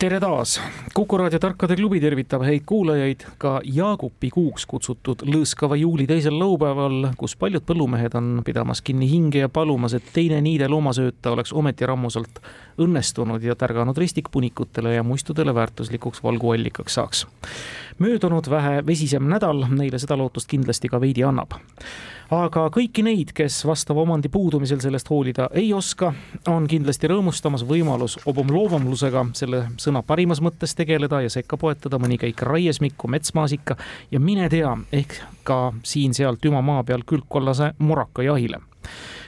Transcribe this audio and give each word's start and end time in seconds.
tere 0.00 0.16
taas, 0.20 0.54
Kuku 0.94 1.18
raadio 1.20 1.38
Tarkade 1.38 1.76
klubi 1.76 1.98
tervitab 2.00 2.40
häid 2.46 2.62
kuulajaid 2.66 3.24
ka 3.38 3.58
Jaagupi 3.68 4.30
kuuks 4.32 4.64
kutsutud 4.70 5.26
lõõskava 5.28 5.76
juuli 5.76 6.06
teisel 6.08 6.38
laupäeval, 6.40 7.10
kus 7.20 7.34
paljud 7.36 7.66
põllumehed 7.68 8.16
on 8.16 8.30
pidamas 8.46 8.80
kinni 8.80 9.10
hinge 9.10 9.42
ja 9.42 9.50
palumas, 9.52 9.92
et 9.98 10.06
teine 10.14 10.38
niide 10.40 10.70
loomasööta 10.72 11.34
oleks 11.34 11.52
ometi 11.52 11.88
rammusalt 11.88 12.40
õnnestunud 12.80 13.44
ja 13.44 13.58
tärganud 13.60 14.00
ristikpunikutele 14.00 14.94
ja 14.94 15.04
muistudele 15.04 15.54
väärtuslikuks 15.54 16.24
valguallikaks 16.24 16.96
saaks. 16.96 17.26
möödunud 17.98 18.48
vähe 18.50 18.80
vesisem 18.86 19.28
nädal 19.28 19.66
neile 19.68 19.98
seda 19.98 20.16
lootust 20.16 20.48
kindlasti 20.48 20.88
ka 20.88 21.00
veidi 21.00 21.28
annab 21.28 21.60
aga 22.30 22.66
kõiki 22.72 23.02
neid, 23.04 23.32
kes 23.34 23.60
vastava 23.66 24.04
omandi 24.04 24.30
puudumisel 24.32 24.80
sellest 24.82 25.10
hoolida 25.10 25.48
ei 25.56 25.72
oska, 25.74 26.12
on 26.50 26.68
kindlasti 26.70 27.10
rõõmustamas 27.10 27.64
võimalus 27.66 28.18
obomloomamlusega 28.30 29.24
selle 29.38 29.64
sõna 29.82 30.04
parimas 30.06 30.42
mõttes 30.44 30.76
tegeleda 30.78 31.22
ja 31.24 31.32
sekka 31.32 31.58
poetada 31.60 31.98
mõni 31.98 32.20
käik 32.20 32.42
raiesmikku, 32.46 33.10
metsmaasika 33.10 33.76
ja 34.10 34.20
mine 34.20 34.48
tea, 34.52 34.76
ehk 34.92 35.18
ka 35.44 35.72
siin-sealt 35.82 36.44
Üma 36.50 36.62
maa 36.64 36.84
peal 36.86 37.02
külgkollase 37.06 37.74
moraka 37.78 38.24
jahile 38.26 38.62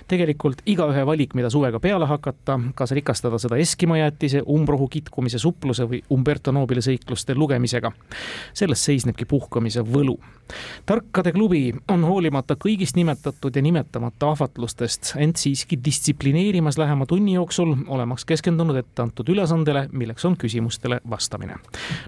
tegelikult 0.09 0.63
igaühe 0.67 1.07
valik, 1.07 1.35
mida 1.35 1.51
suvega 1.51 1.81
peale 1.81 2.07
hakata, 2.07 2.59
kas 2.75 2.93
rikastada 2.97 3.39
seda 3.39 3.57
Eskimo 3.61 3.97
jäätise, 3.97 4.43
umbrohu 4.49 4.89
kitkumise 4.89 5.39
supluse 5.39 5.87
või 5.89 6.03
Umberto 6.13 6.53
Nobili 6.53 6.83
seikluste 6.83 7.35
lugemisega. 7.35 7.93
selles 8.55 8.85
seisnebki 8.85 9.25
puhkamise 9.25 9.81
võlu. 9.81 10.19
tarkade 10.87 11.33
klubi 11.33 11.75
on 11.89 12.05
hoolimata 12.05 12.55
kõigist 12.55 12.97
nimetatud 12.97 13.57
ja 13.57 13.63
nimetamata 13.63 14.31
ahvatlustest 14.31 15.15
end 15.17 15.37
siiski 15.37 15.79
distsiplineerimas 15.85 16.79
lähema 16.79 17.07
tunni 17.07 17.35
jooksul, 17.35 17.77
olemaks 17.89 18.25
keskendunud 18.25 18.77
etteantud 18.77 19.29
ülesandele, 19.29 19.89
milleks 19.93 20.25
on 20.25 20.37
küsimustele 20.37 21.01
vastamine. 21.11 21.57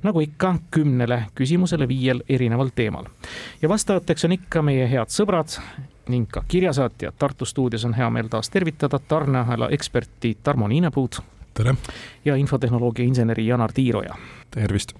nagu 0.02 0.20
ikka, 0.20 0.56
kümnele 0.70 1.26
küsimusele 1.34 1.88
viiel 1.88 2.22
erineval 2.28 2.70
teemal. 2.74 3.04
ja 3.62 3.68
vastajateks 3.68 4.24
on 4.24 4.32
ikka 4.32 4.62
meie 4.62 4.90
head 4.90 5.08
sõbrad 5.08 5.58
ning 6.08 6.26
ka 6.30 6.44
kirjasaatjad. 6.48 7.14
Tartu 7.18 7.44
stuudios 7.44 7.84
on 7.84 7.94
hea 7.94 8.10
meel 8.10 8.28
taas 8.28 8.50
tervitada 8.50 8.98
tarneahela 8.98 9.68
eksperti 9.70 10.36
Tarmo 10.42 10.68
Niinepuud. 10.68 11.20
tere! 11.54 11.74
ja 12.24 12.36
infotehnoloogia 12.36 13.04
inseneri 13.04 13.46
Janar 13.46 13.72
Tiiroja. 13.72 14.14
tervist! 14.50 14.92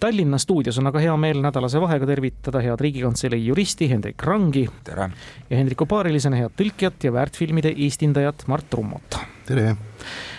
Tallinna 0.00 0.38
stuudios 0.38 0.78
on 0.78 0.86
aga 0.86 1.00
hea 1.02 1.16
meel 1.16 1.40
nädalase 1.42 1.80
vahega 1.80 2.06
tervitada 2.06 2.60
head 2.62 2.80
Riigikantselei 2.80 3.46
juristi 3.46 3.90
Hendrik 3.90 4.22
Rangi. 4.22 4.68
tere! 4.84 5.10
ja 5.50 5.56
Hendriku 5.56 5.86
paarilisena 5.86 6.36
head 6.36 6.54
tõlkijat 6.56 7.04
ja 7.04 7.12
väärtfilmide 7.12 7.74
eestindajat 7.76 8.44
Mart 8.46 8.74
Rummot. 8.74 9.18
tere! 9.46 9.76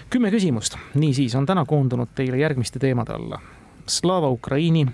kümme 0.10 0.32
küsimust, 0.32 0.78
niisiis 0.96 1.36
on 1.36 1.46
täna 1.46 1.66
koondunud 1.66 2.16
teile 2.16 2.38
järgmiste 2.38 2.80
teemade 2.80 3.14
alla. 3.14 3.42
Slava 3.88 4.30
Ukraini, 4.30 4.88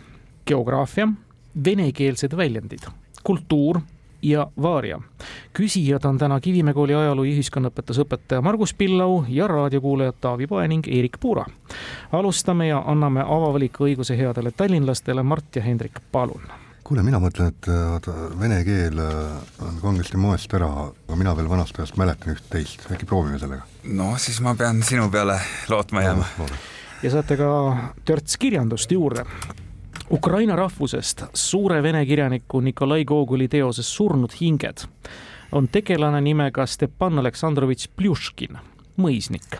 geograafia, 0.47 1.07
venekeelsed 1.65 2.37
väljendid, 2.37 2.87
kultuur 3.23 3.79
ja 4.25 4.47
Vaaria. 4.61 4.99
küsijad 5.53 6.05
on 6.05 6.17
täna 6.17 6.39
Kivimäe 6.39 6.73
kooli 6.73 6.95
ajaloo 6.95 7.25
ja 7.25 7.33
ühiskonnaõpetuse 7.35 8.03
õpetaja 8.05 8.41
Margus 8.41 8.73
Pillau 8.73 9.23
ja 9.29 9.47
raadiokuulajad 9.47 10.19
Taavi 10.21 10.47
Poe 10.47 10.67
ning 10.67 10.87
Eerik 10.87 11.17
Puura. 11.19 11.45
alustame 12.11 12.67
ja 12.67 12.83
anname 12.85 13.21
avavaliku 13.21 13.85
õiguse 13.85 14.17
headele 14.17 14.51
tallinlastele, 14.51 15.23
Mart 15.23 15.55
ja 15.55 15.61
Hendrik, 15.61 15.99
palun 16.11 16.41
kuule, 16.85 17.01
mina 17.03 17.17
mõtlen, 17.21 17.49
et 17.49 17.67
vaata, 17.67 18.13
vene 18.39 18.59
keel 18.65 18.99
äh, 19.01 19.37
on 19.65 19.79
kangesti 19.81 20.19
moest 20.21 20.53
ära, 20.53 20.69
aga 21.07 21.17
mina 21.17 21.33
veel 21.37 21.49
vanast 21.49 21.79
ajast 21.79 21.97
mäletan 21.97 22.35
üht-teist, 22.35 22.85
äkki 22.93 23.07
proovime 23.09 23.39
sellega? 23.41 23.65
no 23.89 24.11
siis 24.21 24.37
ma 24.45 24.53
pean 24.55 24.83
sinu 24.85 25.09
peale 25.09 25.39
lootma 25.69 26.05
jääma. 26.05 26.27
ja 27.01 27.13
saate 27.17 27.37
ka 27.41 27.49
törts 28.05 28.37
kirjandust 28.37 28.91
juurde. 28.91 29.25
Ukraina 30.11 30.55
rahvusest 30.55 31.23
suure 31.33 31.83
vene 31.83 32.05
kirjaniku 32.05 32.59
Nikolai 32.61 33.05
Gogoli 33.05 33.47
teoses 33.47 33.87
Surnud 33.95 34.31
hinged 34.41 34.83
on 35.51 35.67
tegelane 35.67 36.19
nimega 36.21 36.65
Stepan 36.65 37.19
Aleksandrovitš 37.19 37.87
Pljuškin, 37.95 38.57
mõisnik. 39.01 39.57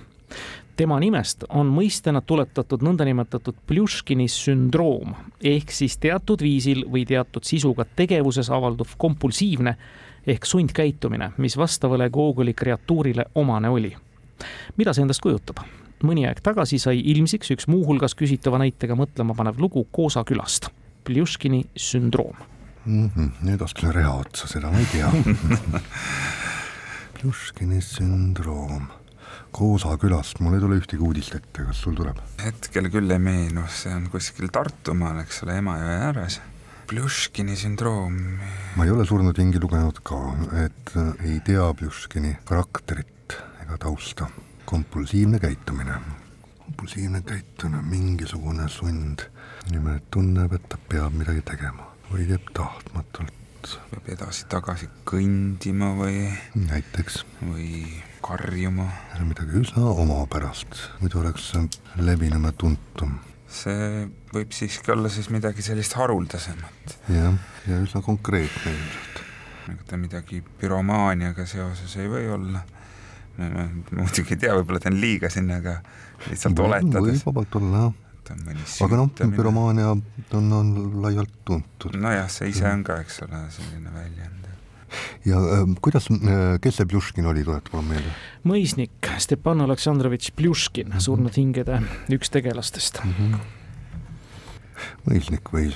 tema 0.75 1.00
nimest 1.00 1.44
on 1.50 1.72
mõistena 1.73 2.22
tuletatud 2.22 2.84
nõndanimetatud 2.85 3.55
Pljuškini 3.67 4.28
sündroom 4.28 5.16
ehk 5.44 5.72
siis 5.72 5.97
teatud 5.97 6.41
viisil 6.41 6.85
või 6.91 7.05
teatud 7.05 7.44
sisuga 7.44 7.85
tegevuses 7.95 8.50
avalduv 8.50 8.94
kompulsiivne 8.97 9.75
ehk 10.28 10.45
sundkäitumine, 10.45 11.31
mis 11.38 11.57
vastavale 11.57 12.09
Gogoli 12.09 12.53
kreatuurile 12.53 13.25
omane 13.35 13.69
oli. 13.69 13.95
mida 14.78 14.94
see 14.94 15.01
endast 15.01 15.22
kujutab? 15.22 15.57
Mõni 16.07 16.25
aeg 16.29 16.41
tagasi 16.45 16.79
sai 16.81 16.99
ilmsiks 17.13 17.53
üks 17.55 17.69
muuhulgas 17.71 18.16
küsitava 18.17 18.61
näitega 18.61 18.97
mõtlema 18.97 19.35
panev 19.38 19.61
lugu 19.61 19.88
Koosa 19.91 20.23
külast, 20.27 20.69
Pljuškini 21.05 21.66
sündroom 21.75 22.35
mm. 22.85 23.09
-hmm, 23.09 23.31
nüüd 23.45 23.61
ostsin 23.61 23.93
reha 23.93 24.13
otsa, 24.21 24.47
seda 24.47 24.71
ma 24.71 24.79
ei 24.79 24.88
tea 24.93 25.11
Pljuškini 27.16 27.81
sündroom. 27.81 28.88
Koosa 29.55 29.95
külast, 29.97 30.41
mul 30.43 30.57
ei 30.57 30.61
tule 30.61 30.75
ühtegi 30.81 31.01
uudist 31.01 31.35
ette, 31.38 31.63
kas 31.63 31.79
sul 31.81 31.95
tuleb? 31.95 32.19
hetkel 32.43 32.89
küll 32.91 33.11
ei 33.11 33.22
meenu, 33.23 33.63
see 33.72 33.93
on 33.95 34.09
kuskil 34.11 34.51
Tartumaal, 34.53 35.22
eks 35.23 35.41
ole, 35.45 35.55
Emajõe 35.61 35.95
ääres. 36.09 36.41
Pljuškini 36.91 37.55
sündroom. 37.57 38.19
ma 38.75 38.85
ei 38.85 38.91
ole 38.93 39.07
surnud 39.07 39.37
hingi 39.41 39.61
lugenud 39.63 40.03
ka, 40.05 40.19
et 40.66 40.91
ei 41.23 41.39
tea 41.47 41.69
Pljuškini 41.79 42.35
karakterit 42.45 43.39
ega 43.63 43.79
tausta 43.87 44.27
kompulsiivne 44.66 45.40
käitumine. 45.40 45.94
kompulsiivne 46.59 47.22
käitumine, 47.22 47.81
mingisugune 47.81 48.70
sund. 48.70 49.20
nimelt 49.72 50.03
tunneb, 50.12 50.53
et 50.53 50.70
ta 50.70 50.78
peab 50.90 51.14
midagi 51.14 51.42
tegema 51.42 51.92
või 52.12 52.26
teeb 52.30 52.50
tahtmatult. 52.53 53.34
peab 53.92 54.09
edasi-tagasi 54.18 54.90
kõndima 55.06 55.94
või? 55.98 56.28
näiteks. 56.56 57.24
või 57.42 57.86
karjuma. 58.22 58.90
midagi 59.22 59.62
üsna 59.62 59.86
omapärast, 59.86 60.82
muidu 61.02 61.22
oleks 61.22 61.52
see 61.52 61.68
levinum 62.02 62.46
ja 62.50 62.52
tuntum. 62.52 63.20
see 63.47 64.08
võib 64.34 64.52
siiski 64.52 64.92
olla 64.92 65.09
siis 65.09 65.30
midagi 65.30 65.62
sellist 65.62 65.94
haruldasemat. 65.94 66.97
jah, 67.09 67.38
ja 67.68 67.82
üsna 67.82 68.02
konkreetne 68.02 68.72
ilmselt. 68.72 69.26
ega 69.74 69.84
ta 69.90 69.97
midagi 69.97 70.44
büromaaniaga 70.62 71.46
seoses 71.46 71.97
ei 71.97 72.09
või 72.09 72.30
olla 72.34 72.66
muidugi 73.38 74.34
ei 74.35 74.38
tea, 74.46 74.53
võib-olla 74.56 74.79
teen 74.84 75.00
liiga 75.01 75.29
siin, 75.29 75.50
aga 75.51 75.79
lihtsalt 76.29 76.56
Või- 76.59 76.66
oletades. 76.69 77.22
võib 77.23 77.25
vabalt 77.31 77.56
olla 77.59 77.81
jah, 77.85 77.94
aga 78.85 78.96
noh, 78.97 79.09
büromaania 79.35 79.91
on, 79.94 80.01
on 80.59 80.72
laialt 81.03 81.34
tuntud. 81.46 81.94
nojah, 82.00 82.29
see 82.31 82.50
ise 82.50 82.66
on 82.72 82.84
ka, 82.84 83.00
eks 83.03 83.22
ole, 83.28 83.44
selline 83.53 83.91
väljend. 83.94 84.47
ja 85.25 85.38
äh, 85.38 85.66
kuidas 85.81 86.07
äh,, 86.12 86.56
kes 86.62 86.75
see 86.79 86.85
Pljuškin 86.88 87.25
oli, 87.28 87.44
tuleta 87.44 87.69
palun 87.72 87.85
meelde 87.90 88.13
mõisnik 88.47 89.12
Stepan 89.19 89.62
Aleksandrovitš 89.62 90.31
Pljuškin, 90.35 90.90
Mhm. 90.96 91.00
surnud 91.03 91.35
hingede 91.38 91.81
üks 92.09 92.29
tegelastest. 92.31 93.02
mm? 93.03 93.12
-hmm. 93.12 93.40
mõisnik 95.09 95.52
võis 95.53 95.75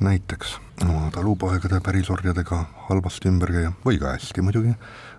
näiteks 0.00 0.56
oma 0.84 1.10
talupoegade 1.14 1.78
pärisorjadega 1.80 2.64
halvasti 2.88 3.28
ümber 3.30 3.52
käia 3.52 3.72
või 3.84 3.98
ka 4.00 4.16
hästi 4.16 4.42
muidugi, 4.42 4.74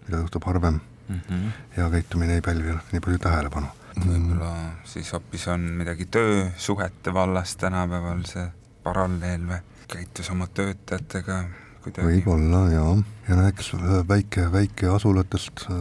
mida 0.07 0.17
juhtub 0.23 0.43
harvem 0.45 0.81
Mm 1.07 1.19
-hmm. 1.29 1.49
hea 1.77 1.89
käitumine 1.89 2.33
ei 2.33 2.41
pälvi 2.41 2.77
nii 2.91 3.01
palju 3.01 3.17
tähelepanu. 3.17 3.67
võib-olla 3.95 4.53
siis 4.83 5.11
hoopis 5.13 5.47
on 5.47 5.61
midagi 5.61 6.05
töösuhete 6.05 7.13
vallas 7.13 7.55
tänapäeval 7.55 8.23
see 8.25 8.47
paralleel 8.83 9.47
või 9.47 9.61
käitus 9.87 10.29
oma 10.29 10.47
töötajatega 10.47 11.43
kuidagi. 11.85 12.07
võib-olla 12.07 12.61
jaa, 12.71 12.95
ja 13.29 13.37
näiteks 13.39 13.71
väike, 14.09 14.47
väikeasulatest 14.51 15.65
äh, 15.69 15.77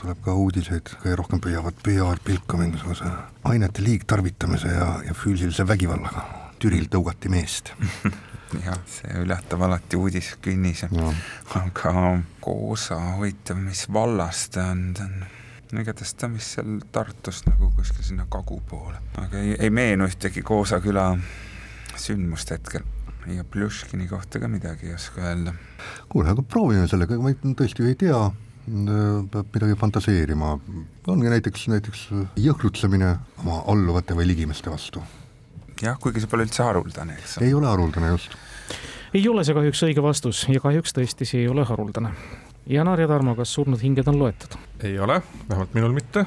tuleb 0.00 0.20
ka 0.24 0.34
uudiseid, 0.34 0.92
kõige 1.02 1.16
rohkem 1.22 1.42
püüavad, 1.44 1.80
püüavad 1.84 2.22
pilka 2.24 2.60
mingisuguse 2.60 3.10
ainete 3.48 3.84
liigtarvitamise 3.84 4.72
ja, 4.72 4.88
ja 5.06 5.16
füüsilise 5.16 5.66
vägivallaga. 5.68 6.26
Türil 6.60 6.88
tõugati 6.92 7.28
meest. 7.32 7.72
jah, 8.66 8.78
see 8.88 9.12
üllatab 9.20 9.66
alati 9.66 9.98
uudiskünnis, 10.00 10.86
aga 10.88 12.06
Koosa, 12.46 13.00
huvitav, 13.16 13.58
mis 13.58 13.88
vallas 13.90 14.44
ta 14.54 14.68
on, 14.70 14.92
ta 14.94 15.08
on 15.08 15.24
no 15.72 15.82
igatahes 15.82 16.14
ta 16.14 16.28
vist 16.30 16.56
seal 16.56 16.78
Tartust 16.94 17.48
nagu 17.50 17.72
kuskil 17.74 18.06
sinna 18.06 18.26
kagu 18.30 18.60
poole, 18.70 19.00
aga 19.18 19.40
ei, 19.42 19.56
ei 19.66 19.72
meenu 19.74 20.06
ühtegi 20.06 20.44
Koosa 20.46 20.78
küla 20.84 21.08
sündmust 21.98 22.52
hetkel 22.54 22.86
ja 23.34 23.44
Pljuškini 23.44 24.06
kohta 24.08 24.38
ka 24.38 24.48
midagi 24.48 24.86
ei 24.86 24.94
oska 24.94 25.22
öelda. 25.22 25.54
kuule, 26.08 26.30
aga 26.30 26.42
proovime 26.42 26.86
sellega, 26.86 27.18
ma 27.18 27.32
tõesti 27.34 27.86
ei 27.88 27.98
tea, 27.98 28.20
peab 28.66 29.54
midagi 29.54 29.78
fantaseerima, 29.80 30.52
ongi 31.10 31.32
näiteks, 31.32 31.68
näiteks 31.74 32.04
jõhkrutsemine 32.42 33.12
oma 33.42 33.62
alluvate 33.72 34.14
või 34.14 34.28
ligimeste 34.30 34.70
vastu. 34.70 35.02
jah, 35.82 35.98
kuigi 35.98 36.22
see 36.22 36.30
pole 36.30 36.46
üldse 36.46 36.62
haruldane, 36.62 37.18
eks. 37.18 37.40
ei 37.42 37.54
ole 37.54 37.66
haruldane, 37.70 38.14
just. 38.14 38.38
Ei 39.14 39.28
ole 39.28 39.44
see 39.44 39.54
kahjuks 39.54 39.82
õige 39.88 40.02
vastus 40.02 40.46
ja 40.48 40.60
kahjuks 40.60 40.96
tõesti 40.96 41.28
see 41.28 41.44
ei 41.44 41.48
ole 41.48 41.64
haruldane. 41.64 42.14
Janar 42.66 43.00
ja 43.00 43.06
Tarmo, 43.06 43.36
kas 43.38 43.52
surnud 43.54 43.82
hinged 43.82 44.08
on 44.10 44.18
loetud? 44.18 44.58
ei 44.84 44.98
ole, 44.98 45.20
vähemalt 45.48 45.74
minul 45.74 45.94
mitte 45.94 46.26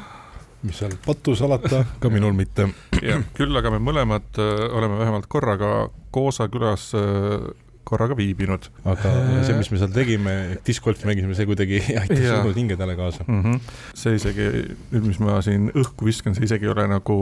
mis 0.64 0.80
seal 0.82 0.96
pattu 1.06 1.36
salata, 1.36 1.86
ka 2.00 2.10
minul 2.12 2.34
mitte. 2.36 2.68
jah, 3.02 3.24
küll 3.38 3.56
aga 3.56 3.72
me 3.72 3.80
mõlemad 3.84 4.40
äh, 4.42 4.66
oleme 4.76 5.00
vähemalt 5.00 5.30
korraga 5.32 5.90
Koosa 6.12 6.50
külas 6.52 6.90
äh, 6.98 7.50
korraga 7.90 8.18
viibinud. 8.18 8.70
aga 8.86 9.12
see, 9.48 9.58
mis 9.58 9.72
me 9.74 9.82
seal 9.82 9.92
tegime, 9.96 10.36
discgolfi 10.68 11.10
mängisime, 11.10 11.36
see 11.38 11.50
kuidagi 11.50 11.82
aitas 12.02 12.24
surnud 12.24 12.58
hingedele 12.58 12.96
kaasa 13.00 13.26
mm. 13.26 13.44
-hmm. 13.44 13.76
see 13.98 14.16
isegi, 14.20 14.48
nüüd 14.94 15.10
mis 15.10 15.20
ma 15.24 15.40
siin 15.46 15.70
õhku 15.74 16.10
viskan, 16.10 16.38
see 16.38 16.48
isegi 16.50 16.70
ei 16.70 16.74
ole 16.74 16.88
nagu 16.92 17.20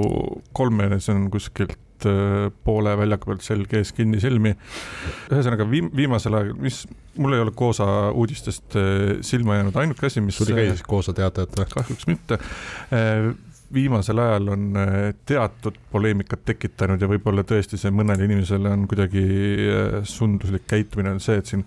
kolmene, 0.58 1.00
see 1.04 1.16
on 1.16 1.28
kuskilt 1.34 2.08
äh, 2.08 2.48
poole 2.68 2.96
väljaku 3.00 3.32
pealt 3.32 3.48
selg 3.48 3.74
ees 3.80 3.94
kinni 3.98 4.22
silmi. 4.24 4.56
ühesõnaga 5.32 5.68
viim-, 5.72 5.92
viimasel 5.96 6.38
ajal, 6.38 6.54
mis, 6.62 6.84
mul 7.18 7.38
ei 7.38 7.46
ole 7.46 7.56
Koosa 7.56 7.90
uudistest 8.12 8.78
äh, 8.80 9.18
silma 9.22 9.60
jäänud, 9.60 9.76
ainuke 9.84 10.10
asi, 10.12 10.22
mis 10.22 10.40
tuli 10.40 10.58
käia 10.58 10.76
siis 10.76 10.88
Koosa 10.88 11.16
teatajat 11.18 11.60
või? 11.60 11.70
kahjuks 11.78 12.08
mitte 12.12 12.42
viimasel 13.74 14.20
ajal 14.24 14.48
on 14.54 14.78
äh, 14.80 15.14
teatud 15.26 15.76
poleemikat 15.92 16.46
tekitanud 16.48 17.02
ja 17.02 17.10
võib-olla 17.12 17.44
tõesti 17.48 17.80
see 17.80 17.92
mõnele 17.92 18.28
inimesele 18.28 18.72
on 18.72 18.86
kuidagi 18.88 19.24
äh, 19.24 19.98
sunduslik 20.08 20.68
käitumine 20.70 21.16
on 21.16 21.24
see, 21.24 21.40
et 21.42 21.52
siin 21.52 21.66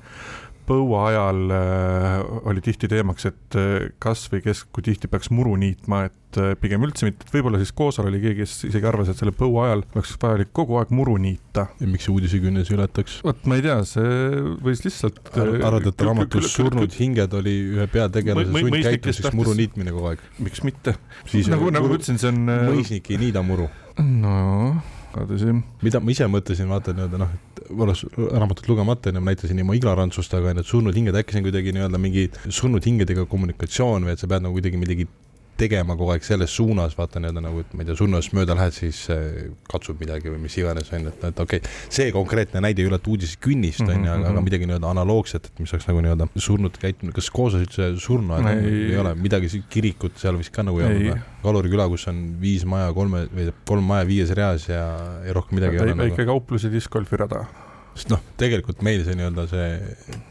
põua 0.71 1.05
ajal 1.11 1.53
äh, 1.55 2.17
oli 2.49 2.63
tihti 2.65 2.89
teemaks, 2.91 3.27
et 3.31 3.59
äh, 3.59 3.91
kas 4.03 4.27
või 4.31 4.43
kes, 4.45 4.65
kui 4.71 4.85
tihti 4.87 5.11
peaks 5.11 5.31
muru 5.35 5.57
niitma, 5.59 6.05
et 6.11 6.39
äh, 6.39 6.53
pigem 6.61 6.85
üldse 6.87 7.09
mitte, 7.09 7.27
et 7.27 7.35
võib-olla 7.35 7.59
siis 7.61 7.73
Koosal 7.77 8.11
oli 8.11 8.21
keegi, 8.23 8.45
kes 8.45 8.55
isegi 8.69 8.89
arvas, 8.91 9.11
et 9.11 9.19
selle 9.19 9.35
põua 9.37 9.67
ajal 9.69 9.85
oleks 9.97 10.15
vajalik 10.23 10.53
kogu 10.57 10.79
aeg 10.81 10.93
muru 10.95 11.17
niita. 11.23 11.67
ja 11.81 11.91
miks 11.91 12.07
see 12.07 12.15
uudisekünnes 12.15 12.71
ületaks? 12.75 13.19
vot 13.27 13.43
ma 13.51 13.59
ei 13.59 13.67
tea, 13.67 13.81
see 13.89 14.45
võis 14.63 14.85
lihtsalt 14.87 15.19
Ar. 15.35 15.53
arvad, 15.73 15.91
et 15.91 16.07
raamatus 16.07 16.53
Surnud 16.55 16.95
hinged 16.99 17.35
oli 17.41 17.57
ühe 17.75 17.89
peategelase 17.91 18.55
sundkäitumiseks 18.55 19.37
muru 19.41 19.57
niitmine 19.59 19.97
kogu 19.97 20.15
aeg? 20.15 20.25
miks 20.39 20.65
mitte? 20.67 20.97
nagu, 21.51 21.75
nagu 21.75 21.91
ma 21.91 21.99
ütlesin, 21.99 22.23
see 22.23 22.31
on. 22.31 22.47
mõisnik 22.71 23.11
ei 23.11 23.21
niida 23.27 23.45
muru. 23.47 23.69
no 23.99 24.39
ka 24.79 25.00
tõsi. 25.15 25.55
mida 25.83 26.01
ma 26.01 26.15
ise 26.15 26.29
mõtlesin, 26.31 26.69
vaata 26.71 26.95
nii-öelda 26.97 27.21
noh, 27.21 27.33
et 27.35 27.63
olles 27.71 28.05
raamatut 28.17 28.69
lugemata, 28.71 29.11
enne 29.11 29.23
ma 29.23 29.33
näitasin 29.33 29.63
oma 29.65 29.77
ignorantsust, 29.79 30.35
aga 30.39 30.55
need 30.59 30.69
surnud 30.69 30.97
hinged, 30.97 31.17
äkki 31.17 31.37
see 31.37 31.43
on 31.43 31.49
kuidagi 31.49 31.75
nii-öelda 31.77 32.01
mingi 32.03 32.29
surnud 32.49 32.87
hingedega 32.87 33.27
kommunikatsioon 33.31 34.07
või 34.07 34.17
et 34.17 34.23
sa 34.23 34.31
pead 34.31 34.47
nagu 34.47 34.57
kuidagi 34.59 34.81
midagi 34.81 35.09
tegema 35.61 35.97
kogu 35.99 36.15
aeg 36.15 36.25
selles 36.27 36.55
suunas, 36.57 36.97
vaata 36.99 37.21
nii-öelda 37.23 37.43
nagu, 37.45 37.63
et 37.65 37.75
ma 37.77 37.85
ei 37.85 37.91
tea, 37.91 37.99
surnust 37.99 38.35
mööda 38.37 38.57
lähed, 38.59 38.75
siis 38.77 39.03
äh, 39.13 39.51
katsub 39.71 40.01
midagi 40.03 40.33
või 40.33 40.43
mis 40.45 40.57
iganes, 40.61 40.91
on 40.95 41.07
ju, 41.07 41.13
et, 41.13 41.27
et 41.31 41.43
okei 41.45 41.63
okay,, 41.63 41.79
see 41.93 42.11
konkreetne 42.15 42.63
näide 42.65 42.85
ei 42.85 42.91
ületa 42.91 43.13
uudistekünnist, 43.13 43.85
on 43.87 43.95
ju, 43.95 44.11
aga, 44.11 44.19
aga 44.31 44.35
mhm. 44.35 44.49
midagi 44.49 44.69
nii-öelda 44.71 44.93
analoogset, 44.95 45.51
et 45.51 45.63
mis 45.63 45.75
oleks 45.75 45.89
nagu 45.91 46.05
nii-öelda 46.07 46.29
surnud 46.41 46.81
käitunud, 46.81 47.15
kas 47.17 47.31
koos 47.35 47.59
üldse 47.61 47.93
surnuaed 48.01 48.51
ei, 48.55 48.75
ei 48.91 49.01
ole, 49.01 49.15
midagi 49.21 49.63
kirikut 49.73 50.21
seal 50.21 50.39
vist 50.41 50.55
ka 50.55 50.67
nagu 50.67 50.83
ei 50.83 50.89
olnud? 50.91 51.27
Kaluri 51.41 51.73
küla, 51.73 51.87
kus 51.89 52.05
on 52.11 52.21
viis 52.41 52.67
maja 52.69 52.91
kolme 52.97 53.25
või 53.33 53.49
kolm 53.69 53.87
maja 53.89 54.05
viies 54.09 54.35
reas 54.37 54.69
ja, 54.69 54.85
ja 55.25 55.37
rohkem 55.37 55.61
midagi 55.61 55.79
ei 55.79 55.87
ole. 55.87 55.99
väike 56.05 56.25
nagu... 56.25 56.35
kauplus 56.35 56.69
ja 56.69 56.73
discgolfi 56.73 57.21
rada 57.21 57.47
sest 57.95 58.11
noh, 58.13 58.21
tegelikult 58.41 58.83
meil 58.87 59.03
see 59.07 59.17
nii-öelda 59.19 59.47
see 59.51 59.69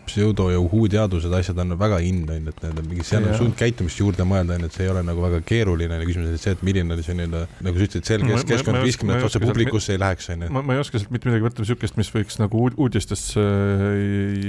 pseudo 0.09 0.47
ja 0.49 0.59
uhuu-teadused, 0.61 1.33
asjad 1.37 1.59
on 1.61 1.75
väga 1.79 1.99
in, 2.05 2.23
on 2.25 2.47
ju, 2.47 2.53
et 2.53 2.61
need 2.65 2.81
on 2.81 2.87
mingi, 2.89 3.05
seal 3.05 3.27
on 3.27 3.35
sundkäitumist 3.37 4.01
juurde 4.01 4.25
mõelda, 4.27 4.55
on 4.57 4.65
ju, 4.65 4.69
et 4.71 4.77
see 4.77 4.85
ei 4.87 4.93
ole 4.93 5.03
nagu 5.05 5.23
väga 5.23 5.41
keeruline, 5.45 5.99
küsimus 6.07 6.31
on 6.31 6.39
see, 6.41 6.55
et 6.57 6.63
milline 6.65 6.95
oli 6.95 7.05
see 7.05 7.17
nii-öelda, 7.19 7.43
nagu 7.67 7.81
sa 7.81 7.89
ütlesid, 7.89 8.07
seal 8.09 8.25
kes, 8.25 8.45
keskkond 8.53 8.81
viskimine, 8.85 9.19
et 9.19 9.27
otse 9.29 9.43
publikusse 9.43 9.95
ei 9.95 10.01
läheks, 10.01 10.31
on 10.33 10.47
ju. 10.47 10.53
ma, 10.55 10.63
ma 10.65 10.77
ei 10.77 10.83
oska 10.83 11.01
sealt 11.01 11.13
mitte 11.13 11.29
midagi 11.29 11.45
võtta, 11.45 11.65
niisugust, 11.65 11.99
mis 11.99 12.13
võiks 12.15 12.39
nagu 12.41 12.63
uudistesse 12.71 13.43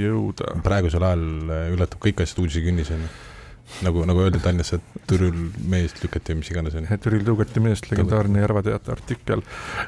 jõuda. 0.01 0.55
praegusel 0.65 1.11
ajal 1.11 1.27
ületab 1.77 2.01
kõik 2.07 2.25
asjad 2.25 2.45
uudisekünnis, 2.45 2.95
on 2.97 3.05
ju 3.05 3.13
nagu, 3.85 4.05
nagu 4.09 4.23
öeldi 4.25 4.41
Tallinnas, 4.43 4.73
et 4.77 5.07
Türil 5.09 5.37
meest 5.71 6.01
lükati 6.05 6.37
mis 6.39 6.51
iganes 6.53 6.77
on. 6.79 6.87
Türil 7.03 7.25
tõugati 7.27 7.63
meest, 7.63 7.89
legendaarne 7.91 8.43
Järva 8.43 8.63
Teate 8.67 8.95
artikkel. 8.95 9.43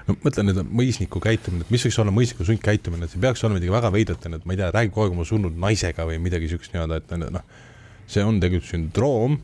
no 0.08 0.17
mõtlen 0.25 0.50
nüüd 0.50 0.62
mõisniku 0.69 1.23
käitumine, 1.23 1.67
mis 1.73 1.87
võiks 1.87 2.00
olla 2.02 2.14
mõisniku 2.14 2.46
sundkäitumine, 2.49 3.06
et 3.06 3.14
see 3.14 3.23
peaks 3.23 3.44
olema 3.44 3.61
midagi 3.61 3.75
väga 3.75 3.93
veidrat, 3.94 4.29
et 4.29 4.46
ma 4.46 4.56
ei 4.56 4.61
tea, 4.61 4.73
räägib 4.75 4.94
kogu 4.94 5.06
aeg 5.06 5.17
oma 5.17 5.26
surnud 5.29 5.56
naisega 5.67 6.06
või 6.08 6.20
midagi 6.23 6.50
siukest 6.52 6.76
nii-öelda, 6.76 7.00
et 7.02 7.17
noh, 7.23 7.49
see 8.11 8.25
on 8.26 8.38
tegelikult 8.43 8.70
sündroom, 8.70 9.40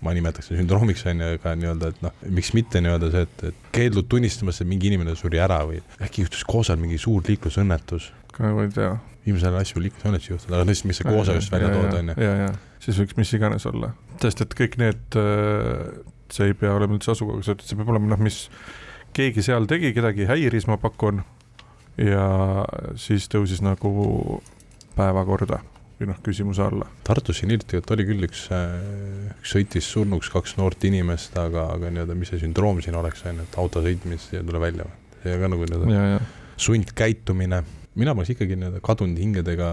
ma 0.00 0.14
nimetaks 0.16 0.48
seda 0.48 0.62
sündroomiks 0.62 1.04
on 1.10 1.20
ju, 1.20 1.34
aga 1.36 1.54
nii-öelda, 1.60 1.92
et 1.92 2.02
noh, 2.06 2.16
miks 2.38 2.54
mitte 2.56 2.80
nii-öelda 2.82 3.12
see, 3.12 3.26
et, 3.28 3.44
et 3.50 3.68
keeldud 3.76 4.08
tunnistamast, 4.10 4.64
et 4.64 4.70
mingi 4.70 4.88
inimene 4.90 5.14
suri 5.18 5.42
ära 5.42 5.60
või 5.68 5.82
äkki 6.00 6.24
juhtus 6.24 6.46
Koosal 6.48 6.80
mingi 6.80 6.98
suur 7.00 7.22
liiklusõnnetus. 7.28 8.10
ka 8.32 8.50
ei 8.50 8.72
tea. 8.74 8.94
viimasel 9.26 9.52
ajal 9.52 9.60
asju 9.66 9.84
liiklusõnnetusi 9.84 10.34
juhtunud, 10.34 10.56
aga 10.56 10.68
lihtsalt, 10.70 10.90
mis 10.90 11.02
see 11.02 11.10
Koosa 11.10 11.36
just 11.36 11.52
välja 11.52 11.72
tood, 11.76 11.98
on 12.00 12.12
ju 12.14 12.50
siis 12.80 13.00
võiks 13.00 13.18
mis 13.18 13.32
iganes 13.36 13.66
olla, 13.70 13.92
sest 14.22 14.44
et 14.44 14.54
kõik 14.56 14.78
need, 14.80 15.18
äh, 15.18 15.90
see 16.32 16.50
ei 16.50 16.56
pea 16.58 16.74
olema 16.76 16.96
üldse 16.96 17.12
asukohaga 17.14 17.46
seotud, 17.46 17.66
see 17.66 17.78
peab 17.78 17.92
olema 17.94 18.12
noh, 18.14 18.22
mis 18.22 18.46
keegi 19.16 19.44
seal 19.44 19.68
tegi, 19.70 19.92
kedagi 19.96 20.28
häiris, 20.30 20.68
ma 20.70 20.78
pakun, 20.80 21.24
ja 22.00 22.24
siis 23.00 23.28
tõusis 23.30 23.62
nagu 23.64 24.40
päevakorda 24.96 25.60
või 26.00 26.08
noh, 26.08 26.20
küsimuse 26.24 26.62
alla. 26.64 26.86
Tartus 27.04 27.42
siin 27.42 27.52
hiljuti 27.52 27.82
oli 27.92 28.06
küll 28.08 28.24
üks, 28.24 28.46
äh, 28.56 29.32
üks 29.34 29.52
sõitis 29.56 29.88
surnuks 29.92 30.30
kaks 30.32 30.56
noort 30.60 30.88
inimest, 30.88 31.36
aga, 31.40 31.68
aga 31.76 31.92
nii-öelda, 31.92 32.16
mis 32.16 32.32
see 32.32 32.40
sündroom 32.44 32.80
siin 32.84 32.96
oleks, 32.96 33.26
on 33.28 33.42
ju, 33.42 33.48
et 33.48 33.60
auto 33.60 33.84
sõitmist 33.84 34.32
ei 34.32 34.46
tule 34.46 34.62
välja 34.62 34.88
või? 34.88 34.96
see 35.20 35.36
ka 35.36 35.50
nagu 35.52 35.66
nii-öelda 35.68 36.20
sundkäitumine 36.60 37.60
mina 38.00 38.14
poleks 38.16 38.32
ikkagi 38.34 38.56
nii-öelda 38.58 38.80
kadunud 38.84 39.20
hingedega 39.20 39.68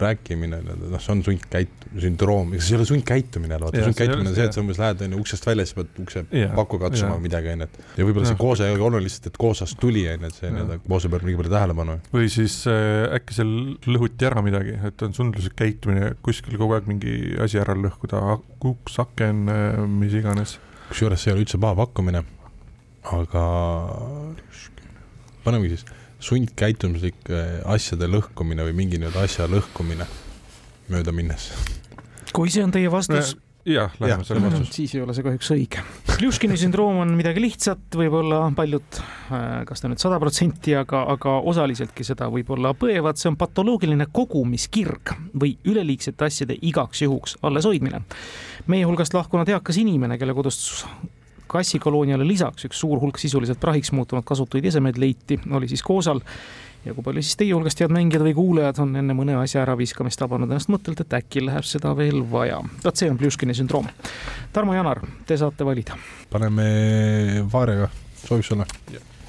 rääkimine, 0.00 0.58
noh, 0.66 1.00
see 1.02 1.12
on 1.14 1.22
sundkäit-, 1.26 1.86
sündroom, 2.02 2.52
ega 2.54 2.64
see 2.64 2.74
ei 2.74 2.78
ole 2.80 2.86
sundkäitumine, 2.88 3.58
vaata, 3.62 3.82
sundkäitumine 3.86 4.32
on 4.32 4.36
see, 4.36 4.46
et 4.48 4.56
sa 4.56 4.62
umbes 4.62 4.80
lähed, 4.82 5.04
on 5.06 5.14
ju, 5.14 5.20
uksest 5.22 5.46
välja, 5.48 5.66
siis 5.68 5.76
pead 5.78 6.00
ukse 6.02 6.24
pakku 6.56 6.80
katsuma 6.82 7.16
või 7.16 7.26
midagi, 7.28 7.52
on 7.54 7.64
ju, 7.64 7.68
et 7.68 8.00
ja 8.00 8.08
võib-olla 8.08 8.30
see 8.30 8.40
koosa 8.40 8.68
ei 8.68 8.80
ole 8.88 9.02
lihtsalt, 9.04 9.30
et 9.30 9.40
koosast 9.44 9.78
tuli, 9.82 10.04
on 10.10 10.26
ju, 10.26 10.32
et 10.32 10.40
see 10.40 10.52
nii-öelda 10.54 10.78
koosa 10.86 11.12
pöörab 11.12 11.30
nii 11.30 11.38
palju 11.42 11.54
tähelepanu. 11.54 11.98
või 12.14 12.32
siis 12.34 12.56
äh, 12.70 13.04
äkki 13.18 13.38
seal 13.38 13.52
lõhuti 13.88 14.30
ära 14.30 14.44
midagi, 14.44 14.74
et 14.90 15.06
on 15.06 15.14
sundluslik 15.16 15.58
käitumine, 15.58 16.14
kuskil 16.24 16.58
kogu 16.60 16.78
aeg 16.78 16.88
mingi 16.90 17.14
asi 17.44 17.60
ära 17.62 17.76
lõhkuda, 17.78 18.24
uks, 18.72 18.98
aken, 19.04 19.44
äh, 19.54 19.84
mis 20.00 20.18
iganes. 20.18 20.58
kusjuures 20.90 21.22
see 21.22 21.32
ei 21.32 21.36
ole 21.36 21.46
üldse 21.46 21.60
paha 21.62 21.78
pakkumine, 21.84 22.24
aga 23.14 23.46
panemegi 25.44 25.76
siis 25.76 25.97
sundkäitumuslik 26.20 27.28
äh, 27.30 27.58
asjade 27.70 28.08
lõhkumine 28.10 28.66
või 28.68 28.78
mingi 28.82 29.00
nii-öelda 29.00 29.26
asja 29.28 29.46
lõhkumine 29.50 30.06
mööda 30.92 31.14
minnes. 31.14 31.50
kui 32.34 32.50
see 32.50 32.64
on 32.64 32.74
teie 32.74 32.90
vastus 32.90 33.34
no, 33.36 33.44
jah, 33.68 33.92
läheme 34.00 34.24
selle 34.26 34.42
vastuse. 34.42 34.72
siis 34.72 34.94
ei 34.96 35.02
ole 35.02 35.14
see 35.14 35.26
kahjuks 35.26 35.50
õige. 35.54 35.82
Pljuškini 36.08 36.56
sündroom 36.58 37.02
on 37.04 37.12
midagi 37.18 37.42
lihtsat, 37.42 37.84
võib-olla 38.00 38.40
paljud, 38.56 39.00
äh, 39.30 39.44
kas 39.68 39.82
ta 39.82 39.90
nüüd 39.90 40.02
sada 40.02 40.18
protsenti, 40.22 40.74
aga, 40.78 41.04
aga 41.14 41.36
osaliseltki 41.52 42.06
seda 42.06 42.30
võib-olla 42.32 42.74
põevad, 42.78 43.20
see 43.20 43.30
on 43.32 43.38
patoloogiline 43.40 44.08
kogumiskirg 44.14 45.14
või 45.38 45.54
üleliigsete 45.68 46.28
asjade 46.28 46.58
igaks 46.70 47.04
juhuks 47.04 47.38
alleshoidmine. 47.42 48.02
meie 48.66 48.88
hulgast 48.88 49.14
lahkunud 49.14 49.48
eakas 49.48 49.78
inimene, 49.80 50.18
kelle 50.18 50.34
kodust 50.36 50.82
kassikolooniale 51.48 52.26
lisaks 52.26 52.68
üks 52.68 52.80
suur 52.84 53.00
hulk 53.02 53.18
sisuliselt 53.18 53.60
prahiks 53.60 53.92
muutunud 53.96 54.26
kasutuid 54.26 54.68
esemeid 54.70 54.98
leiti, 55.00 55.40
oli 55.50 55.68
siis 55.68 55.82
koosal. 55.82 56.20
ja 56.84 56.94
kui 56.94 57.02
palju 57.04 57.22
siis 57.22 57.36
teie 57.36 57.52
hulgast 57.52 57.80
head 57.82 57.92
mängijad 57.92 58.22
või 58.24 58.34
kuulajad 58.36 58.78
on 58.84 58.94
enne 58.96 59.16
mõne 59.16 59.34
asja 59.40 59.64
äraviskamist 59.64 60.20
tabanud 60.20 60.50
ennast 60.50 60.70
mõttelt, 60.72 61.00
et 61.02 61.18
äkki 61.18 61.42
läheb 61.44 61.66
seda 61.66 61.96
veel 61.96 62.22
vaja. 62.30 62.60
vot 62.84 62.96
see 62.96 63.10
on 63.10 63.18
Pljuškini 63.18 63.56
sündroom. 63.56 63.90
Tarmo 64.52 64.76
Janar, 64.76 65.02
te 65.26 65.36
saate 65.36 65.66
valida. 65.66 65.98
paneme 66.30 67.44
Vaariaga, 67.52 67.90
sobib 68.24 68.46
sulle? 68.46 68.66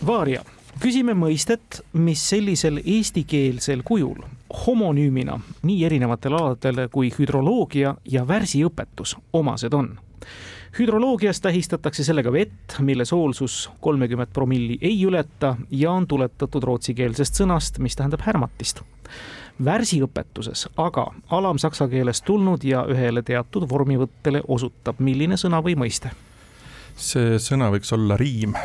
Vaaria 0.06 0.44
küsime 0.80 1.16
mõistet, 1.18 1.82
mis 2.00 2.22
sellisel 2.30 2.80
eestikeelsel 2.86 3.82
kujul 3.84 4.22
homonüümina 4.66 5.40
nii 5.64 5.82
erinevatele 5.86 6.38
aladele 6.40 6.88
kui 6.94 7.12
hüdroloogia 7.14 7.96
ja 8.06 8.24
värsiõpetus 8.28 9.16
omased 9.34 9.74
on 9.74 9.92
hüdroloogias 10.80 11.42
tähistatakse 11.42 12.04
sellega 12.04 12.32
vett, 12.32 12.80
mille 12.80 13.06
soolsus 13.06 13.70
kolmekümmet 13.82 14.30
promilli 14.34 14.78
ei 14.82 15.06
ületa 15.06 15.56
ja 15.72 15.92
on 15.92 16.08
tuletatud 16.08 16.64
rootsikeelsest 16.64 17.42
sõnast, 17.42 17.80
mis 17.80 17.96
tähendab 17.96 18.22
härmatist. 18.22 18.82
värsiõpetuses 19.66 20.68
aga 20.78 21.12
alamsaksa 21.30 21.88
keelest 21.88 22.26
tulnud 22.26 22.64
ja 22.64 22.86
ühele 22.88 23.22
teatud 23.24 23.70
vormivõttele 23.70 24.42
osutab, 24.48 25.00
milline 25.00 25.38
sõna 25.38 25.64
või 25.64 25.76
mõiste? 25.76 26.12
See 27.00 27.38
sõna 27.41 27.70
võiks 27.74 27.91
olla 27.96 28.18
riim. 28.20 28.56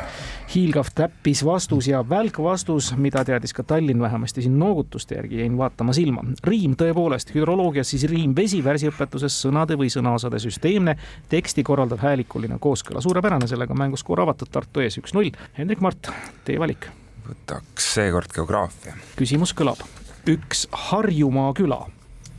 hiilgav 0.55 0.91
täppis 0.95 1.43
vastus 1.47 1.87
ja 1.89 2.03
välk 2.09 2.39
vastus, 2.43 2.93
mida 2.97 3.25
teadis 3.25 3.55
ka 3.55 3.63
Tallinn 3.63 4.03
vähemasti 4.03 4.43
siin 4.43 4.59
noogutuste 4.59 5.15
järgi, 5.15 5.39
jäin 5.39 5.57
vaatama 5.59 5.93
silma. 5.93 6.25
riim 6.45 6.75
tõepoolest, 6.77 7.35
hüdroloogias 7.35 7.91
siis 7.91 8.05
riim 8.11 8.35
vesi, 8.37 8.63
värsiõpetuses 8.65 9.39
sõnade 9.47 9.79
või 9.79 9.91
sõnaosade 9.91 10.39
süsteemne, 10.43 10.97
teksti 11.29 11.63
korraldav 11.63 12.03
häälikuline 12.03 12.59
kooskõla. 12.61 13.01
suurepärane, 13.01 13.47
sellega 13.47 13.75
mänguskoor 13.75 14.21
avatud 14.21 14.51
Tartu 14.51 14.81
ees 14.81 14.99
üks-null. 14.99 15.33
Hendrik 15.59 15.81
Mart, 15.81 16.11
teie 16.45 16.59
valik. 16.59 16.89
võtaks 17.29 17.93
seekord 17.95 18.33
geograafia. 18.35 18.95
küsimus 19.17 19.55
kõlab. 19.55 19.79
üks 20.27 20.67
Harjumaa 20.73 21.53
küla, 21.53 21.87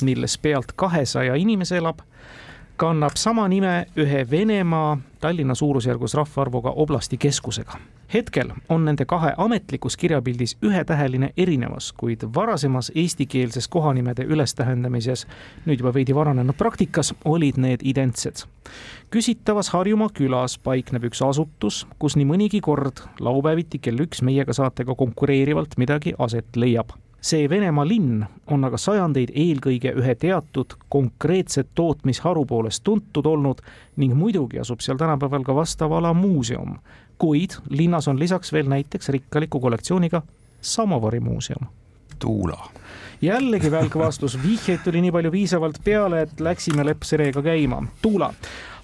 milles 0.04 0.38
pealt 0.38 0.76
kahesaja 0.76 1.36
inimese 1.36 1.78
elab 1.78 2.02
kannab 2.78 3.16
sama 3.16 3.48
nime 3.48 3.86
ühe 3.98 4.26
Venemaa 4.32 4.98
Tallinna 5.20 5.56
suurusjärgus 5.56 6.14
rahvaarvuga 6.14 6.70
oblasti 6.70 7.18
keskusega. 7.18 7.72
hetkel 8.14 8.50
on 8.70 8.86
nende 8.86 9.06
kahe 9.06 9.34
ametlikus 9.38 9.98
kirjapildis 9.98 10.58
ühetäheline 10.64 11.30
erinevus, 11.38 11.94
kuid 11.94 12.22
varasemas 12.36 12.92
eestikeelses 12.96 13.68
kohanimede 13.68 14.24
ülestähendamises, 14.24 15.28
nüüd 15.66 15.80
juba 15.80 15.94
veidi 15.94 16.16
vananenud 16.16 16.56
praktikas, 16.58 17.14
olid 17.26 17.58
need 17.58 17.80
identsed. 17.84 18.46
küsitavas 19.10 19.70
Harjumaa 19.70 20.10
külas 20.14 20.60
paikneb 20.60 21.04
üks 21.04 21.22
asutus, 21.22 21.88
kus 22.00 22.16
nii 22.16 22.26
mõnigi 22.26 22.62
kord 22.62 23.02
laupäeviti 23.20 23.80
kell 23.80 24.00
üks 24.00 24.22
meiega 24.22 24.54
saatega 24.54 24.96
konkureerivalt 24.96 25.78
midagi 25.78 26.14
aset 26.20 26.56
leiab 26.56 26.94
see 27.22 27.50
Venemaa 27.50 27.88
linn 27.88 28.26
on 28.48 28.66
aga 28.68 28.78
sajandeid 28.78 29.32
eelkõige 29.34 29.94
ühe 29.98 30.16
teatud 30.16 30.76
konkreetse 30.90 31.66
tootmisharu 31.76 32.46
poolest 32.46 32.84
tuntud 32.84 33.26
olnud 33.26 33.62
ning 33.98 34.14
muidugi 34.14 34.60
asub 34.60 34.84
seal 34.86 34.98
tänapäeval 34.98 35.44
ka 35.44 35.56
vastava 35.56 35.98
ala 35.98 36.14
muuseum. 36.14 36.78
kuid 37.18 37.56
linnas 37.70 38.08
on 38.08 38.20
lisaks 38.20 38.54
veel 38.54 38.70
näiteks 38.70 39.10
rikkaliku 39.10 39.60
kollektsiooniga 39.60 40.22
samovarimuuseum. 40.62 41.68
Tuula. 42.20 42.70
jällegi 43.22 43.72
välk 43.72 43.96
vastus, 43.96 44.38
vihjeid 44.44 44.80
tuli 44.84 45.02
nii 45.02 45.12
palju 45.12 45.32
viisavalt 45.32 45.78
peale, 45.84 46.22
et 46.22 46.40
läksime 46.40 46.86
lepsereega 46.86 47.42
käima. 47.42 47.84
Tuula 48.02 48.34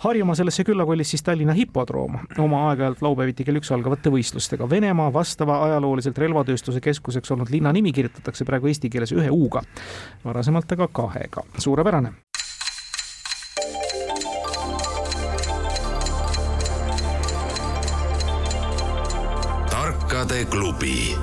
Harjumaa 0.01 0.35
sellesse 0.35 0.63
külla 0.63 0.85
kolis 0.85 1.11
siis 1.13 1.23
Tallinna 1.23 1.53
hipodroom 1.53 2.15
oma 2.41 2.61
aeg-ajalt 2.69 3.03
laupäeviti 3.05 3.45
kell 3.45 3.59
üks 3.59 3.69
algavate 3.71 4.09
võistlustega. 4.09 4.65
Venemaa 4.69 5.11
vastava 5.13 5.59
ajalooliselt 5.67 6.17
relvatööstuse 6.17 6.81
keskuseks 6.81 7.31
olnud 7.31 7.51
linna 7.53 7.69
nimi 7.69 7.93
kirjutatakse 7.93 8.45
praegu 8.49 8.71
eesti 8.71 8.89
keeles 8.89 9.13
ühe 9.13 9.29
U-ga, 9.29 9.61
varasemalt 10.25 10.73
aga 10.73 10.87
kahega. 10.87 11.45
suurepärane. 11.57 12.13
tarkade 19.69 20.45
klubi 20.45 21.15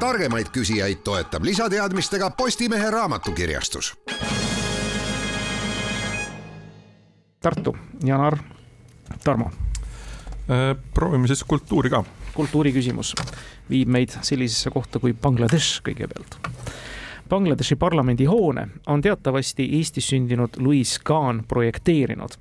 targemaid 0.00 0.48
küsijaid 0.52 1.04
toetab 1.04 1.44
lisateadmistega 1.44 2.30
Postimehe 2.30 2.90
raamatukirjastus 2.90 3.92
Tartu, 7.40 7.76
Janar, 8.04 8.38
Tarmo. 9.24 9.44
Äh, 9.44 10.76
proovime 10.94 11.26
siis 11.26 11.44
kultuuri 11.44 11.90
ka. 11.90 12.04
kultuuri 12.34 12.72
küsimus 12.72 13.14
viib 13.70 13.88
meid 13.88 14.10
sellisesse 14.22 14.70
kohta 14.70 14.98
kui 14.98 15.12
Bangladesh 15.14 15.78
kõigepealt. 15.86 16.34
Bangladeshi 17.30 17.76
parlamendihoone 17.76 18.66
on 18.86 19.02
teatavasti 19.02 19.68
Eestis 19.78 20.08
sündinud 20.10 20.58
Louis 20.58 20.98
Kahn 20.98 21.44
projekteerinud. 21.48 22.34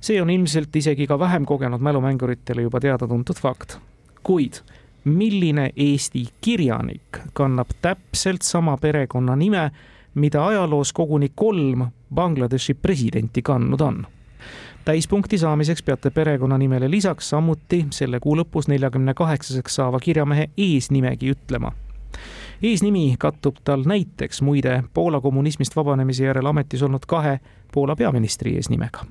see 0.00 0.22
on 0.22 0.30
ilmselt 0.30 0.76
isegi 0.76 1.06
ka 1.06 1.18
vähem 1.18 1.44
kogenud 1.44 1.80
mälumänguritele 1.80 2.62
juba 2.62 2.80
teada-tuntud 2.80 3.40
fakt. 3.40 3.78
kuid 4.22 4.62
milline 5.04 5.70
Eesti 5.76 6.28
kirjanik 6.40 7.18
kannab 7.32 7.68
täpselt 7.82 8.42
sama 8.42 8.76
perekonnanime, 8.76 9.70
mida 10.14 10.46
ajaloos 10.46 10.92
koguni 10.92 11.32
kolm 11.34 11.86
Bangladeshi 12.14 12.74
presidenti 12.74 13.42
kandnud 13.42 13.80
on 13.80 14.06
täispunkti 14.84 15.38
saamiseks 15.38 15.82
peate 15.82 16.10
perekonnanimele 16.10 16.90
lisaks 16.90 17.30
samuti 17.30 17.86
selle 17.90 18.20
kuu 18.20 18.36
lõpus 18.36 18.68
neljakümne 18.68 19.14
kaheksaseks 19.14 19.80
saava 19.80 20.00
kirjamehe 20.00 20.50
eesnimegi 20.56 21.32
ütlema. 21.32 21.72
eesnimi 22.62 23.16
kattub 23.18 23.56
tal 23.64 23.82
näiteks 23.86 24.42
muide 24.42 24.82
Poola 24.94 25.20
kommunismist 25.20 25.76
vabanemise 25.76 26.24
järel 26.24 26.46
ametis 26.46 26.82
olnud 26.82 27.06
kahe 27.06 27.40
Poola 27.72 27.96
peaministri 27.96 28.56
eesnimega 28.56 29.06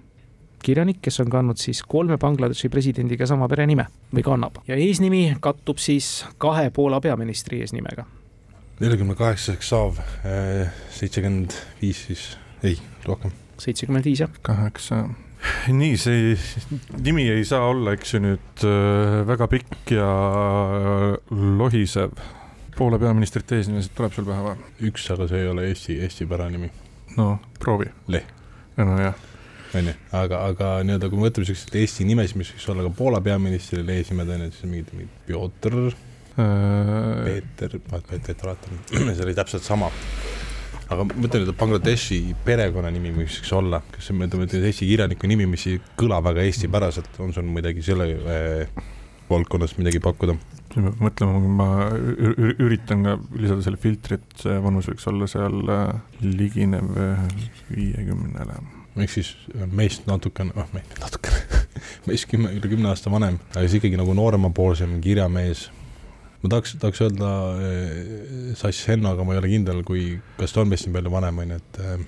kirjanik, 0.64 1.02
kes 1.02 1.20
on 1.20 1.30
kandnud 1.30 1.58
siis 1.60 1.84
kolme 1.88 2.18
Bangladeshi 2.18 2.70
presidendiga 2.70 3.28
sama 3.28 3.50
perenime 3.52 3.88
või 4.16 4.24
kannab 4.24 4.62
ja 4.68 4.76
eesnimi 4.76 5.36
kattub 5.42 5.78
siis 5.78 6.26
kahe 6.38 6.70
Poola 6.70 7.02
peaministri 7.02 7.60
eesnimega. 7.62 8.06
neljakümne 8.80 9.16
kaheksaseks 9.16 9.70
saav, 9.70 10.00
eh, 10.26 10.70
seitsekümmend 10.92 11.52
viis 11.82 12.06
siis, 12.08 12.38
ei, 12.64 12.78
rohkem. 13.06 13.32
seitsekümmend 13.58 14.06
viis 14.06 14.20
jah. 14.20 14.30
kaheksa 14.42 15.10
nii, 15.68 15.98
see 16.00 16.38
nimi 17.04 17.26
ei 17.32 17.44
saa 17.48 17.68
olla, 17.72 17.94
eks 17.96 18.16
ju 18.16 18.22
nüüd 18.24 18.64
äh, 18.68 19.20
väga 19.28 19.50
pikk 19.52 19.96
ja 19.98 20.08
lohisev. 21.60 22.16
Poola 22.74 22.98
peaministrite 22.98 23.60
eesnimesid 23.60 23.94
tuleb 23.94 24.16
sul 24.16 24.26
pähe 24.26 24.42
või? 24.42 24.56
üks, 24.90 25.06
aga 25.14 25.28
see 25.30 25.44
ei 25.44 25.50
ole 25.52 25.68
Eesti, 25.70 26.00
Eesti 26.06 26.26
päranimi. 26.30 26.72
no 27.18 27.36
proovi. 27.60 27.92
Leh. 28.14 28.26
nojah. 28.80 29.20
onju, 29.78 29.94
aga, 30.18 30.40
aga 30.54 30.72
nii-öelda, 30.86 31.10
kui 31.10 31.22
me 31.22 31.28
võtame 31.28 31.50
siukseid 31.50 31.78
Eesti 31.84 32.08
nimesid, 32.10 32.40
mis 32.40 32.54
võiks 32.56 32.70
olla 32.74 32.88
ka 32.88 32.96
Poola 32.98 33.22
peaministril 33.26 33.94
eesnimed 33.94 34.34
onju, 34.38 34.50
siis 34.56 34.70
mingid, 34.70 34.96
mingid 34.98 35.22
Pjotor 35.28 35.78
äh..., 35.84 35.94
Peeter, 37.28 37.78
Peeter 38.10 38.50
Raatan, 38.50 38.82
see 39.14 39.28
oli 39.28 39.38
täpselt 39.38 39.66
sama 39.66 39.92
aga 40.94 41.06
ma 41.08 41.20
mõtlen, 41.26 41.46
et 41.46 41.60
Bangladeshi 41.60 42.20
perekonnanimi 42.46 43.14
võiks 43.18 43.52
olla, 43.56 43.82
kas 43.94 44.10
see, 44.10 44.18
ütleme, 44.18 44.48
et 44.48 44.58
Eesti 44.60 44.90
kirjaniku 44.90 45.30
nimi, 45.30 45.48
mis 45.50 45.66
ei 45.72 45.80
kõla 46.00 46.22
väga 46.26 46.46
eestipäraselt, 46.48 47.12
on 47.24 47.34
sul 47.36 47.48
midagi 47.50 47.84
selle 47.86 48.10
äh, 48.14 48.84
valdkonnas 49.30 49.78
midagi 49.80 50.02
pakkuda? 50.04 50.38
mõtlema, 50.74 51.38
ma 51.54 51.68
üritan 52.58 53.04
ka 53.06 53.12
lisada 53.38 53.62
selle 53.62 53.78
filtri, 53.78 54.18
et 54.18 54.40
see 54.42 54.56
vanus 54.64 54.88
võiks 54.90 55.06
olla 55.12 55.28
seal 55.30 55.60
äh, 55.70 55.92
liginev 56.24 56.90
viiekümnele. 57.70 58.58
ehk 58.98 59.14
siis 59.14 59.36
meist 59.70 60.10
natukene, 60.10 60.56
noh, 60.58 60.72
meist 60.74 60.98
natukene 61.02 61.62
meist 62.10 62.26
kümme, 62.32 62.56
üle 62.58 62.72
kümne 62.72 62.90
aasta 62.90 63.14
vanem, 63.14 63.38
aga 63.52 63.68
siis 63.68 63.78
ikkagi 63.82 64.02
nagu 64.02 64.18
nooremapoolsem 64.18 64.98
kirjamees 65.04 65.68
ma 66.44 66.52
tahaks, 66.52 66.76
tahaks 66.82 67.02
öelda 67.06 67.30
äh, 67.56 68.52
Sass 68.60 68.88
Henno, 68.90 69.14
aga 69.14 69.26
ma 69.26 69.36
ei 69.36 69.42
ole 69.42 69.52
kindel, 69.54 69.84
kui, 69.88 70.10
kas 70.40 70.56
ta 70.56 70.64
on 70.64 70.72
meist 70.72 70.88
nii 70.88 70.98
palju 70.98 71.14
vanem, 71.14 71.40
on 71.44 71.54
ju, 71.56 71.60
et 71.62 71.80
äh, 71.84 72.04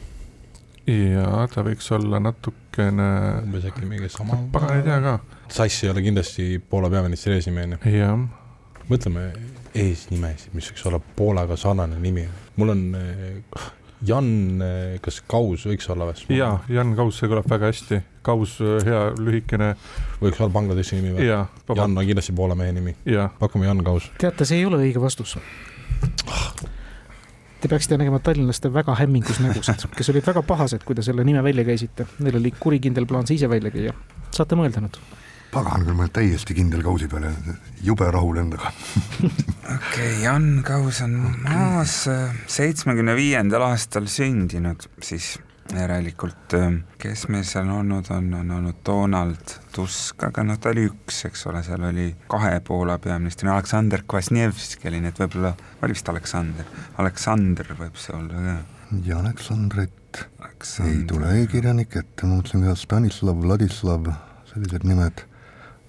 jaa, 1.16 1.46
ta 1.54 1.64
võiks 1.66 1.88
olla 1.96 2.20
natukene 2.24 3.10
umbes 3.44 3.70
äkki 3.72 3.88
mingi 3.90 4.12
sama 4.14 4.38
pagan 4.54 4.80
ei 4.80 4.86
tea 4.86 5.00
ka. 5.04 5.16
Sass 5.48 5.86
ei 5.86 5.94
ole 5.94 6.04
kindlasti 6.06 6.50
Poola 6.60 6.92
peaministri 6.94 7.38
eesnimi, 7.38 7.64
on 7.64 7.78
ju. 7.78 7.96
jah. 7.96 8.28
mõtleme 8.90 9.30
eesnimesid, 9.76 10.54
mis 10.58 10.70
võiks 10.72 10.86
olla 10.90 11.00
Poolaga 11.16 11.58
sarnane 11.60 11.98
nimi. 12.02 12.28
mul 12.60 12.76
on 12.76 12.86
äh, 13.00 13.72
Jan, 14.06 14.62
kas 15.02 15.22
Kaus 15.28 15.66
võiks 15.70 15.88
olla 15.90 16.10
või? 16.10 16.38
jaa, 16.38 16.60
Jan 16.70 16.96
Kaus, 16.98 17.20
see 17.20 17.30
kõlab 17.32 17.48
väga 17.50 17.72
hästi. 17.72 18.02
Kaus, 18.26 18.58
hea 18.60 19.02
lühikene. 19.18 19.76
võiks 20.22 20.42
olla 20.42 20.52
Bangladeshi 20.52 21.00
nimi 21.00 21.16
või? 21.16 21.30
Jan 21.30 21.98
on 21.98 22.06
kindlasti 22.06 22.36
Poola 22.36 22.56
mehe 22.56 22.74
nimi. 22.76 22.96
pakume 23.40 23.66
Jan 23.70 23.84
Kaus. 23.84 24.12
teate, 24.18 24.46
see 24.46 24.60
ei 24.60 24.66
ole 24.66 24.82
õige 24.84 25.02
vastus. 25.02 25.38
Te 27.62 27.70
peaksite 27.72 27.98
nägema 27.98 28.20
tallinlaste 28.20 28.70
väga 28.74 28.94
hämmingus 29.00 29.40
nägusid, 29.42 29.88
kes 29.96 30.10
olid 30.12 30.26
väga 30.28 30.44
pahased, 30.46 30.84
kui 30.86 30.96
te 30.96 31.02
selle 31.02 31.24
nime 31.24 31.42
välja 31.44 31.64
käisite. 31.66 32.06
Neil 32.20 32.38
oli 32.38 32.52
kurikindel 32.60 33.08
plaan 33.10 33.26
see 33.26 33.40
ise 33.40 33.50
välja 33.50 33.72
käia. 33.74 33.94
saate 34.36 34.56
mõelda 34.60 34.84
nüüd 34.84 35.00
pagan 35.56 35.86
küll, 35.86 35.96
ma 35.96 36.06
olen 36.06 36.14
täiesti 36.16 36.56
kindel 36.58 36.84
Kausi 36.86 37.08
peale, 37.12 37.32
jube 37.86 38.12
rahul 38.12 38.42
endaga. 38.44 38.72
okei 39.24 39.32
okay,, 39.78 40.14
Jan 40.24 40.62
Kaus 40.68 41.02
on 41.06 41.18
maas 41.46 42.04
seitsmekümne 42.52 43.16
viiendal 43.18 43.64
aastal 43.70 44.10
sündinud, 44.12 44.88
siis 45.04 45.36
järelikult, 45.74 46.54
kes 47.02 47.26
meil 47.34 47.46
seal 47.48 47.70
olnud 47.74 48.10
on, 48.14 48.28
on 48.38 48.52
olnud 48.60 48.82
Donald 48.86 49.56
Tusk, 49.74 50.28
aga 50.28 50.44
noh, 50.46 50.60
ta 50.62 50.70
oli 50.70 50.86
üks, 50.92 51.24
eks 51.30 51.46
ole, 51.50 51.64
seal 51.66 51.88
oli 51.90 52.12
kahe 52.32 52.60
Poola 52.66 53.00
peaministri, 53.02 53.50
Aleksandr 53.50 54.06
Kvasnievski 54.08 54.92
oli, 54.92 55.02
nii 55.02 55.14
et 55.14 55.22
võib-olla, 55.24 55.56
oli 55.82 55.98
vist 55.98 56.12
Aleksander, 56.12 56.70
Aleksander 57.02 57.74
võib 57.80 57.98
see 58.02 58.14
olla 58.18 58.44
ka. 58.46 58.58
ja 59.08 59.22
Aleksandrit 59.24 60.22
Aleksandr. 60.44 60.92
ei 60.92 61.06
tule 61.10 61.34
e-kirjanik 61.42 61.98
ette, 61.98 62.28
ma 62.28 62.38
mõtlesin 62.38 62.68
ka 62.68 62.78
Stanislav, 62.80 63.42
Vladislav, 63.42 64.12
sellised 64.52 64.86
nimed 64.86 65.26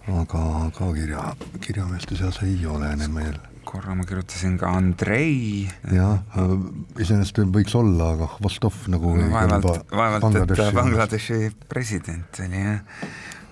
aga 0.07 0.71
ka 0.77 0.89
kirja, 0.95 1.23
kirjameeste 1.65 2.17
seas 2.19 2.39
ei 2.47 2.59
ole 2.71 2.91
enam 2.95 3.15
meil. 3.19 3.39
korra 3.67 3.97
ma 3.99 4.05
kirjutasin 4.07 4.55
ka 4.61 4.71
Andrei. 4.79 5.67
jah, 5.91 6.21
iseenesest 7.03 7.41
võiks 7.51 7.75
olla, 7.75 8.13
aga 8.15 8.29
Vostov 8.43 8.85
nagu 8.93 9.17
no, 9.17 9.31
vaevalt, 9.33 9.91
vaevalt, 9.91 10.39
et 10.45 10.77
Bangladeshi 10.77 11.41
president 11.69 12.39
oli 12.45 12.63
jah. 12.63 13.09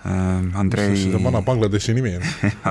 äh, 0.06 0.60
Andrei 0.62 0.94
see 1.00 1.16
on 1.18 1.26
vana 1.26 1.42
Bangladeshi 1.42 1.96
nimi 1.98 2.14
on. 2.20 2.28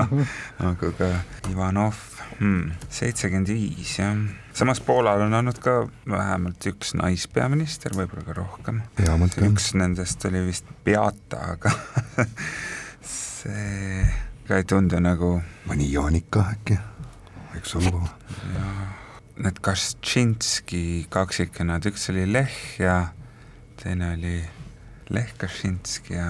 aga 0.70 0.92
ka 0.96 1.10
Ivanov 1.52 2.00
hmm,, 2.38 2.72
seitsekümmend 2.88 3.52
viis 3.52 3.98
jah. 4.00 4.16
samas 4.56 4.80
Poolal 4.80 5.26
on 5.26 5.36
olnud 5.42 5.60
ka 5.60 5.82
vähemalt 6.08 6.70
üks 6.72 6.96
naispeaminister, 6.96 7.92
võib-olla 7.98 8.24
ka 8.30 8.38
rohkem. 8.40 8.80
üks 9.50 9.74
nendest 9.76 10.24
oli 10.30 10.46
vist 10.48 10.72
Beata, 10.88 11.44
aga 11.58 11.76
see 13.44 14.04
ka 14.48 14.56
ei 14.60 14.64
tundu 14.68 15.00
nagu 15.00 15.36
mõni 15.68 15.90
Jaanika 15.92 16.46
äkki, 16.54 16.76
võiks 17.52 17.74
olla. 17.76 18.08
need 19.44 19.58
Kaczynski 19.66 21.06
kaksikesed, 21.12 21.88
üks 21.90 22.08
oli 22.12 22.24
Lech 22.30 22.80
ja 22.80 23.10
teine 23.80 24.12
oli 24.14 24.36
Lech 25.12 25.34
Kaczynski 25.40 26.16
ja 26.16 26.28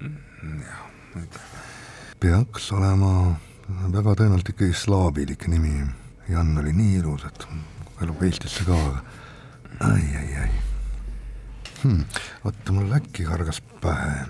jah, 0.00 0.82
ma 1.14 1.22
ei 1.22 1.30
tea. 1.32 1.62
peaks 2.20 2.72
olema 2.76 3.12
väga 3.68 4.16
tõenäoliselt 4.18 4.52
ikkagi 4.52 4.76
slaavilik 4.76 5.46
nimi. 5.48 5.86
Jan 6.30 6.52
oli 6.60 6.72
nii 6.76 6.98
ilus, 7.00 7.24
et 7.26 7.46
elab 8.04 8.20
Eestisse 8.22 8.62
ka, 8.66 8.76
aga 8.76 9.00
ai, 9.88 10.04
ai, 10.20 10.28
ai 10.44 10.50
hmm,. 11.82 12.04
oota, 12.44 12.74
mul 12.76 12.92
äkki 13.00 13.24
kargas 13.26 13.62
pähe. 13.82 14.28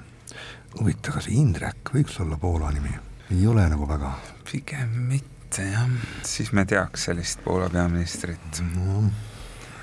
huvitav, 0.79 1.19
kas 1.19 1.29
Indrek 1.33 1.93
võiks 1.95 2.21
olla 2.23 2.39
Poola 2.41 2.71
nimi? 2.75 2.93
ei 3.31 3.47
ole 3.47 3.67
nagu 3.71 3.87
väga 3.87 4.13
pigem 4.49 4.95
mitte 5.11 5.67
jah, 5.71 5.91
siis 6.27 6.53
me 6.57 6.65
teaks 6.67 7.09
sellist 7.09 7.43
Poola 7.45 7.69
peaministrit. 7.71 8.63
no,. 8.75 9.05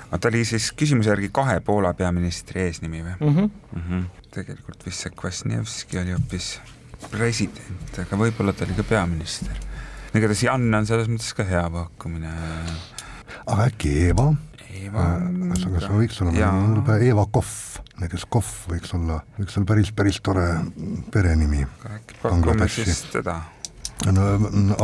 aga 0.08 0.18
ta 0.18 0.32
oli 0.32 0.44
siis 0.48 0.70
küsimuse 0.76 1.12
järgi 1.12 1.30
kahe 1.34 1.60
Poola 1.64 1.94
peaministri 1.96 2.66
eesnimi 2.66 3.02
või 3.02 3.14
mm. 3.14 3.36
-hmm. 3.36 3.50
mm? 3.72 3.86
-hmm. 3.86 4.26
tegelikult 4.36 4.86
vist 4.86 5.04
see 5.04 5.14
Kvasnievski 5.16 6.00
oli 6.02 6.16
hoopis 6.16 6.58
president, 7.10 7.98
aga 8.02 8.18
võib-olla 8.18 8.52
ta 8.52 8.66
oli 8.66 8.76
ka 8.76 8.84
peaminister. 8.84 9.56
igatahes 10.14 10.42
Jan 10.42 10.74
on 10.74 10.86
selles 10.86 11.08
mõttes 11.08 11.34
ka 11.36 11.44
hea 11.46 11.64
pakkumine. 11.70 12.32
aga 13.46 13.68
äkki 13.68 13.94
Eeva? 14.08 14.32
Eva 14.78 15.04
kas, 15.52 15.64
kas 15.64 15.88
võiks 15.90 16.20
olla, 16.22 16.98
Eeva 17.00 17.26
Kohv, 17.32 17.80
näiteks 18.02 18.26
Kohv 18.30 18.50
võiks 18.72 18.92
olla, 18.96 19.20
võiks 19.38 19.56
olla 19.58 19.68
päris, 19.68 19.92
päris 19.96 20.20
tore 20.24 20.46
perenimi. 21.12 21.64
pakume 22.22 22.68
siis 22.70 23.02
teda. 23.12 23.40
no 24.12 24.28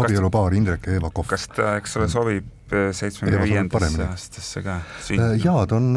abielupaar 0.02 0.54
Indrek 0.54 0.88
ja 0.88 0.98
Eeva 0.98 1.10
Kohv. 1.14 1.28
kas 1.30 1.48
ta, 1.52 1.76
eks 1.80 1.96
ole, 2.00 2.08
sobib 2.12 2.74
seitsmekümne 2.74 3.36
Eeva 3.36 3.46
sobib 3.46 3.52
viiendasse 3.52 4.08
aastasse 4.08 4.64
ka? 4.66 4.80
jaa, 5.42 5.66
ta 5.66 5.78
on, 5.78 5.90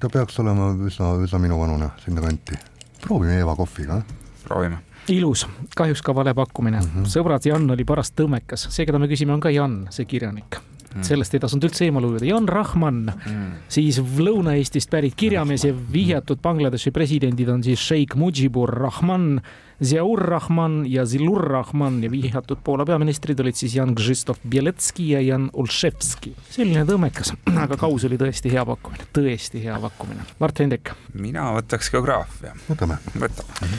ta 0.00 0.12
peaks 0.12 0.38
olema 0.44 0.72
üsna, 0.88 1.14
üsna 1.24 1.42
minuvanune 1.42 1.92
sinnakanti. 2.04 2.58
proovime 3.00 3.38
Eeva 3.40 3.56
Kohviga. 3.56 4.02
proovime. 4.44 4.82
ilus, 5.08 5.46
kahjuks 5.76 6.02
ka 6.02 6.14
vale 6.14 6.34
pakkumine 6.34 6.80
mm. 6.80 6.90
-hmm. 6.96 7.14
sõbrad, 7.14 7.46
Jan 7.48 7.70
oli 7.70 7.84
parast 7.84 8.16
tõmmekas, 8.16 8.68
see, 8.68 8.86
keda 8.86 8.98
me 8.98 9.08
küsime, 9.08 9.32
on 9.32 9.40
ka 9.40 9.50
Jan, 9.54 9.86
see 9.90 10.04
kirjanik 10.04 10.60
mm.. 10.94 11.06
sellest 11.06 11.34
ei 11.34 11.42
tasunud 11.42 11.68
üldse 11.68 11.86
eemale 11.86 12.10
ujuda, 12.10 12.28
Jan 12.28 12.48
Rahman 12.50 13.02
mm., 13.10 13.48
siis 13.70 14.00
Lõuna-Eestist 14.00 14.90
pärit 14.92 15.16
kirjamees 15.18 15.66
ja 15.68 15.74
vihjatud 15.74 16.42
Bangladeshi 16.42 16.92
presidendid 16.94 17.50
on 17.52 17.64
siis 17.66 17.80
Sheikh 17.80 18.18
Mujibur 18.18 18.72
Rahman, 18.74 19.40
Ziaur 19.80 20.20
Rahman 20.20 20.82
ja 20.90 21.06
Zilur 21.08 21.40
Rahman 21.48 22.02
ja 22.04 22.10
vihjatud 22.12 22.60
Poola 22.64 22.84
peaministrid 22.86 23.40
olid 23.40 23.56
siis 23.56 23.74
Jan 23.78 23.94
Krzysztof 23.96 24.42
Bielecki 24.48 25.10
ja 25.14 25.22
Jan 25.24 25.48
Olszewski. 25.52 26.34
selline 26.50 26.84
tõmmekas, 26.88 27.32
aga 27.64 27.78
Kaus 27.80 28.04
oli 28.08 28.18
tõesti 28.20 28.52
hea 28.52 28.66
pakkumine, 28.68 29.08
tõesti 29.16 29.64
hea 29.64 29.78
pakkumine. 29.80 30.26
Mart 30.42 30.60
Hendrik, 30.60 30.92
mina 31.14 31.48
võtaks 31.56 31.92
geograafia, 31.94 32.52
võtame. 32.68 33.00
võtame. 33.14 33.70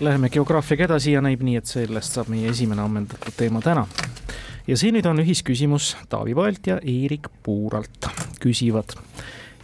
Läheme 0.00 0.30
geograafiaga 0.32 0.86
edasi 0.86 1.12
ja 1.12 1.20
näib 1.20 1.42
nii, 1.44 1.58
et 1.60 1.68
sellest 1.68 2.14
saab 2.16 2.30
meie 2.32 2.48
esimene 2.48 2.80
ammendatud 2.86 3.34
teema 3.36 3.60
täna. 3.64 3.82
Ja 4.70 4.76
see 4.78 4.92
nüüd 4.94 5.06
on 5.10 5.18
ühisküsimus 5.18 5.96
Taavi 6.08 6.34
Paelt 6.38 6.66
ja 6.70 6.78
Eerik 6.86 7.26
Puuralt. 7.42 8.06
küsivad. 8.40 8.94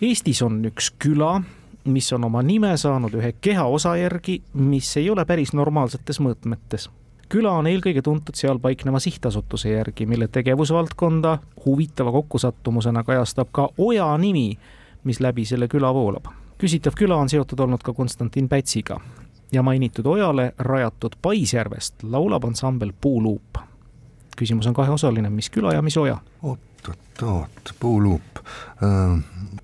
Eestis 0.03 0.43
on 0.43 0.59
üks 0.67 0.91
küla, 0.99 1.39
mis 1.85 2.13
on 2.13 2.27
oma 2.27 2.43
nime 2.43 2.75
saanud 2.77 3.15
ühe 3.15 3.33
kehaosa 3.41 3.95
järgi, 3.97 4.41
mis 4.53 4.91
ei 4.99 5.11
ole 5.11 5.25
päris 5.25 5.53
normaalsetes 5.55 6.19
mõõtmetes. 6.21 6.89
küla 7.29 7.53
on 7.59 7.67
eelkõige 7.67 8.03
tuntud 8.03 8.35
seal 8.35 8.59
paikneva 8.59 8.99
sihtasutuse 8.99 9.71
järgi, 9.71 10.07
mille 10.07 10.29
tegevusvaldkonda 10.29 11.39
huvitava 11.65 12.13
kokkusattumusena 12.13 13.05
kajastab 13.05 13.49
ka 13.53 13.69
oja 13.79 14.17
nimi, 14.19 14.59
mis 15.05 15.21
läbi 15.21 15.45
selle 15.45 15.69
küla 15.69 15.95
voolab. 15.95 16.27
küsitav 16.59 16.99
küla 16.99 17.17
on 17.17 17.29
seotud 17.29 17.61
olnud 17.61 17.83
ka 17.83 17.93
Konstantin 17.93 18.49
Pätsiga 18.49 19.01
ja 19.53 19.63
mainitud 19.63 20.07
ojale 20.07 20.53
rajatud 20.59 21.17
Paisjärvest 21.23 22.03
laulab 22.03 22.45
ansambel 22.45 22.93
Puuluup. 23.01 23.76
Küsimus 24.37 24.67
on 24.67 24.75
kaheosaline, 24.75 25.31
mis 25.31 25.51
küla 25.51 25.73
ja 25.77 25.83
mis 25.83 25.97
oja? 25.97 26.19
oot-oot-oot, 26.43 27.75
Puuluup 27.81 28.39
äh,. 28.83 29.19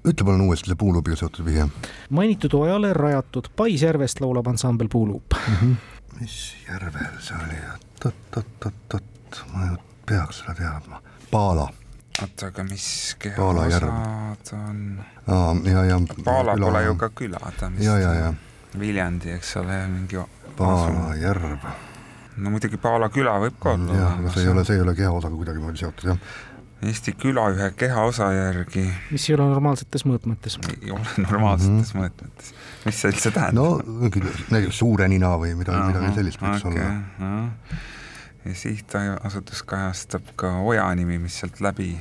ütle 0.05 0.27
palun 0.27 0.41
uuesti 0.49 0.73
see 0.73 0.79
Puuluubiga 0.79 1.17
seotud 1.17 1.45
vihje. 1.45 1.69
mainitud 2.11 2.55
ojale 2.59 2.93
rajatud 2.93 3.53
Paisjärvest 3.57 4.21
laulab 4.21 4.47
ansambel 4.47 4.89
Puuluup 4.89 5.39
mm. 5.49 5.55
-hmm. 5.55 5.75
mis 6.21 6.55
järvel 6.69 7.17
see 7.21 7.37
oli, 7.47 7.63
oot-oot-oot-oot, 7.73 9.45
ma 9.53 9.67
ju 9.67 9.81
peaks 10.07 10.39
seda 10.43 10.55
teadma. 10.55 11.03
Paala. 11.31 11.69
oota, 12.23 12.47
aga 12.47 12.65
mis 12.65 13.17
kehaosa 13.19 13.81
ta 14.51 14.57
on? 14.57 15.05
aa, 15.27 15.57
ja, 15.65 15.85
ja. 15.85 16.01
Paala 16.25 16.57
pole 16.61 16.83
ju 16.85 16.95
ka 16.95 17.11
küla, 17.15 17.41
ta 17.61 17.67
on 17.67 17.81
ja, 17.83 17.99
ja, 17.99 18.15
ja. 18.15 18.35
Viljandi, 18.79 19.33
eks 19.37 19.57
ole, 19.57 19.87
mingi 19.89 20.21
Paala 20.57 21.15
järv. 21.17 21.65
No 22.37 22.55
muidugi 22.55 22.81
Paala 22.81 23.09
küla 23.13 23.37
võib 23.43 23.59
ka 23.61 23.77
olla. 23.77 23.99
jah, 23.99 24.17
aga 24.19 24.33
see 24.33 24.47
ei 24.47 24.55
ole, 24.55 24.65
see 24.65 24.79
ei 24.79 24.87
ole 24.87 24.95
kehaosaga 24.97 25.37
kuidagimoodi 25.37 25.85
seotud, 25.85 26.15
jah 26.15 26.41
Eesti 26.83 27.13
küla 27.15 27.45
ühe 27.55 27.69
kehaosa 27.79 28.33
järgi. 28.35 28.83
mis 29.13 29.29
ei 29.29 29.37
ole 29.37 29.45
normaalsetes 29.53 30.03
mõõtmetes. 30.09 30.57
ei 30.73 30.91
ole 30.91 31.05
normaalsetes 31.29 31.95
mm 31.95 32.01
-hmm. 32.01 32.03
mõõtmetes. 32.03 32.49
mis 32.87 33.01
see 33.01 33.13
üldse 33.13 33.31
tähendab? 33.31 33.87
no 33.87 34.01
näiteks 34.51 34.79
suure 34.83 35.09
nina 35.09 35.37
või 35.39 35.55
midagi, 35.59 35.93
midagi 35.93 36.15
sellist 36.17 36.43
võiks 36.43 36.67
okay, 36.67 36.83
olla. 36.83 37.53
ja 38.45 38.55
sihtasutus 38.65 39.63
kajastab 39.63 40.35
ka 40.37 40.57
oja 40.59 40.89
nimi, 40.99 41.21
mis 41.23 41.39
sealt 41.39 41.61
läbi. 41.61 41.95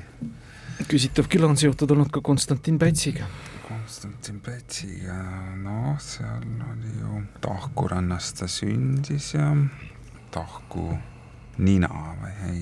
küsitav 0.89 1.29
küla 1.29 1.51
on 1.51 1.57
seotud 1.57 1.91
olnud 1.91 2.09
ka 2.09 2.21
Konstantin 2.21 2.79
Pätsiga. 2.79 3.29
Konstantin 3.67 4.41
Pätsiga, 4.41 5.21
noh, 5.61 5.93
seal 6.01 6.41
oli 6.73 6.97
ju 6.97 7.21
Tahku 7.41 7.87
rannas 7.87 8.33
ta 8.33 8.47
sündis 8.47 9.33
ja 9.33 9.53
Tahku 10.31 10.85
nina 11.57 11.89
või 12.21 12.35
ei 12.49 12.61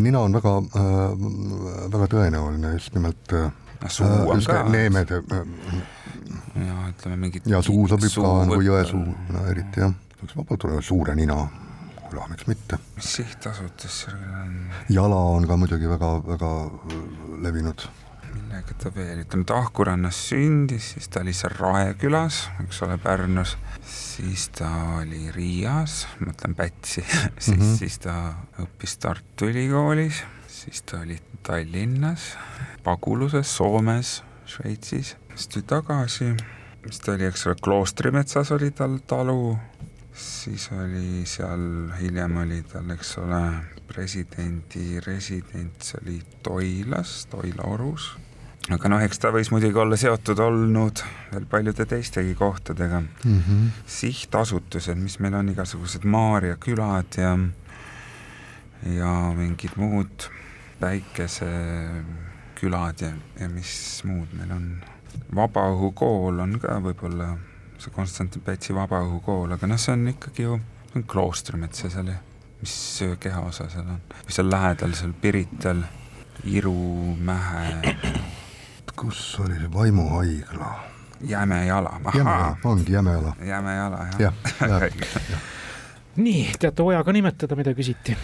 nina 0.00 0.20
on 0.20 0.32
väga 0.34 0.54
äh,, 0.58 1.26
väga 1.92 2.08
tõenäoline 2.10 2.72
just 2.74 2.94
nimelt 2.94 3.32
äh, 3.32 3.50
suu 3.88 4.06
on 4.30 4.42
ka. 4.46 4.62
neemed 4.68 5.12
äh,. 5.14 5.42
ja 6.66 6.78
ütleme 6.90 7.16
mingid. 7.16 7.46
ja 7.46 7.62
suu 7.62 7.86
sobib 7.88 8.14
ka 8.14 8.32
nagu 8.48 8.60
jõesuu, 8.64 9.04
no 9.34 9.44
eriti 9.50 9.84
jah, 9.84 9.94
võiks 10.22 10.38
vabalt 10.38 10.66
olla 10.68 10.82
suure 10.82 11.14
nina, 11.18 11.36
küla, 12.08 12.26
miks 12.30 12.48
mitte. 12.50 12.80
mis 12.96 13.12
sihtasutus 13.20 14.00
seal 14.04 14.24
on? 14.40 14.56
jala 14.88 15.20
on 15.36 15.46
ka 15.48 15.58
muidugi 15.60 15.90
väga-väga 15.90 16.54
levinud. 17.44 17.86
Millega 18.34 18.74
ta 18.78 18.90
veel, 18.94 19.22
ütleme 19.24 19.46
Tahku 19.48 19.86
rannas 19.88 20.18
sündis, 20.28 20.92
siis 20.94 21.08
ta 21.12 21.22
oli 21.24 21.34
seal 21.36 21.54
Raekülas, 21.58 22.40
eks 22.64 22.82
ole, 22.86 22.98
Pärnus. 23.02 23.56
Siis 23.84 24.48
ta 24.54 24.70
oli 25.00 25.28
Riias, 25.34 26.04
ma 26.18 26.30
mõtlen 26.30 26.56
Pätsi. 26.58 27.04
Siis 27.38 27.56
mm, 27.56 27.62
-hmm. 27.62 27.76
siis 27.78 27.98
ta 27.98 28.14
õppis 28.62 28.98
Tartu 28.98 29.50
Ülikoolis, 29.50 30.22
siis 30.48 30.82
ta 30.82 31.00
oli 31.00 31.18
Tallinnas, 31.42 32.36
Paguluses, 32.84 33.56
Soomes, 33.56 34.22
Šveitsis, 34.46 35.16
siis 35.34 35.48
tuli 35.48 35.64
tagasi, 35.68 36.34
siis 36.86 37.00
ta 37.00 37.12
oli, 37.12 37.26
eks 37.26 37.46
ole, 37.46 37.56
Kloostrimetsas 37.64 38.52
oli 38.52 38.70
tal 38.70 38.98
talu, 39.06 39.58
siis 40.12 40.70
oli 40.72 41.26
seal, 41.26 41.90
hiljem 42.00 42.36
oli 42.36 42.62
tal, 42.72 42.90
eks 42.96 43.18
ole, 43.18 43.42
presidendi 43.94 44.98
residents 45.06 45.94
oli 46.02 46.18
Toilas, 46.42 47.26
Toila 47.30 47.70
orus 47.70 48.10
aga 48.72 48.88
noh, 48.88 49.02
eks 49.04 49.18
ta 49.20 49.28
võis 49.34 49.50
muidugi 49.52 49.76
olla 49.80 49.96
seotud 50.00 50.38
olnud 50.40 51.02
veel 51.32 51.46
paljude 51.50 51.84
teistegi 51.88 52.34
kohtadega 52.38 53.00
mm. 53.00 53.40
-hmm. 53.40 53.70
sihtasutused, 53.86 54.96
mis 54.96 55.18
meil 55.20 55.34
on, 55.34 55.48
igasugused 55.52 56.04
Maarja 56.04 56.56
külad 56.56 57.18
ja 57.20 57.38
ja 58.84 59.32
mingid 59.36 59.70
muud 59.76 60.30
päikesekülad 60.80 63.00
ja, 63.00 63.12
ja 63.40 63.48
mis 63.48 64.02
muud 64.04 64.28
meil 64.32 64.50
on. 64.52 64.80
vabaõhukool 65.34 66.40
on 66.42 66.58
ka 66.60 66.80
võib-olla 66.82 67.36
see 67.78 67.90
Konstantin 67.94 68.42
Pätsi 68.42 68.74
vabaõhukool, 68.74 69.52
aga 69.54 69.66
noh, 69.66 69.78
see 69.78 69.92
on 69.92 70.08
ikkagi 70.08 70.42
ju 70.42 70.60
kloostrimets 71.10 71.84
ja 71.84 71.90
seal, 71.90 72.08
mis 72.64 73.04
kehaosa 73.20 73.68
seal 73.68 73.92
on, 73.92 74.00
seal 74.28 74.48
lähedal, 74.50 74.96
seal 74.96 75.12
Pirital, 75.20 75.84
Irumäe 76.48 77.94
kus 78.96 79.40
oli 79.40 79.54
see 79.58 79.72
vaimuhaigla? 79.72 80.84
Jämejala, 81.20 82.00
Jämejala, 82.14 82.56
ongi 82.64 82.92
Jämejala. 82.92 83.36
Jämejala, 83.40 83.96
jah 83.96 84.20
ja, 84.20 84.32
ja, 85.30 85.38
nii, 86.16 86.52
teate 86.60 86.82
ojaga 86.82 87.12
nimetada, 87.12 87.56
mida 87.56 87.74
küsiti? 87.74 88.16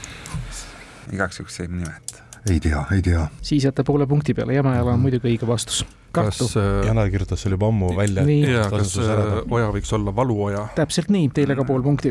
igaks 1.12 1.40
juhuks 1.40 1.60
võib 1.62 1.76
nimeta. 1.80 2.29
Ei 2.50 2.60
tea, 2.60 2.84
ei 2.94 3.02
tea. 3.02 3.28
siis 3.42 3.64
jääte 3.64 3.84
poole 3.84 4.06
punkti 4.06 4.34
peale, 4.34 4.54
Jämejala 4.54 4.96
on 4.96 5.00
muidugi 5.00 5.34
õige 5.34 5.46
vastus. 5.46 5.84
Kas, 6.10 6.40
äh, 6.56 6.86
Janar 6.86 7.06
kirjutas 7.10 7.44
selle 7.44 7.54
juba 7.54 7.68
ammu 7.70 7.92
välja. 7.94 8.24
Jaa, 8.26 8.64
kas 8.70 8.96
äh, 8.98 9.20
oja 9.46 9.68
võiks 9.70 9.92
olla 9.94 10.10
valuoja? 10.14 10.64
täpselt 10.74 11.10
nii, 11.12 11.28
teile 11.34 11.54
ka 11.54 11.62
pool 11.68 11.84
punkti. 11.84 12.10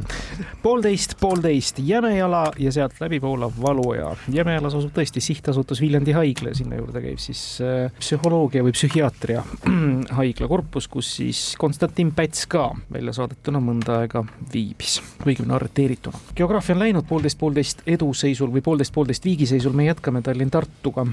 poolteist, 0.64 1.18
poolteist 1.20 1.82
Jämejala 1.84 2.46
ja 2.60 2.72
sealt 2.72 2.96
läbi 3.04 3.20
voolav 3.22 3.58
Valuoja. 3.60 4.14
Jämejalas 4.32 4.78
asub 4.80 4.94
tõesti 4.96 5.20
sihtasutus 5.24 5.82
Viljandi 5.84 6.16
haigla 6.16 6.54
ja 6.54 6.60
sinna 6.62 6.80
juurde 6.80 7.02
käib 7.04 7.20
siis 7.20 7.42
äh, 7.66 7.92
psühholoogia 8.00 8.64
või 8.64 8.72
psühhiaatria 8.78 9.44
haigla 10.20 10.48
korpus, 10.48 10.88
kus 10.88 11.12
siis 11.20 11.44
Konstantin 11.60 12.14
Päts 12.16 12.48
ka 12.48 12.70
välja 12.94 13.18
saadetuna 13.20 13.60
mõnda 13.64 14.00
aega 14.06 14.24
viibis, 14.54 15.02
õigemini 15.26 15.58
arreteerituna. 15.60 16.24
geograafia 16.40 16.78
on 16.78 16.86
läinud 16.86 17.10
poolteist, 17.10 17.40
poolteist 17.42 17.84
eduseisul 17.88 18.56
või 18.56 18.64
poolteist, 18.64 18.96
poolteist 18.96 19.28
viigiseisul, 19.28 19.76
me 19.76 19.90
jätkame 19.92 20.19
Tallinn-Tartuga 20.24 21.06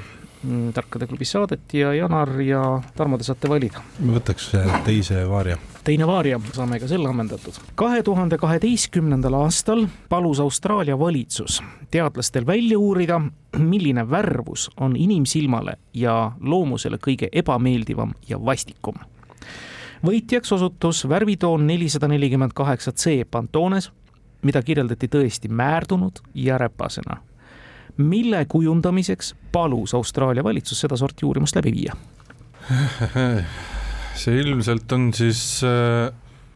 Mm, 0.46 0.72
tarkade 0.72 1.06
klubi 1.06 1.24
saadet 1.24 1.74
ja 1.74 1.94
Janar 1.94 2.40
ja 2.40 2.82
Tarmo, 2.96 3.18
te 3.18 3.24
saate 3.24 3.48
valida. 3.48 3.80
võtaks 3.98 4.50
teise 4.84 5.24
vaaria. 5.28 5.56
teine 5.84 6.06
vaaria, 6.06 6.40
saame 6.52 6.78
ka 6.80 6.88
selle 6.88 7.08
ammendatud. 7.08 7.54
kahe 7.74 8.02
tuhande 8.02 8.38
kaheteistkümnendal 8.38 9.34
aastal 9.34 9.86
palus 10.08 10.40
Austraalia 10.40 10.98
valitsus 10.98 11.62
teadlastel 11.90 12.46
välja 12.46 12.78
uurida, 12.78 13.20
milline 13.58 14.10
värvus 14.10 14.70
on 14.76 14.96
inimsilmale 14.96 15.78
ja 15.94 16.32
loomusele 16.40 16.98
kõige 16.98 17.28
ebameeldivam 17.32 18.12
ja 18.28 18.44
vastikum. 18.44 18.94
võitjaks 20.04 20.52
osutus 20.52 21.08
värvitoon 21.08 21.66
nelisada 21.66 22.08
nelikümmend 22.08 22.52
kaheksa 22.54 22.92
C 22.92 23.24
Pantones, 23.30 23.90
mida 24.42 24.62
kirjeldati 24.62 25.08
tõesti 25.08 25.48
määrdunud 25.48 26.20
ja 26.34 26.58
räpasena 26.58 27.16
mille 27.96 28.44
kujundamiseks 28.48 29.34
palus 29.52 29.94
Austraalia 29.94 30.44
valitsus 30.44 30.80
sedasorti 30.80 31.26
uurimust 31.26 31.56
läbi 31.56 31.72
viia. 31.72 31.96
see 34.20 34.40
ilmselt 34.40 34.92
on 34.92 35.10
siis 35.14 35.60
äh, 35.64 36.10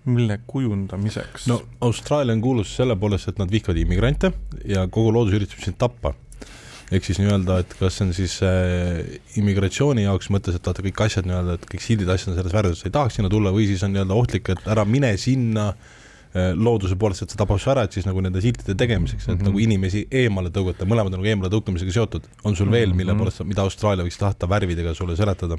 mille 0.05 0.41
kujundamiseks 0.47 1.47
no 1.51 1.61
Austraalia 1.87 2.35
on 2.35 2.41
kuulus 2.41 2.73
selle 2.77 2.97
poolest, 2.97 3.29
et 3.31 3.39
nad 3.39 3.53
vihkavad 3.53 3.79
immigrante 3.79 4.33
ja 4.67 4.87
kogu 4.89 5.13
loodus 5.15 5.37
üritab 5.39 5.63
sind 5.63 5.79
tappa. 5.79 6.15
ehk 6.91 7.05
siis 7.07 7.21
nii-öelda, 7.23 7.61
et 7.63 7.75
kas 7.79 8.01
see 8.01 8.09
on 8.09 8.13
siis 8.17 8.41
äh, 8.43 9.21
immigratsiooni 9.39 10.03
jaoks 10.09 10.33
mõttes, 10.35 10.57
et 10.59 10.67
vaata 10.67 10.83
kõik 10.83 11.05
asjad 11.07 11.29
nii-öelda, 11.29 11.55
et 11.61 11.69
kõik 11.71 11.85
sildid, 11.85 12.11
asjad 12.11 12.33
on 12.33 12.41
selles 12.41 12.57
väärtuses, 12.57 12.89
ei 12.89 12.97
tahaks 12.97 13.21
sinna 13.21 13.31
tulla 13.31 13.53
või 13.55 13.69
siis 13.71 13.85
on 13.87 13.95
nii-öelda 13.95 14.17
ohtlik, 14.19 14.51
et 14.51 14.67
ära 14.75 14.83
mine 14.89 15.13
sinna 15.21 15.69
äh, 15.71 16.00
looduse 16.55 16.95
poolest, 16.97 17.23
et 17.23 17.31
see 17.31 17.37
tapab 17.41 17.59
su 17.59 17.71
ära, 17.71 17.83
et 17.85 17.93
siis 17.93 18.07
nagu 18.07 18.21
nende 18.23 18.41
siltide 18.41 18.75
tegemiseks, 18.79 19.25
et 19.25 19.29
mm 19.29 19.35
Mhm. 19.35 19.41
-hmm. 19.41 19.49
nagu 19.49 19.59
inimesi 19.59 20.07
eemale 20.11 20.51
tõugata, 20.51 20.87
mõlemad 20.87 21.07
on 21.15 21.19
nagu 21.21 21.27
eemale 21.27 21.51
tõukamisega 21.51 21.93
seotud. 21.93 22.23
on 22.45 22.57
sul 22.57 22.71
veel, 22.71 22.95
mille 22.95 23.13
Mhm. 23.13 23.19
poolest, 23.19 23.45
mida 23.45 23.63
Austraalia 23.63 24.05
võiks 24.05 24.19
tahta 24.19 24.47
värvidega 24.49 24.95
sulle 24.95 25.17
seletada? 25.17 25.59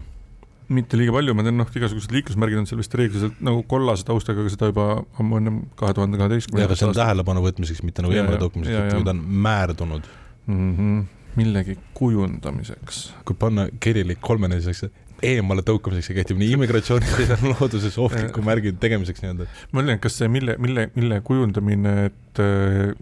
mitte 0.69 0.95
liiga 0.97 1.11
palju, 1.11 1.33
ma 1.33 1.43
tean, 1.43 1.57
noh, 1.57 1.67
igasugused 1.75 2.11
liiklusmärgid 2.11 2.57
on 2.57 2.65
seal 2.65 2.77
vist 2.77 2.93
reegliselt 2.95 3.33
nagu 3.41 3.63
kollase 3.63 4.05
taustaga, 4.05 4.39
aga 4.39 4.49
seda 4.49 4.65
juba 4.67 5.03
ammu 5.19 5.37
enne 5.37 5.51
kahe 5.75 5.93
tuhande 5.93 6.17
ja 6.17 6.23
aga 6.23 6.29
kaheteistkümnendat 6.29 6.77
see 6.77 6.87
on 6.87 6.93
tähelepanu 6.95 7.41
võtmiseks, 7.41 7.83
mitte 7.83 8.01
nagu 8.01 8.13
eemale 8.13 8.37
tõukamiseks, 8.37 8.87
et 8.87 8.93
kui 8.93 9.03
ta 9.03 9.09
on 9.09 9.17
määrdunud. 9.47 10.03
mm. 10.47 10.75
-hmm. 10.77 11.05
millegi 11.35 11.77
kujundamiseks. 11.93 13.13
kui 13.25 13.35
panna 13.35 13.67
kirilik 13.79 14.19
kolmeneliseks 14.21 14.85
eemale 15.27 15.63
tõukamiseks, 15.67 16.09
see 16.11 16.17
kehtib 16.19 16.39
nii 16.41 16.53
immigratsiooni 16.57 17.09
kui 17.15 17.27
ka 17.29 17.39
looduses 17.53 17.97
ohtliku 18.01 18.43
märgi 18.45 18.73
tegemiseks 18.81 19.23
nii-öelda. 19.23 19.49
ma 19.71 19.81
mõtlen, 19.81 19.99
kas 20.03 20.19
see, 20.21 20.29
mille, 20.31 20.57
mille, 20.61 20.89
mille 20.97 21.21
kujundamine, 21.27 21.95
et 22.11 22.41
äh, 22.43 22.95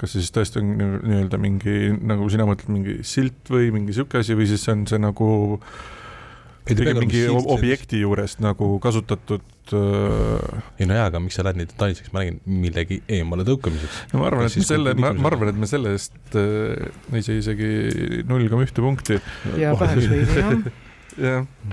kas 0.00 0.12
see 0.12 0.22
siis 0.24 0.32
tõesti 0.36 0.60
on 0.62 0.72
nii- 0.76 1.02
nii-öelda 1.10 1.40
mingi, 1.40 1.76
nagu 2.12 2.28
sina 2.32 2.48
mõtled, 2.48 2.72
mingi 2.72 2.98
silt 3.06 3.52
või 3.52 3.70
mingi 3.74 3.96
sihuke 3.96 4.20
asi 4.20 4.36
või 4.38 4.48
siis 4.50 4.66
on 4.72 4.84
see 4.90 5.00
nagu 5.00 5.28
pigem 6.66 6.98
mingi 6.98 7.26
ob- 7.30 7.46
objekti 7.54 8.00
juurest 8.02 8.40
nagu 8.42 8.72
kasutatud 8.82 9.44
äh, 9.76 10.80
ei 10.80 10.88
no 10.90 10.96
jaa, 10.98 11.06
aga 11.10 11.20
miks 11.22 11.38
sa 11.38 11.44
lähed 11.46 11.60
nii 11.60 11.68
detailseks, 11.70 12.10
ma 12.14 12.22
räägin 12.24 12.40
millegi 12.64 12.98
eemale 13.18 13.46
tõukamiseks. 13.46 14.00
no 14.12 14.22
ma 14.22 14.30
arvan, 14.30 14.48
et 14.48 14.58
me 14.58 14.66
selle, 14.66 14.94
ma, 14.98 15.12
ma 15.14 15.30
arvan, 15.30 15.52
et 15.52 15.60
me 15.62 15.68
selle 15.70 15.94
eest 15.96 16.36
äh, 16.38 16.88
ei 17.14 17.22
saa 17.26 17.38
isegi 17.38 17.70
null 18.26 18.50
koma 18.52 18.66
ühte 18.66 18.82
punkti. 18.84 19.20
ja 19.60 19.76
päheks 19.78 20.10
veidi 20.10 20.40
jah, 20.40 20.52
jah, 20.56 20.82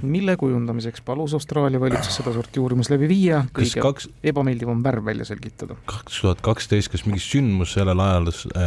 mille 0.02 0.36
kujundamiseks 0.40 1.02
palus 1.06 1.34
Austraalia 1.34 1.80
valitsus 1.82 2.16
sedasorti 2.20 2.62
uurimus 2.64 2.90
läbi 2.94 3.10
viia, 3.12 3.44
kõige 3.54 3.84
kaks, 3.84 4.10
ebameeldivam 4.24 4.84
värv 4.84 5.06
välja 5.06 5.28
selgitada. 5.28 5.76
kaks 5.86 6.22
tuhat 6.22 6.42
kaksteist, 6.46 6.92
kas 6.94 7.06
mingi 7.06 7.22
sündmus 7.24 7.76
sellel 7.78 8.00
ajal 8.00 8.32
äh, 8.32 8.66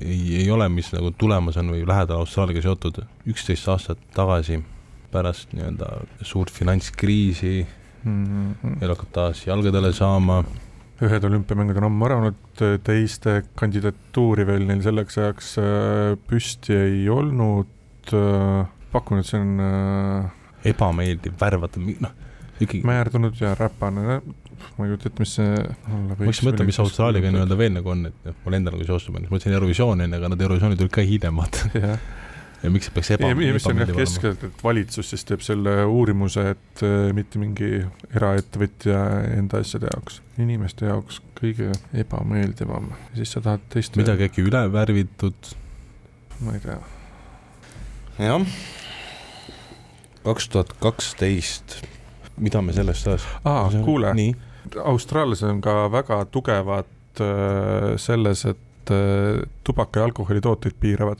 ei, 0.00 0.42
ei 0.42 0.50
ole, 0.50 0.68
mis 0.72 0.92
nagu 0.96 1.12
tulemas 1.18 1.60
on 1.60 1.72
või 1.74 1.84
lähedal 1.86 2.24
Austraaliaga 2.24 2.64
seotud, 2.64 3.04
üksteist 3.28 3.68
aastat 3.68 4.00
tagasi 4.16 4.62
pärast 5.14 5.52
nii-öelda 5.54 5.90
suurt 6.26 6.50
finantskriisi, 6.50 7.62
Mhm. 8.04 8.82
elu 8.82 8.92
hakkab 8.92 9.12
taas 9.16 9.46
jalgadele 9.46 9.92
saama, 9.96 10.42
ühed 11.04 11.24
olümpiamängud 11.24 11.78
on 11.80 11.88
ammu 11.88 12.06
ära 12.08 12.18
olnud, 12.20 12.62
teiste 12.84 13.38
kandidatuuri 13.58 14.44
veel 14.46 14.66
neil 14.68 14.82
selleks 14.84 15.18
ajaks 15.22 15.54
äh, 15.62 16.16
püsti 16.28 16.76
ei 16.76 17.08
olnud. 17.12 17.70
pakun, 18.94 19.20
et 19.22 19.28
see 19.28 19.42
on 19.42 19.60
äh, 19.64 20.70
ebameeldiv, 20.70 21.36
värvata, 21.40 21.82
noh, 21.82 22.14
ikkagi 22.60 22.82
määrdunud 22.86 23.38
ja 23.40 23.54
räpane. 23.58 24.20
ma 24.78 24.86
ei 24.86 24.90
kujuta 24.94 25.08
ette, 25.10 25.20
mis 25.20 25.32
see 25.36 25.54
olla 25.92 26.16
ma 26.18 26.28
just 26.28 26.44
mõtlen, 26.46 26.68
mis 26.70 26.78
Austraaliaga 26.80 27.32
nii-öelda 27.34 27.56
veel 27.58 27.72
nagu 27.74 27.90
on, 27.90 28.06
et 28.08 28.28
noh, 28.28 28.36
mul 28.46 28.58
endal 28.58 28.76
nagu 28.78 28.86
seostub, 28.88 29.16
ma 29.16 29.24
mõtlesin 29.26 29.56
Eurovisiooni 29.56 30.06
enne, 30.06 30.20
aga 30.20 30.30
nad 30.32 30.44
Eurovisiooni 30.46 30.78
tulid 30.78 30.94
ka 30.94 31.04
hiljem, 31.04 31.42
vaata. 31.42 31.68
ja 32.64 32.70
miks 32.72 32.88
see 32.88 32.94
peaks 32.96 33.10
eba-, 33.16 33.30
ja 33.30 33.56
mis 33.56 33.66
on 33.68 33.82
jah 33.82 33.90
keskselt, 33.98 34.46
et 34.48 34.62
valitsus 34.64 35.10
siis 35.12 35.26
teeb 35.28 35.42
selle 35.44 35.74
uurimuse, 35.90 36.46
et 36.54 36.84
äh, 36.86 37.10
mitte 37.16 37.42
mingi 37.42 37.82
eraettevõtja 38.14 39.02
enda 39.34 39.60
asjade 39.64 39.90
jaoks, 39.90 40.22
inimeste 40.40 40.88
jaoks 40.88 41.20
kõige 41.40 41.74
ebameeldivam. 42.04 42.88
ja 43.10 43.20
siis 43.20 43.34
sa 43.36 43.44
tahad 43.44 43.66
teist. 43.74 43.98
midagi 44.00 44.30
äkki 44.30 44.46
üle 44.46 44.64
värvitud, 44.72 45.52
ma 46.46 46.56
ei 46.56 46.64
tea. 46.64 46.80
jah. 48.30 48.56
Kaks 50.24 50.48
tuhat 50.48 50.72
kaksteist, 50.80 51.78
mida 52.40 52.62
me 52.64 52.74
sellest 52.76 53.08
ajast 53.08 53.48
aa, 53.48 53.70
kuule, 53.84 54.12
nii, 54.16 54.34
austraallased 54.84 55.48
on 55.48 55.62
ka 55.64 55.88
väga 55.92 56.24
tugevad 56.32 57.20
äh, 57.22 57.94
selles, 58.00 58.44
et 58.48 58.94
äh, 58.94 59.42
tubaka 59.64 60.00
ja 60.00 60.10
alkoholitooteid 60.10 60.78
piiravad. 60.80 61.18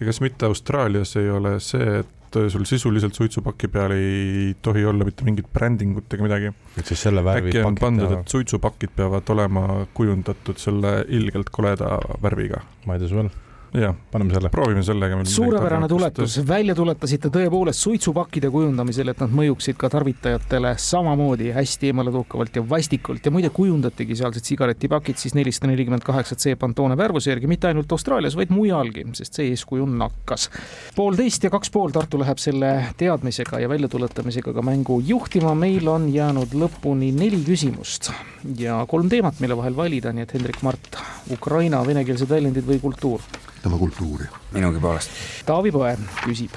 ja 0.00 0.06
kas 0.06 0.20
mitte 0.20 0.46
Austraalias 0.46 1.16
ei 1.16 1.30
ole 1.30 1.56
see, 1.60 2.00
et 2.00 2.36
äh, 2.36 2.48
sul 2.52 2.64
sisuliselt 2.68 3.14
suitsupaki 3.14 3.68
peal 3.68 3.96
ei 3.96 4.54
tohi 4.62 4.84
olla 4.84 5.04
mitte 5.04 5.24
mingit 5.24 5.50
brändingut 5.52 6.14
ega 6.14 6.28
midagi. 6.28 6.52
et 6.78 6.86
siis 6.86 7.02
selle 7.08 7.24
värvi 7.24 7.50
äkki 7.50 7.64
on 7.64 7.80
pandud, 7.80 8.12
et 8.20 8.28
suitsupakid 8.28 8.94
peavad 8.96 9.34
olema 9.34 9.86
kujundatud 9.94 10.62
selle 10.62 11.00
ilgelt 11.08 11.50
koleda 11.50 11.98
värviga. 12.22 12.62
ma 12.86 12.94
ei 12.94 13.02
tea, 13.02 13.10
suvel, 13.10 13.32
jah, 13.80 13.94
paneme 14.10 14.34
selle. 14.34 14.48
proovime 14.48 14.82
sellega. 14.82 15.18
suurepärane 15.24 15.88
tuletus, 15.88 16.36
välja 16.48 16.74
tuletasite 16.74 17.30
tõepoolest 17.32 17.84
suitsupakkide 17.84 18.50
kujundamisel, 18.50 19.12
et 19.12 19.20
nad 19.20 19.32
mõjuksid 19.36 19.78
ka 19.80 19.90
tarvitajatele 19.92 20.74
samamoodi 20.80 21.50
hästi 21.56 21.90
eemaletõukavalt 21.90 22.56
ja 22.56 22.64
vastikult 22.68 23.26
ja 23.26 23.32
muide 23.34 23.50
kujundatigi 23.54 24.16
sealsed 24.20 24.48
sigaretipakid 24.48 25.20
siis 25.20 25.36
nelisada 25.36 25.70
nelikümmend 25.70 26.04
kaheksa 26.06 26.38
C 26.38 26.56
Pantone 26.58 26.96
värvuse 26.98 27.30
järgi 27.32 27.50
mitte 27.50 27.70
ainult 27.70 27.92
Austraalias, 27.92 28.36
vaid 28.38 28.52
mujalgi, 28.54 29.06
sest 29.18 29.40
see 29.40 29.50
eeskuju 29.52 29.88
nakkas. 29.90 30.48
poolteist 30.96 31.44
ja 31.44 31.52
kaks 31.52 31.72
pool 31.74 31.92
Tartu 31.96 32.20
läheb 32.20 32.40
selle 32.42 32.72
teadmisega 32.96 33.60
ja 33.62 33.68
väljatuletamisega 33.68 34.54
ka 34.56 34.64
mängu 34.64 35.00
juhtima, 35.04 35.54
meil 35.54 35.88
on 35.88 36.08
jäänud 36.12 36.56
lõpuni 36.56 37.12
neli 37.16 37.42
küsimust 37.46 38.10
ja 38.58 38.84
kolm 38.88 39.10
teemat, 39.12 39.40
mille 39.40 39.56
vahel 39.58 39.76
valida, 39.76 40.12
nii 40.12 40.24
et 40.26 40.32
Hendrik 40.36 40.62
Mart, 40.62 41.00
Ukraina 41.32 41.82
venekeelsed 41.86 42.30
väljendid 42.30 42.66
või 42.66 42.80
kultuur 42.80 43.24
tema 43.66 43.78
kultuuri. 43.78 44.24
minugi 44.54 44.78
poolest. 44.80 45.10
Taavi 45.46 45.72
Põe 45.74 45.96
küsib. 46.22 46.54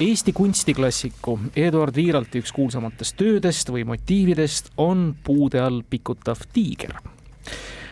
Eesti 0.00 0.32
kunstiklassiku 0.32 1.34
Eduard 1.56 1.96
Viiralti 1.96 2.40
üks 2.40 2.54
kuulsamatest 2.56 3.18
töödest 3.20 3.68
või 3.68 3.84
motiividest 3.84 4.70
on 4.80 5.10
puude 5.24 5.60
all 5.60 5.82
pikutav 5.90 6.46
tiiger. 6.52 6.94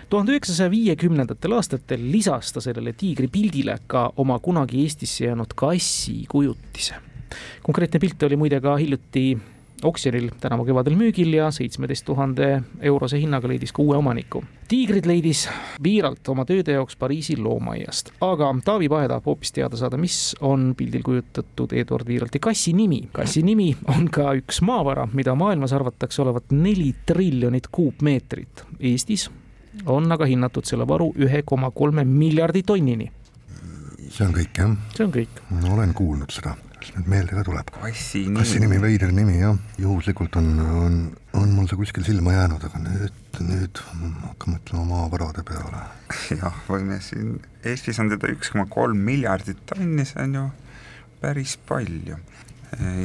tuhande 0.09 0.33
üheksasaja 0.33 0.71
viiekümnendatel 0.71 1.53
aastatel 1.53 2.09
lisas 2.12 2.53
ta 2.53 2.62
sellele 2.64 2.95
tiigri 2.97 3.29
pildile 3.29 3.77
ka 3.87 4.12
oma 4.16 4.38
kunagi 4.38 4.87
Eestisse 4.87 5.25
jäänud 5.25 5.53
kassi 5.55 6.25
kujutise. 6.29 6.95
konkreetne 7.62 8.01
pilt 8.01 8.23
oli 8.23 8.37
muide 8.37 8.61
ka 8.61 8.77
hiljuti 8.77 9.38
oksjonil 9.87 10.31
tänavu 10.40 10.66
kevadel 10.68 10.96
müügil 10.99 11.33
ja 11.37 11.51
seitsmeteist 11.55 12.05
tuhande 12.07 12.49
eurose 12.81 13.20
hinnaga 13.20 13.49
leidis 13.49 13.72
ka 13.72 13.83
uue 13.83 13.96
omaniku. 13.96 14.44
tiigrid 14.68 15.07
leidis 15.07 15.46
Viiralt 15.83 16.29
oma 16.29 16.44
tööde 16.44 16.75
jaoks 16.75 16.96
Pariisi 16.96 17.37
loomaaiast, 17.37 18.12
aga 18.20 18.51
Taavi 18.64 18.88
Pae 18.88 19.09
tahab 19.09 19.27
hoopis 19.27 19.53
teada 19.53 19.77
saada, 19.77 19.96
mis 19.96 20.35
on 20.40 20.75
pildil 20.77 21.03
kujutatud 21.07 21.72
Eduard 21.72 22.07
Viiralti 22.07 22.42
kassi 22.42 22.72
nimi. 22.72 23.09
kassi 23.12 23.42
nimi 23.42 23.72
on 23.94 24.11
ka 24.11 24.33
üks 24.40 24.62
maavara, 24.62 25.09
mida 25.12 25.35
maailmas 25.35 25.72
arvatakse 25.72 26.22
olevat 26.22 26.51
neli 26.51 26.94
triljonit 27.07 27.68
kuupmeetrit. 27.72 28.64
Eestis 28.81 29.31
on 29.87 30.12
aga 30.12 30.27
hinnatud 30.27 30.64
selle 30.66 30.87
varu 30.88 31.12
ühe 31.18 31.42
koma 31.44 31.70
kolme 31.70 32.05
miljardi 32.05 32.62
tonnini. 32.62 33.11
see 34.09 34.27
on 34.27 34.33
kõik 34.35 34.59
jah? 34.59 34.77
see 34.94 35.05
on 35.05 35.12
kõik. 35.12 35.42
no 35.51 35.75
olen 35.75 35.94
kuulnud 35.94 36.33
seda, 36.33 36.55
mis 36.87 36.94
nüüd 36.94 37.09
meelde 37.11 37.35
ka 37.35 37.42
tuleb. 37.46 37.70
kassi 37.75 38.22
nimi. 38.27 38.38
kassi 38.38 38.61
nimi, 38.62 38.79
veider 38.83 39.12
nimi 39.14 39.38
jah, 39.40 39.57
juhuslikult 39.81 40.37
on, 40.38 40.51
on, 40.61 40.99
on 41.35 41.55
mul 41.55 41.66
see 41.70 41.79
kuskil 41.81 42.07
silma 42.07 42.35
jäänud, 42.37 42.62
aga 42.68 42.83
nüüd, 42.83 43.40
nüüd 43.42 43.81
hakkan 44.27 44.55
mõtlema 44.55 44.85
maavarade 44.92 45.42
peale. 45.46 45.83
jah, 46.42 46.61
võime 46.68 47.01
siin, 47.05 47.40
Eestis 47.66 47.99
on 48.03 48.12
teda 48.12 48.31
üks 48.31 48.53
koma 48.55 48.68
kolm 48.70 49.01
miljardit 49.09 49.64
tonni, 49.66 50.07
see 50.07 50.22
on 50.22 50.38
ju 50.38 50.44
päris 51.22 51.57
palju. 51.66 52.18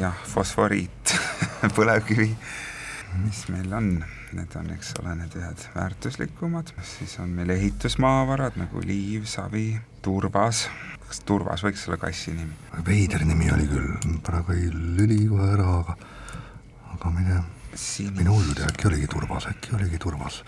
jah, 0.01 0.21
fosforiit 0.27 1.15
põlevkivi, 1.77 2.29
mis 3.19 3.45
meil 3.51 3.73
on 3.73 3.93
need 4.35 4.55
on, 4.55 4.69
eks 4.75 4.93
ole, 5.01 5.15
need 5.19 5.35
ühed 5.39 5.65
väärtuslikumad, 5.75 6.71
siis 6.87 7.17
on 7.19 7.31
meil 7.35 7.51
ehitusmaavarad 7.55 8.57
nagu 8.59 8.83
liiv, 8.85 9.25
savi, 9.29 9.73
turvas, 10.05 10.65
kas 11.07 11.21
turvas 11.27 11.63
võiks 11.65 11.85
olla 11.89 11.99
kassi 12.01 12.35
nimi? 12.35 12.55
veider 12.87 13.25
nimi 13.27 13.51
oli 13.53 13.67
küll, 13.71 14.19
praegu 14.25 14.55
ei 14.55 14.69
lüli 14.71 15.25
kohe 15.29 15.49
ära, 15.55 15.67
aga 15.81 15.97
aga 16.95 17.13
mine, 17.17 17.41
mine 18.17 18.29
hullu, 18.29 18.55
äkki 18.69 18.91
oligi 18.91 19.09
turvas, 19.11 19.49
äkki 19.51 19.75
oligi 19.77 19.99
turvas. 20.01 20.43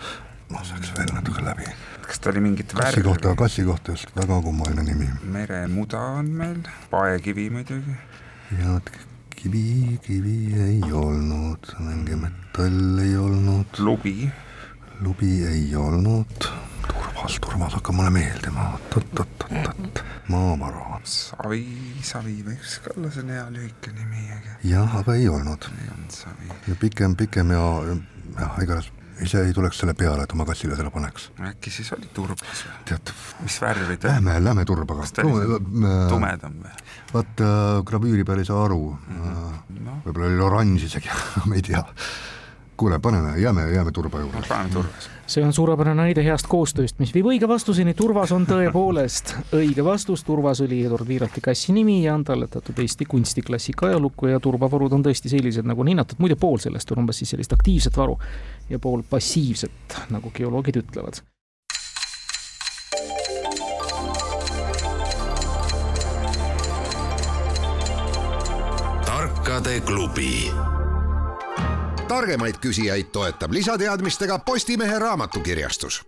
laseks 0.54 0.92
veel 0.96 1.08
natuke 1.16 1.42
läbi. 1.42 1.64
kas 2.04 2.20
ta 2.20 2.30
oli 2.30 2.40
mingit 2.44 2.72
kassi 2.72 3.00
värvi? 3.00 3.08
kohta, 3.08 3.34
kassi 3.36 3.64
kohta 3.64 3.92
just 3.92 4.16
väga 4.16 4.40
kummaline 4.42 4.82
nimi. 4.82 5.08
meremuda 5.22 6.00
on 6.20 6.30
meil, 6.40 6.60
paekivi 6.90 7.50
muidugi. 7.50 7.96
ja 8.60 8.80
kivi, 9.44 9.98
kivi 10.02 10.36
ei 10.56 10.92
olnud, 10.92 11.66
mingi 11.84 12.16
metall 12.16 12.98
ei 12.98 13.16
olnud. 13.16 13.66
lubi. 13.78 14.30
lubi 15.00 15.44
ei 15.44 15.76
olnud. 15.76 16.46
turvas, 16.88 17.36
turvas 17.40 17.76
hakkab 17.76 17.98
mulle 17.98 18.10
meeldima, 18.10 18.70
oot-oot-oot-oot, 18.72 20.00
maavara. 20.32 20.96
savi, 21.04 21.60
savi 22.00 22.38
võiks 22.46 22.78
ka 22.86 22.94
olla, 22.96 23.12
see 23.12 23.26
on 23.26 23.36
hea 23.36 23.44
lühike 23.58 23.92
nimi, 23.92 24.24
aga. 24.32 24.56
jah, 24.64 24.96
aga 25.02 25.20
ei 25.20 25.28
olnud. 25.28 25.68
ei 25.76 25.92
olnud 25.92 26.16
savi. 26.22 26.48
ja 26.70 26.80
pikem, 26.80 27.16
pikem 27.20 27.52
ja, 27.52 27.64
jah, 28.40 28.60
igatahes 28.64 28.88
ise 29.22 29.42
ei 29.46 29.52
tuleks 29.54 29.78
selle 29.82 29.94
peale, 29.98 30.24
et 30.24 30.32
oma 30.34 30.46
kassile 30.48 30.76
selle 30.78 30.90
paneks. 30.94 31.30
äkki 31.50 31.70
siis 31.70 31.92
oli 31.96 32.08
turbas 32.14 32.64
või? 32.66 32.74
tead. 32.90 33.14
mis 33.44 33.58
värvi 33.62 33.96
ta 34.02 34.08
Lähme, 34.14 34.36
lähme 34.44 34.64
turbaga. 34.68 35.04
kas 35.04 35.12
ta 35.12 35.24
oli 35.26 35.46
see 35.46 35.96
tumedam 36.10 36.60
või? 36.64 36.74
vaat 37.14 37.44
äh, 37.46 37.80
gravüüri 37.86 38.24
peal 38.26 38.42
ei 38.42 38.48
saa 38.48 38.64
aru 38.64 38.82
mm. 38.92 39.20
-hmm. 39.24 39.82
No. 39.84 39.98
võib-olla 40.06 40.30
oli 40.30 40.46
oranž 40.48 40.88
isegi 40.90 41.10
ma 41.48 41.54
ei 41.54 41.62
tea. 41.62 41.84
Kuule, 42.76 42.98
paneme, 42.98 43.38
jääme, 43.38 43.70
jääme 43.70 43.92
turba 43.92 44.20
juurde 44.20 44.42
paneme 44.48 44.70
turvas. 44.70 45.10
see 45.26 45.44
on 45.44 45.52
suurepärane 45.52 46.02
näide 46.02 46.24
heast 46.24 46.46
koostööst, 46.48 46.98
mis 46.98 47.14
viib 47.14 47.26
õige 47.26 47.48
vastuseni. 47.48 47.94
turvas 47.94 48.32
on 48.32 48.46
tõepoolest 48.46 49.34
õige 49.52 49.84
vastus. 49.84 50.24
turvas 50.24 50.60
oli 50.60 50.84
Eduard 50.84 51.08
Viiralti 51.08 51.40
kassi 51.40 51.72
nimi 51.72 52.02
ja 52.04 52.14
on 52.14 52.24
talletatud 52.24 52.78
Eesti 52.78 53.04
kunstiklassika 53.04 53.86
ajalukku 53.86 54.26
ja 54.26 54.40
turvavarud 54.40 54.92
on 54.92 55.04
tõesti 55.04 55.28
sellised, 55.28 55.64
nagu 55.64 55.80
on 55.80 55.92
hinnatud. 55.94 56.18
muide, 56.18 56.36
pool 56.36 56.58
sellest 56.58 56.90
on 56.92 57.04
umbes 57.04 57.22
siis 57.22 57.30
sellist 57.30 57.52
aktiivset 57.52 57.96
varu 57.96 58.18
ja 58.70 58.78
pool 58.78 59.02
passiivset, 59.10 60.02
nagu 60.10 60.30
geoloogid 60.34 60.82
ütlevad 60.82 61.22
tarkade 69.44 69.80
klubi. 69.80 70.50
Targemaid 72.14 72.60
küsijaid 72.62 73.10
toetab 73.12 73.52
lisateadmistega 73.52 74.38
Postimehe 74.46 74.98
raamatukirjastus. 75.02 76.02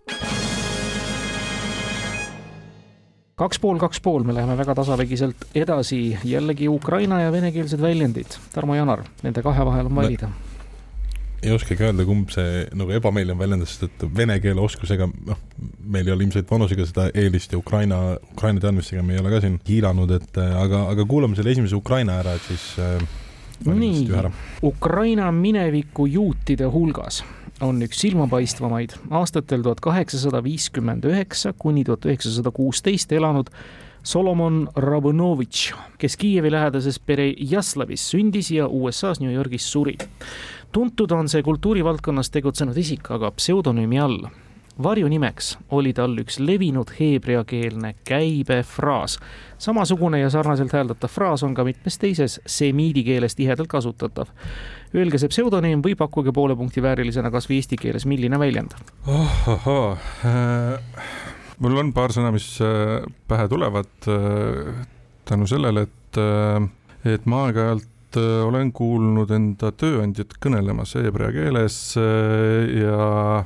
kaks 3.36 3.58
pool, 3.60 3.78
kaks 3.78 4.00
pool, 4.00 4.24
me 4.24 4.34
läheme 4.34 4.54
väga 4.56 4.74
tasavägiselt 4.78 5.48
edasi, 5.54 6.18
jällegi 6.24 6.68
ukraina 6.72 7.20
ja 7.20 7.32
venekeelsed 7.32 7.82
väljendid. 7.82 8.38
Tarmo 8.54 8.74
Janar, 8.74 9.02
nende 9.22 9.42
kahe 9.44 9.66
vahel 9.66 9.90
on 9.90 9.96
valida 9.98 10.30
no 10.30 10.44
ei 11.42 11.52
oskagi 11.52 11.84
öelda, 11.84 12.02
kumb 12.08 12.30
see 12.32 12.62
nagu 12.74 12.94
ebameeldiv 12.96 13.36
väljendus, 13.38 13.74
sest 13.74 13.84
et 13.86 14.06
vene 14.16 14.38
keele 14.42 14.62
oskusega, 14.64 15.06
noh, 15.28 15.42
meil 15.84 16.08
ei 16.08 16.14
ole 16.14 16.24
ilmselt 16.24 16.48
vanusega 16.50 16.86
seda 16.88 17.10
eelist 17.14 17.52
ja 17.52 17.60
Ukraina, 17.60 17.98
Ukraina 18.32 18.62
teadmistega 18.64 19.04
me 19.04 19.14
ei 19.14 19.20
ole 19.20 19.30
ka 19.34 19.42
siin 19.44 19.60
hiilanud, 19.68 20.16
et 20.16 20.40
aga, 20.42 20.86
aga 20.94 21.06
kuulame 21.06 21.36
selle 21.38 21.52
esimese 21.52 21.76
Ukraina 21.76 22.16
ära, 22.22 22.34
et 22.40 22.48
siis 22.48 22.64
äh, 22.82 23.04
nii, 23.64 24.08
Ukraina 24.62 25.32
mineviku 25.32 26.06
juutide 26.06 26.64
hulgas 26.64 27.24
on 27.60 27.80
üks 27.82 28.00
silmapaistvamaid. 28.04 28.96
Aastatel 29.10 29.62
tuhat 29.64 29.80
kaheksasada 29.80 30.42
viiskümmend 30.44 31.04
üheksa 31.08 31.54
kuni 31.58 31.84
tuhat 31.84 32.04
üheksasada 32.04 32.50
kuusteist 32.50 33.12
elanud 33.12 33.50
Solomon 34.06 34.68
Rabunovitš, 34.76 35.72
kes 35.98 36.16
Kiievi 36.16 36.50
lähedases 36.52 36.98
Perejaslavis 36.98 38.10
sündis 38.10 38.50
ja 38.54 38.68
USA-s 38.68 39.20
New 39.20 39.32
Yorgis 39.32 39.66
suri. 39.72 39.96
Tuntud 40.72 41.10
on 41.10 41.28
see 41.28 41.42
kultuurivaldkonnas 41.42 42.30
tegutsenud 42.30 42.76
isik 42.76 43.10
aga 43.10 43.32
pseudonüümi 43.34 44.00
all. 44.00 44.28
Varjunimeks 44.82 45.56
oli 45.70 45.92
tal 45.96 46.16
üks 46.20 46.38
levinud 46.40 46.90
heebreakeelne 46.98 47.94
käibefraas. 48.04 49.18
samasugune 49.58 50.20
ja 50.20 50.30
sarnaselt 50.30 50.72
hääldatav 50.72 51.10
fraas 51.10 51.42
on 51.42 51.54
ka 51.54 51.64
mitmes 51.64 51.98
teises 51.98 52.40
semiidi 52.46 53.04
keeles 53.04 53.34
tihedalt 53.34 53.68
kasutatav. 53.68 54.28
Öelge 54.94 55.18
see 55.18 55.28
pseudonüüm 55.32 55.82
või 55.84 55.96
pakkuge 55.96 56.32
poole 56.32 56.56
punkti 56.56 56.82
väärilisena 56.82 57.30
kas 57.30 57.48
või 57.48 57.60
eesti 57.60 57.76
keeles, 57.80 58.06
milline 58.06 58.38
väljend 58.38 58.76
oh,? 59.06 59.48
ahhaa 59.48 59.96
äh,, 60.24 61.08
mul 61.58 61.80
on 61.80 61.92
paar 61.96 62.12
sõna, 62.12 62.32
mis 62.32 62.48
äh, 62.60 63.02
pähe 63.28 63.48
tulevad 63.48 64.08
äh, 64.12 64.86
tänu 65.24 65.46
sellele, 65.46 65.86
et, 65.88 66.20
äh, 66.20 66.68
et 67.14 67.26
ma 67.26 67.46
aeg-ajalt 67.48 68.20
äh, 68.20 68.46
olen 68.46 68.72
kuulnud 68.72 69.32
enda 69.34 69.72
tööandjat 69.72 70.36
kõnelemas 70.42 70.94
heebrea 71.00 71.32
keeles 71.34 71.78
äh, 72.00 72.82
ja 72.84 73.44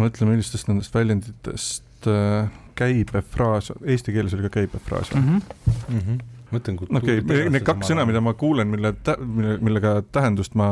mõtlen, 0.00 0.32
millistest 0.32 0.68
nendest 0.70 0.94
väljenditest 0.94 2.10
äh, 2.10 2.50
käibefraas, 2.78 3.72
eesti 3.84 4.14
keeles 4.14 4.34
oli 4.36 4.48
ka 4.48 4.60
käibefraas 4.60 5.14
mm. 5.14 5.22
-hmm. 5.28 5.74
Mm 5.88 6.04
-hmm 6.06 6.20
mõtlen 6.52 6.76
okei 6.96 7.18
okay,, 7.18 7.48
need 7.48 7.64
kaks 7.64 7.88
sõna, 7.88 8.04
mida 8.06 8.20
ma 8.20 8.34
kuulen, 8.36 8.68
mille, 8.68 8.94
mille, 9.24 9.56
millega 9.64 10.02
tähendust 10.12 10.54
ma 10.54 10.68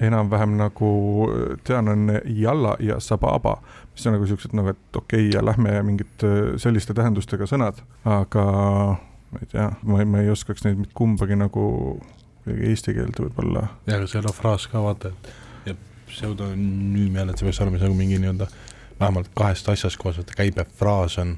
enam-vähem 0.00 0.56
nagu 0.58 0.90
tean, 1.64 1.88
on 1.88 2.12
jalla 2.24 2.76
ja 2.80 2.98
sababa, 3.00 3.56
mis 3.94 4.06
on 4.06 4.16
nagu 4.16 4.26
siuksed 4.26 4.52
nagu, 4.52 4.74
et 4.74 4.96
okei 4.96 5.28
okay, 5.28 5.30
ja 5.38 5.44
lähme 5.44 5.72
ja 5.74 5.82
mingid 5.82 6.26
selliste 6.56 6.94
tähendustega 6.94 7.46
sõnad, 7.46 7.80
aga 8.04 8.44
ma 9.30 9.40
ei 9.40 9.50
tea, 9.50 9.70
ma 9.82 10.02
ei, 10.02 10.10
ma 10.10 10.24
ei 10.24 10.30
oskaks 10.34 10.66
neid 10.66 10.84
kumbagi 10.94 11.38
nagu 11.38 11.64
eesti 12.46 12.94
keelde 12.94 13.24
võib-olla. 13.28 13.68
ja, 13.86 13.98
aga 13.98 14.06
see 14.10 14.18
ei 14.20 14.24
ole 14.24 14.34
fraas 14.36 14.66
ka 14.70 14.82
vaata, 14.84 15.14
et 15.14 15.32
ja 16.14 16.20
pseudonüüm 16.20 17.16
jälle, 17.16 17.32
et 17.32 17.38
see 17.38 17.48
peaks 17.48 17.60
olema 17.60 17.80
nagu 17.82 17.94
mingi 17.98 18.20
nii-öelda 18.22 18.48
vähemalt 19.00 19.30
kahest 19.34 19.68
asjast 19.68 19.98
koos, 19.98 20.18
et 20.18 20.30
käibefraas 20.36 21.18
on 21.22 21.36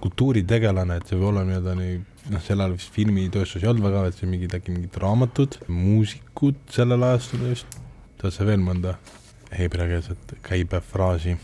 kultuuritegelane, 0.00 0.98
et 0.98 1.08
see 1.08 1.18
võib 1.18 1.30
olla 1.30 1.44
nii-öelda 1.46 1.74
nii, 1.78 1.98
noh, 2.34 2.42
sel 2.44 2.60
ajal 2.60 2.74
vist 2.76 2.92
filmitööstus 2.94 3.62
ei 3.62 3.70
olnud 3.70 3.86
väga, 3.86 4.06
et 4.10 4.18
see 4.18 4.30
mingid 4.30 4.56
äkki 4.58 4.74
mingid 4.74 4.98
raamatud, 5.02 5.60
muusikud 5.72 6.58
sellel 6.74 7.06
ajastul 7.12 7.46
just, 7.50 7.78
tead 8.20 8.34
sa 8.34 8.48
veel 8.48 8.62
mõnda 8.64 8.96
heebreakeelset 9.56 10.36
käibefraasi? 10.46 11.36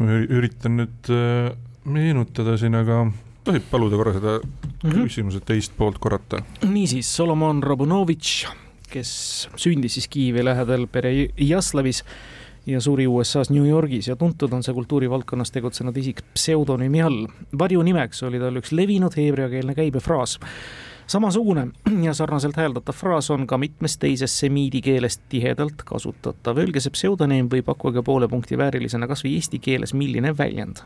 ma 0.00 0.16
üritan 0.32 0.78
nüüd 0.80 1.10
äh, 1.12 1.50
meenutada 1.84 2.56
siin, 2.60 2.76
aga 2.78 3.02
tohib 3.44 3.66
paluda 3.70 3.98
korra 4.00 4.14
seda 4.16 4.38
mm 4.40 4.90
-hmm. 4.90 5.04
küsimuse 5.08 5.40
teist 5.44 5.76
poolt 5.76 5.98
korrata? 5.98 6.42
niisiis, 6.62 7.16
Solomon 7.16 7.62
Rabunovitš, 7.62 8.46
kes 8.90 9.10
sündis 9.56 9.96
siis 9.98 10.08
Kiievi 10.08 10.44
lähedal 10.44 10.86
Perejaslavis 10.92 12.04
ja 12.66 12.80
suri 12.80 13.06
USA-s 13.08 13.50
New 13.50 13.66
Yorgis 13.66 14.08
ja 14.08 14.16
tuntud 14.16 14.52
on 14.52 14.62
see 14.62 14.74
kultuurivaldkonnas 14.74 15.52
tegutsenud 15.54 15.96
isik 15.96 16.22
pseudonüümi 16.34 17.02
all. 17.02 17.26
varjunimeks 17.58 18.22
oli 18.28 18.40
tal 18.42 18.60
üks 18.60 18.72
levinud 18.76 19.16
heebreakeelne 19.16 19.74
käibefraas. 19.74 20.38
samasugune 21.06 21.68
ja 22.06 22.14
sarnaselt 22.14 22.56
hääldatav 22.56 22.94
fraas 22.94 23.30
on 23.30 23.46
ka 23.46 23.58
mitmes 23.58 23.98
teises 23.98 24.38
semiidi 24.38 24.80
keeles 24.80 25.18
tihedalt 25.28 25.82
kasutatav. 25.84 26.58
Öelge 26.58 26.80
see 26.80 26.94
pseudonüüm 26.94 27.50
või 27.50 27.62
pakkuge 27.62 28.02
poole 28.02 28.28
punkti 28.28 28.58
väärilisena 28.58 29.08
kas 29.08 29.24
või 29.24 29.36
eesti 29.40 29.58
keeles, 29.58 29.94
milline 29.94 30.36
väljend 30.38 30.84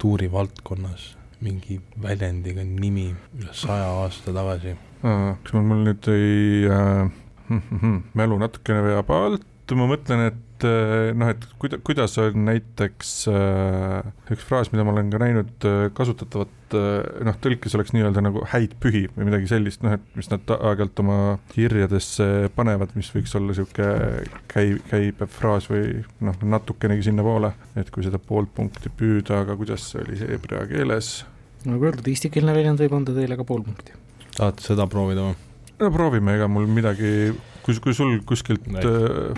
kultuurivaldkonnas 0.00 1.19
mingi 1.40 1.80
väljendiga 2.02 2.64
nimi 2.64 3.10
üle 3.38 3.54
saja 3.56 3.88
aasta 4.02 4.34
tagasi. 4.36 4.76
kas 5.02 5.54
mul, 5.56 5.66
mul 5.70 5.84
nüüd 5.88 6.10
ei 6.12 6.68
äh,, 6.68 7.08
hm, 7.48 7.62
hm, 7.70 7.80
hm, 7.80 7.98
mälu 8.14 8.38
natukene 8.42 8.84
veab 8.90 9.10
alt, 9.16 9.46
ma 9.78 9.86
mõtlen, 9.90 10.26
et 10.30 10.38
et 10.60 10.66
äh, 10.68 11.10
noh, 11.16 11.30
et 11.32 11.44
kuida-, 11.60 11.78
kuidas 11.84 12.16
on 12.20 12.44
näiteks 12.46 13.12
äh, 13.32 14.10
üks 14.34 14.44
fraas, 14.46 14.70
mida 14.72 14.84
ma 14.84 14.92
olen 14.94 15.10
ka 15.12 15.20
näinud 15.22 15.66
äh, 15.68 15.82
kasutatavat 15.96 16.76
äh, 16.76 17.24
noh, 17.26 17.38
tõlkes 17.42 17.76
oleks 17.78 17.94
nii-öelda 17.96 18.22
nagu 18.24 18.44
häid 18.52 18.76
pühi 18.82 19.06
või 19.14 19.30
midagi 19.30 19.50
sellist, 19.50 19.84
noh 19.84 19.96
et 19.96 20.04
mis 20.18 20.30
nad 20.32 20.54
aeg-ajalt 20.56 21.02
oma 21.04 21.18
kirjadesse 21.54 22.50
panevad, 22.56 22.94
mis 22.98 23.10
võiks 23.14 23.34
olla 23.38 23.54
niisugune 23.54 24.30
käi-, 24.52 24.80
käibev 24.90 25.32
fraas 25.32 25.68
või 25.70 26.02
noh, 26.26 26.40
natukenegi 26.56 27.08
sinnapoole, 27.08 27.52
et 27.80 27.92
kui 27.94 28.06
seda 28.06 28.20
poolt 28.22 28.52
punkti 28.56 28.92
püüda, 28.92 29.44
aga 29.44 29.58
kuidas 29.60 29.90
see 29.92 30.04
oli 30.04 30.20
hebrea 30.24 30.66
keeles? 30.70 31.20
nagu 31.68 31.84
öeldud, 31.84 32.06
eestikeelne 32.08 32.56
väljend 32.56 32.80
võib 32.80 32.94
anda 32.96 33.12
teile 33.16 33.36
ka 33.36 33.44
pool 33.48 33.64
punkti. 33.66 33.96
tahate 34.36 34.64
seda 34.64 34.88
proovida 34.90 35.30
või? 35.30 35.38
no 35.80 35.90
proovime, 35.92 36.36
ega 36.36 36.48
mul 36.50 36.68
midagi, 36.68 37.32
kui, 37.64 37.76
kui 37.84 37.96
sul 37.96 38.18
kuskilt 38.26 38.68
äh, 38.80 38.84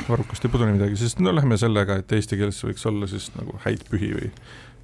varrukast 0.08 0.44
ei 0.46 0.52
pudene 0.52 0.76
midagi, 0.76 0.98
siis 1.00 1.16
no 1.20 1.34
lähme 1.34 1.58
sellega, 1.60 2.00
et 2.02 2.12
eesti 2.18 2.38
keeles 2.40 2.60
võiks 2.64 2.86
olla 2.88 3.08
siis 3.10 3.30
nagu 3.38 3.58
häid 3.66 3.86
pühi 3.90 4.12
või 4.16 4.32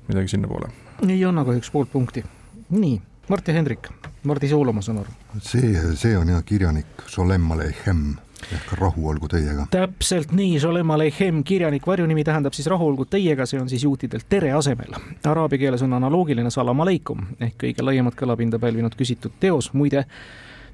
midagi 0.08 0.34
sinnapoole. 0.34 0.70
ei 1.08 1.20
anna 1.24 1.44
kahjuks 1.48 1.70
poolt 1.74 1.92
punkti. 1.92 2.24
nii, 2.70 3.00
Mart 3.28 3.48
ja 3.48 3.54
Hendrik, 3.54 3.90
Mardi 4.24 4.48
Soolo, 4.48 4.72
ma 4.72 4.82
saan 4.82 5.02
aru. 5.02 5.18
see, 5.40 5.74
see 5.96 6.16
on 6.18 6.32
jah 6.34 6.44
kirjanik 6.44 7.06
Solem 7.06 7.50
Alechem 7.52 8.16
ehk 8.54 8.72
Rahu 8.78 9.08
olgu 9.10 9.28
teiega. 9.28 9.66
täpselt 9.70 10.32
nii, 10.32 10.58
Sholem 10.60 10.90
Aleichem, 10.90 11.42
kirjanik, 11.44 11.86
varjunimi 11.86 12.24
tähendab 12.24 12.56
siis 12.56 12.68
rahu 12.70 12.86
olgu 12.86 13.04
teiega, 13.10 13.46
see 13.46 13.60
on 13.60 13.68
siis 13.68 13.84
juutidelt 13.84 14.28
tere 14.28 14.52
asemel. 14.52 14.94
Araabia 15.26 15.58
keeles 15.58 15.82
on 15.82 15.96
analoogiline 15.98 16.50
salam 16.54 16.80
aleikum 16.86 17.26
ehk 17.40 17.58
kõige 17.64 17.84
laiemat 17.84 18.18
kõlapinda 18.18 18.60
pälvinud 18.62 18.94
küsitud 18.98 19.34
teos, 19.40 19.72
muide 19.74 20.04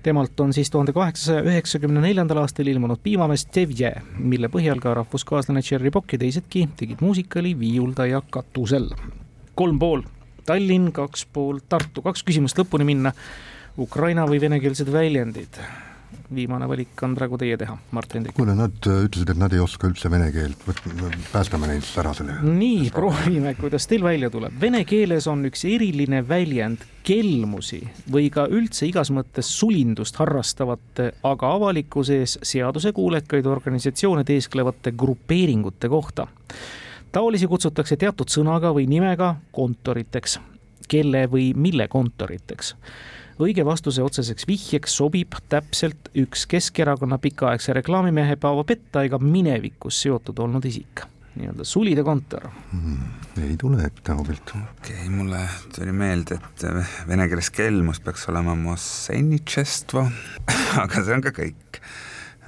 temalt 0.04 0.40
on 0.40 0.52
siis 0.52 0.70
tuhande 0.70 0.92
kaheksasaja 0.92 1.44
üheksakümne 1.48 2.02
neljandal 2.04 2.42
aastal 2.42 2.68
ilmunud 2.68 3.00
piimamees 3.02 3.46
Tevje, 3.52 3.94
mille 4.18 4.50
põhjal 4.52 4.82
ka 4.82 4.92
rahvuskaaslane 5.00 5.62
Cherry 5.64 5.92
Bock 5.94 6.12
ja 6.12 6.20
teisedki 6.20 6.66
tegid 6.76 7.00
muusikali 7.04 7.54
viiuldaja 7.58 8.20
katusel. 8.30 8.90
kolm 9.54 9.78
pool 9.78 10.04
Tallinn, 10.44 10.92
kaks 10.92 11.24
pool 11.32 11.62
Tartu, 11.68 12.02
kaks 12.04 12.22
küsimust 12.22 12.58
lõpuni 12.60 12.84
minna. 12.84 13.14
Ukraina 13.80 14.26
või 14.28 14.40
venekeelsed 14.40 14.92
väljendid? 14.92 15.56
Viimane 16.36 16.66
valik 16.68 17.02
on 17.06 17.14
praegu 17.16 17.38
teie 17.40 17.56
teha, 17.60 17.76
Mart 17.96 18.14
Hendrik. 18.14 18.34
kuule, 18.36 18.54
nad 18.58 18.88
äh, 18.90 19.04
ütlesid, 19.06 19.30
et 19.32 19.40
nad 19.40 19.52
ei 19.54 19.62
oska 19.62 19.88
üldse 19.88 20.10
vene 20.12 20.30
keelt, 20.34 20.64
päästame 21.32 21.68
neid 21.70 21.86
ära 22.00 22.14
selle. 22.16 22.36
nii, 22.44 22.90
proovime, 22.94 23.54
kuidas 23.58 23.88
teil 23.90 24.04
välja 24.04 24.30
tuleb. 24.32 24.56
Vene 24.60 24.84
keeles 24.88 25.28
on 25.30 25.46
üks 25.48 25.64
eriline 25.68 26.22
väljend 26.28 26.84
kelmusi 27.04 27.82
või 28.10 28.30
ka 28.32 28.46
üldse 28.50 28.88
igas 28.88 29.10
mõttes 29.14 29.50
sulindust 29.58 30.16
harrastavate, 30.20 31.10
aga 31.24 31.52
avalikkuse 31.58 32.20
ees 32.22 32.38
seadusekuulekaid 32.42 33.46
organisatsioone 33.46 34.24
teesklevate 34.24 34.94
grupeeringute 34.96 35.88
kohta. 35.88 36.26
taolisi 37.12 37.46
kutsutakse 37.46 37.96
teatud 37.96 38.28
sõnaga 38.28 38.72
või 38.74 38.88
nimega 38.90 39.36
kontoriteks, 39.52 40.40
kelle 40.88 41.26
või 41.30 41.52
mille 41.54 41.88
kontoriteks 41.88 42.74
õige 43.42 43.64
vastuse 43.66 44.02
otseseks 44.04 44.46
vihjeks 44.48 44.98
sobib 45.00 45.34
täpselt 45.50 46.10
üks 46.18 46.46
Keskerakonna 46.50 47.18
pikaaegse 47.22 47.74
reklaamimehe 47.80 48.36
Paavo 48.40 48.64
Pettaiga 48.68 49.18
minevikus 49.18 50.00
seotud 50.04 50.38
olnud 50.44 50.64
isik, 50.68 51.04
nii-öelda 51.34 51.66
sulide 51.66 52.04
kontor 52.06 52.46
mm,. 52.48 52.98
ei 53.42 53.56
tule 53.60 53.82
ette 53.88 54.14
hoobilt. 54.14 54.54
okei 54.54 54.94
okay,, 54.94 55.10
mulle 55.10 55.42
tuli 55.74 55.92
meelde, 55.92 56.38
et 56.38 56.66
vene 57.08 57.28
keeles 57.30 57.50
kelmus 57.54 58.00
peaks 58.04 58.28
olema 58.32 58.54
mosenitšestvo 58.58 60.06
aga 60.84 61.02
see 61.02 61.16
on 61.16 61.24
ka 61.24 61.34
kõik. 61.34 61.80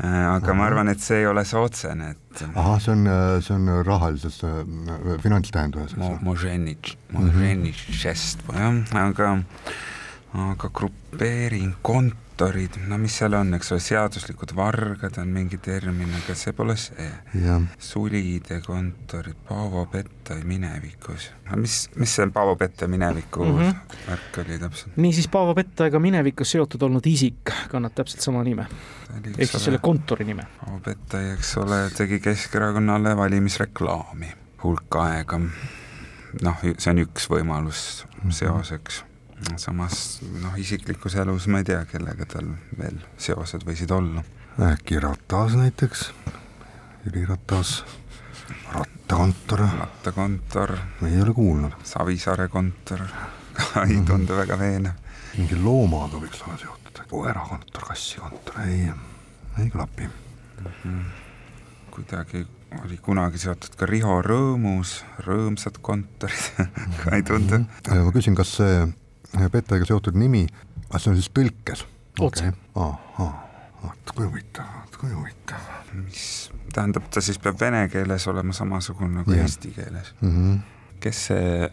aga 0.05 0.55
ma 0.55 0.69
arvan, 0.69 0.93
et 0.93 1.03
see 1.03 1.23
ei 1.23 1.27
ole 1.27 1.43
see 1.49 1.59
otsene, 1.59 2.13
et 2.15 2.47
ahah, 2.53 2.79
see 2.85 2.95
on, 2.95 3.11
see 3.43 3.57
on 3.57 3.75
rahalises 3.87 4.39
äh, 4.45 4.63
finantstähenduses 5.25 5.99
mo-, 5.99 6.19
moženitš, 6.31 6.97
moženitšestvo 7.17 8.59
jah, 8.61 8.83
aga 9.03 9.35
aga 10.37 10.69
grupeering, 10.69 11.75
kontorid, 11.83 12.77
no 12.89 12.99
mis 13.01 13.15
seal 13.17 13.35
on, 13.39 13.55
eks 13.57 13.71
ole, 13.73 13.81
seaduslikud 13.81 14.53
vargad 14.57 15.17
on 15.23 15.31
mingi 15.33 15.59
termin, 15.63 16.13
aga 16.19 16.35
see 16.37 16.53
pole 16.57 16.77
see. 16.81 17.07
sulide 17.81 18.61
kontorid, 18.65 19.39
Paavo 19.49 19.87
Pettai 19.93 20.43
minevikus. 20.45 21.31
mis, 21.57 21.79
mis 21.97 22.17
see 22.19 22.29
Paavo 22.33 22.57
Pettai 22.57 22.89
mineviku 22.89 23.45
mm 23.45 23.59
-hmm. 23.59 23.97
värk 24.11 24.39
oli 24.45 24.59
täpselt? 24.59 24.97
niisiis, 24.97 25.29
Paavo 25.29 25.55
Pettaiga 25.55 25.99
minevikus 25.99 26.51
seotud 26.51 26.83
olnud 26.83 27.07
isik 27.07 27.53
kannab 27.69 27.95
täpselt 27.95 28.21
sama 28.21 28.45
nime. 28.45 28.67
ehk 29.39 29.51
siis 29.51 29.65
selle 29.65 29.79
kontori 29.79 30.25
nime. 30.25 30.47
Paavo 30.61 30.81
Pettai, 30.81 31.31
eks 31.31 31.57
ole, 31.57 31.91
tegi 31.97 32.21
Keskerakonnale 32.21 33.17
valimisreklaami 33.17 34.33
hulk 34.63 34.95
aega. 34.97 35.41
noh, 36.43 36.57
see 36.79 36.91
on 36.91 36.99
üks 36.99 37.31
võimalus 37.31 38.07
seoseks 38.29 39.05
samas 39.57 40.21
noh, 40.43 40.57
isiklikus 40.59 41.15
elus 41.21 41.47
ma 41.53 41.61
ei 41.61 41.69
tea, 41.69 41.85
kellega 41.91 42.27
tal 42.31 42.49
veel 42.79 42.99
seosed 43.21 43.67
võisid 43.67 43.93
olla. 43.93 44.25
äkki 44.73 45.01
Ratas 45.01 45.57
näiteks, 45.59 46.11
Jüri 47.05 47.27
Ratas, 47.29 47.85
rattakontor. 48.73 49.67
rattakontor. 49.79 50.77
ei 51.07 51.21
ole 51.23 51.35
kuulnud. 51.35 51.73
Savisaare 51.85 52.49
kontor 52.49 53.01
ei 53.89 54.01
tundu 54.01 54.15
mm 54.15 54.27
-hmm. 54.27 54.37
väga 54.37 54.59
veenev. 54.59 54.93
mingi 55.39 55.57
loomaga 55.57 56.17
võiks 56.17 56.43
olla 56.47 56.59
seotud, 56.59 57.05
koerakontor, 57.09 57.85
kassikontor, 57.85 58.61
ei, 58.61 58.91
ei 59.59 59.71
klapi 59.71 60.03
mm. 60.03 60.67
-hmm. 60.85 61.01
kuidagi 61.91 62.47
oli 62.85 62.97
kunagi 62.97 63.39
seotud 63.39 63.77
ka 63.77 63.87
Riho 63.87 64.23
Rõõmus, 64.23 65.05
rõõmsad 65.19 65.79
kontorid 65.81 66.71
ka 67.05 67.17
ei 67.17 67.23
tundu. 67.23 67.55
-hmm. 67.57 68.05
ma 68.05 68.13
küsin, 68.13 68.35
kas 68.35 68.57
see 68.57 68.87
Pettaiga 69.53 69.89
seotud 69.89 70.17
nimi, 70.19 70.47
aga 70.89 71.01
see 71.03 71.13
on 71.13 71.19
siis 71.21 71.33
tõlkes? 71.35 71.87
otse 72.21 72.49
okay.. 72.49 72.61
ahah, 72.75 73.35
vot 73.83 74.13
kui 74.17 74.27
huvitav, 74.27 74.69
vot 74.83 75.01
kui 75.01 75.11
huvitav. 75.13 75.73
mis 75.97 76.51
tähendab, 76.73 77.09
ta 77.13 77.21
siis 77.25 77.39
peab 77.43 77.61
vene 77.61 77.87
keeles 77.93 78.27
olema 78.33 78.57
samasugune 78.57 79.21
nagu 79.21 79.33
yeah. 79.33 79.45
eesti 79.45 79.73
keeles 79.77 80.15
mm. 80.21 80.31
-hmm. 80.37 80.61
kes 81.01 81.27
see 81.31 81.71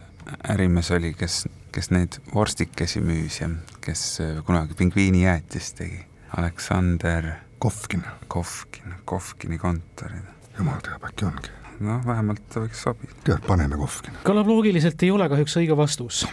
ärimees 0.50 0.92
oli, 0.92 1.14
kes, 1.14 1.48
kes 1.72 1.92
neid 1.92 2.20
vorstikesi 2.34 3.02
müüs 3.02 3.42
ja 3.42 3.50
kes 3.82 4.20
kunagi 4.46 4.74
pingviinijäätist 4.74 5.76
tegi? 5.76 6.06
Aleksander 6.38 7.34
Kovkin. 7.60 8.04
Kovkin, 8.28 8.94
Kovkini 9.06 9.58
kontorid. 9.58 10.24
jumal 10.58 10.80
teab, 10.84 11.04
äkki 11.04 11.26
ongi. 11.26 11.63
Noh, 11.80 12.02
vähemalt 12.06 12.58
võiks 12.62 12.84
sobida. 12.86 13.16
tead, 13.24 13.46
paneme 13.48 13.78
Kovkini. 13.80 14.22
kõlab 14.28 14.50
loogiliselt, 14.52 15.04
ei 15.04 15.12
ole 15.12 15.30
kahjuks 15.32 15.58
õige 15.62 15.78
vastus 15.78 16.24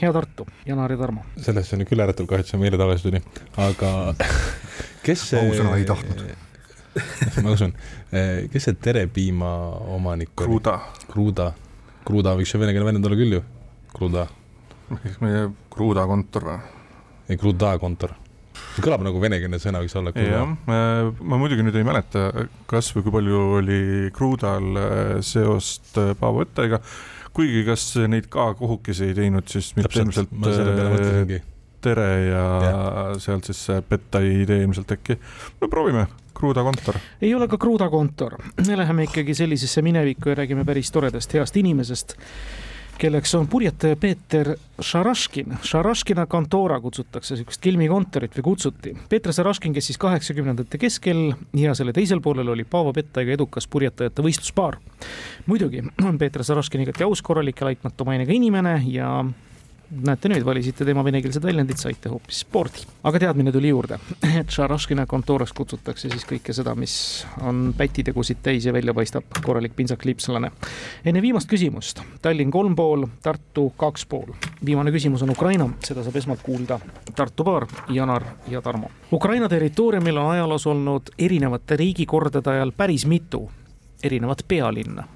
hea 0.00 0.12
Tartu, 0.12 0.46
Janar 0.66 0.92
ja 0.92 0.98
Tarmo. 1.00 1.24
sellest 1.40 1.72
on 1.76 1.84
küll 1.88 2.02
äratav 2.04 2.28
kahju, 2.28 2.44
et 2.44 2.50
see 2.50 2.60
meile 2.60 2.80
tagasi 2.80 3.08
tuli, 3.08 3.22
aga 3.62 3.92
kes 5.06 5.28
see 5.30 5.40
ausõna 5.40 5.76
ei 5.80 5.86
tahtnud 5.88 6.24
ma 7.44 7.52
usun, 7.52 7.74
kes 8.52 8.68
see 8.68 8.76
Terepiima 8.80 9.50
omanik 9.96 10.32
oli? 10.40 10.46
Kruda. 10.48 10.78
Kruda, 11.10 11.50
Kruda 12.08 12.36
võiks 12.38 12.54
ju 12.54 12.60
venekeelne 12.62 12.90
väljend 12.90 13.08
olla 13.10 13.20
küll 13.20 13.38
ju, 13.38 13.42
Kruda. 13.92 14.28
eks 15.02 15.18
meie 15.24 15.48
Kruda 15.72 16.06
kontor 16.08 16.50
või? 16.50 16.60
ei, 17.28 17.36
Kruda 17.40 17.76
kontor 17.82 18.16
kõlab 18.84 19.04
nagu 19.06 19.20
venekeelne 19.22 19.60
sõna 19.62 19.82
võiks 19.82 19.96
olla. 19.98 20.12
jah, 20.20 20.54
ma 20.66 21.40
muidugi 21.40 21.64
nüüd 21.66 21.76
ei 21.78 21.86
mäleta, 21.86 22.28
kas 22.70 22.92
või 22.96 23.06
kui 23.06 23.18
palju 23.18 23.42
oli 23.60 23.82
Krudal 24.16 24.80
äh, 24.80 25.12
seost 25.24 25.96
äh, 26.00 26.14
Paavo 26.18 26.44
Õttega 26.44 26.82
kuigi 27.36 27.64
kas 27.66 27.84
neid 28.08 28.30
ka 28.32 28.48
kohukesi 28.56 29.10
ei 29.10 29.16
teinud, 29.16 29.48
siis 29.50 29.74
mitte 29.76 30.00
ilmselt 30.00 30.32
äh, 30.48 31.36
Tere 31.86 32.12
ja, 32.24 32.44
ja. 32.64 32.78
sealt 33.22 33.46
siis 33.46 33.58
see 33.68 33.82
Pettai 33.84 34.24
idee 34.42 34.62
ilmselt 34.64 34.90
äkki. 34.96 35.18
no 35.60 35.68
proovime, 35.70 36.06
Kruuda 36.34 36.64
kontor. 36.66 36.98
ei 37.20 37.34
ole 37.36 37.48
ka 37.48 37.58
Kruuda 37.60 37.90
kontor, 37.92 38.38
me 38.66 38.78
läheme 38.80 39.06
ikkagi 39.06 39.36
sellisesse 39.36 39.84
minevikku 39.84 40.32
ja 40.32 40.40
räägime 40.40 40.64
päris 40.64 40.90
toredast 40.92 41.36
heast 41.36 41.56
inimesest 41.60 42.16
kelleks 42.98 43.34
on 43.34 43.46
purjetaja 43.48 43.96
Peeter 43.96 44.54
Šaraškin. 44.80 45.58
Šaraškina 45.62 46.26
kontora 46.26 46.80
kutsutakse, 46.80 47.34
niisugust 47.34 47.60
kilmikontorit 47.64 48.36
või 48.38 48.46
kutsuti. 48.50 48.92
Peeter 49.08 49.34
Šaraškin, 49.36 49.74
kes 49.76 49.90
siis 49.90 50.00
kaheksakümnendate 50.00 50.78
keskel 50.80 51.32
ja 51.56 51.74
selle 51.76 51.92
teisel 51.96 52.20
poolel 52.24 52.48
oli 52.54 52.64
Paavo 52.64 52.92
Pettaiga 52.96 53.34
edukas 53.36 53.68
purjetajate 53.68 54.24
võistluspaar. 54.24 54.78
muidugi 55.46 55.82
on 56.04 56.18
Peeter 56.18 56.44
Šaraškin 56.44 56.86
igati 56.86 57.04
aus, 57.04 57.22
korralik 57.22 57.60
ja 57.60 57.70
laitmatu 57.70 58.04
mainega 58.04 58.32
inimene 58.32 58.82
ja 58.86 59.24
näete 59.90 60.30
nüüd, 60.30 60.44
valisite 60.44 60.84
tema 60.84 61.04
venekeelsed 61.04 61.44
väljendid, 61.44 61.78
saite 61.80 62.10
hoopis 62.10 62.40
spordi. 62.44 62.84
aga 63.06 63.20
teadmine 63.22 63.52
tuli 63.52 63.68
juurde, 63.68 63.98
et 64.40 64.50
Šaraškina 64.50 65.06
kontoris 65.06 65.52
kutsutakse 65.56 66.10
siis 66.10 66.26
kõike 66.26 66.54
seda, 66.56 66.74
mis 66.78 66.96
on 67.42 67.72
pätitegusid 67.76 68.42
täis 68.42 68.66
ja 68.66 68.74
välja 68.74 68.94
paistab 68.94 69.40
korralik 69.44 69.76
pintsakliipslane. 69.76 70.50
enne 71.04 71.22
viimast 71.22 71.50
küsimust, 71.50 72.02
Tallinn 72.22 72.50
kolm 72.50 72.76
pool, 72.76 73.06
Tartu 73.22 73.70
kaks 73.76 74.06
pool. 74.06 74.34
viimane 74.64 74.90
küsimus 74.90 75.22
on 75.22 75.30
Ukraina, 75.30 75.68
seda 75.84 76.02
saab 76.02 76.16
esmalt 76.16 76.42
kuulda 76.42 76.80
Tartu 77.14 77.44
paar, 77.44 77.66
Janar 77.88 78.24
ja 78.48 78.62
Tarmo. 78.62 78.90
Ukraina 79.12 79.48
territooriumil 79.48 80.16
on 80.16 80.30
ajaloos 80.30 80.66
olnud 80.66 81.12
erinevate 81.18 81.76
riigikordade 81.76 82.50
ajal 82.50 82.72
päris 82.76 83.06
mitu 83.06 83.50
erinevat 84.02 84.42
pealinna 84.48 85.15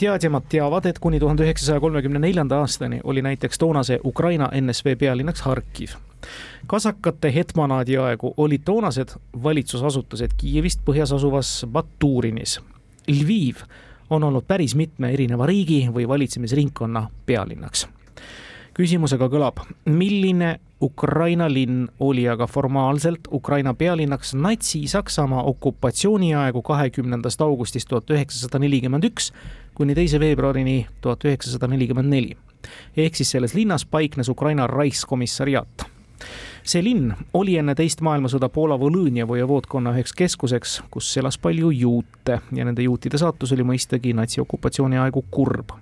teadjamad 0.00 0.46
teavad, 0.48 0.86
et 0.88 0.98
kuni 0.98 1.18
tuhande 1.20 1.44
üheksasaja 1.44 1.80
kolmekümne 1.80 2.18
neljanda 2.18 2.60
aastani 2.64 3.00
oli 3.04 3.22
näiteks 3.22 3.58
toonase 3.58 4.00
Ukraina 4.04 4.48
NSV 4.60 4.96
pealinnaks 4.98 5.42
Harkiv. 5.42 5.90
kasakate 6.66 7.34
hetmanaadi 7.34 7.96
aegu 7.96 8.34
olid 8.36 8.64
toonased 8.64 9.12
valitsusasutused 9.42 10.36
Kiievist 10.36 10.80
põhjas 10.88 11.14
asuvas 11.14 11.66
Baturinis. 11.72 12.60
Lviv 13.08 13.64
on 14.10 14.24
olnud 14.24 14.44
päris 14.48 14.74
mitme 14.74 15.12
erineva 15.12 15.46
riigi 15.46 15.88
või 15.94 16.08
valitsemisringkonna 16.08 17.08
pealinnaks 17.26 17.88
küsimusega 18.80 19.28
kõlab, 19.28 19.60
milline 19.84 20.60
Ukraina 20.80 21.48
linn 21.52 21.88
oli 22.00 22.22
aga 22.28 22.46
formaalselt 22.48 23.28
Ukraina 23.36 23.74
pealinnaks 23.76 24.32
Natsi-Saksamaa 24.34 25.42
okupatsiooniaegu 25.52 26.62
kahekümnendast 26.64 27.42
augustist 27.44 27.90
tuhat 27.90 28.10
üheksasada 28.10 28.62
nelikümmend 28.62 29.04
üks 29.10 29.28
kuni 29.80 29.94
teise 29.96 30.18
veebruarini 30.20 30.86
tuhat 31.00 31.24
üheksasada 31.24 31.64
nelikümmend 31.72 32.12
neli. 32.12 32.36
ehk 32.96 33.14
siis 33.16 33.30
selles 33.30 33.54
linnas 33.54 33.86
paiknes 33.88 34.28
Ukraina 34.28 34.66
Reichskomissariaat 34.66 35.86
see 36.62 36.82
linn 36.84 37.14
oli 37.34 37.56
enne 37.56 37.74
teist 37.74 38.02
maailmasõda 38.04 38.50
Poola 38.52 38.76
Volõnia 38.80 39.24
vojevoodkonna 39.28 39.94
üheks 39.96 40.12
keskuseks, 40.12 40.82
kus 40.90 41.08
elas 41.16 41.38
palju 41.38 41.70
juute 41.70 42.40
ja 42.52 42.68
nende 42.68 42.84
juutide 42.84 43.18
saatus 43.18 43.56
oli 43.56 43.64
mõistagi 43.72 44.12
natsiokupatsiooni 44.20 45.00
aegu 45.00 45.24
kurb 45.30 45.72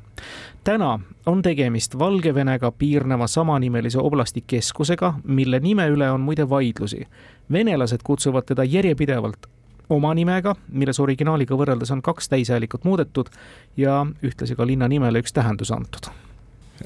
täna 0.64 1.00
on 1.26 1.42
tegemist 1.42 1.98
Valgevenega 1.98 2.70
piirneva 2.70 3.26
samanimelise 3.26 3.98
oblasti 3.98 4.44
keskusega, 4.46 5.14
mille 5.24 5.58
nime 5.60 5.90
üle 5.90 6.10
on 6.10 6.20
muide 6.20 6.48
vaidlusi. 6.50 7.06
venelased 7.52 8.00
kutsuvad 8.04 8.46
teda 8.46 8.64
järjepidevalt 8.64 9.57
oma 9.88 10.14
nimega, 10.14 10.54
milles 10.68 11.00
originaaliga 11.00 11.56
võrreldes 11.58 11.92
on 11.94 12.02
kaks 12.02 12.28
täishäälikut 12.28 12.84
muudetud 12.84 13.30
ja 13.76 14.04
ühtlasi 14.22 14.56
ka 14.56 14.66
linna 14.66 14.88
nimele 14.88 15.22
üks 15.24 15.32
tähendus 15.36 15.72
antud 15.74 16.10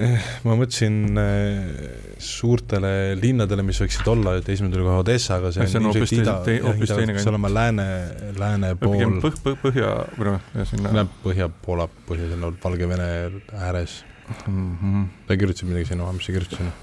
Eh, 0.01 0.29
ma 0.41 0.55
mõtlesin 0.57 1.19
eh, 1.21 1.65
suurtele 2.17 3.13
linnadele, 3.19 3.61
mis 3.65 3.77
võiksid 3.83 4.07
olla, 4.09 4.31
et 4.39 4.47
esimene 4.49 4.73
tuli 4.73 4.87
kohe 4.87 5.03
Odessa, 5.03 5.37
aga 5.37 5.51
see, 5.53 5.67
see 5.69 5.77
on 5.77 5.89
hoopis 5.91 6.13
teine, 6.15 6.55
hoopis 6.63 6.93
teine 6.95 7.15
see 7.19 7.29
olema 7.29 7.51
lääne, 7.53 7.85
lääne 8.39 8.71
pool. 8.81 8.95
pigem 8.95 9.19
põh-, 9.21 9.37
põh-, 9.45 9.59
põhja, 9.61 9.91
või 10.17 10.31
noh, 10.31 10.47
sinna. 10.71 10.95
Läheb 10.97 11.13
Põhja-Poola, 11.21 11.85
põhja 12.07 12.31
sinna 12.31 12.49
Valgevene 12.63 13.11
ääres 13.53 13.99
mm. 14.47 14.73
-hmm. 14.81 15.05
sa 15.29 15.37
kirjutasid 15.43 15.69
midagi 15.69 15.91
sinna, 15.91 16.09
mis 16.17 16.25
sa 16.25 16.37
kirjutasid 16.39 16.63
sinna? 16.63 16.73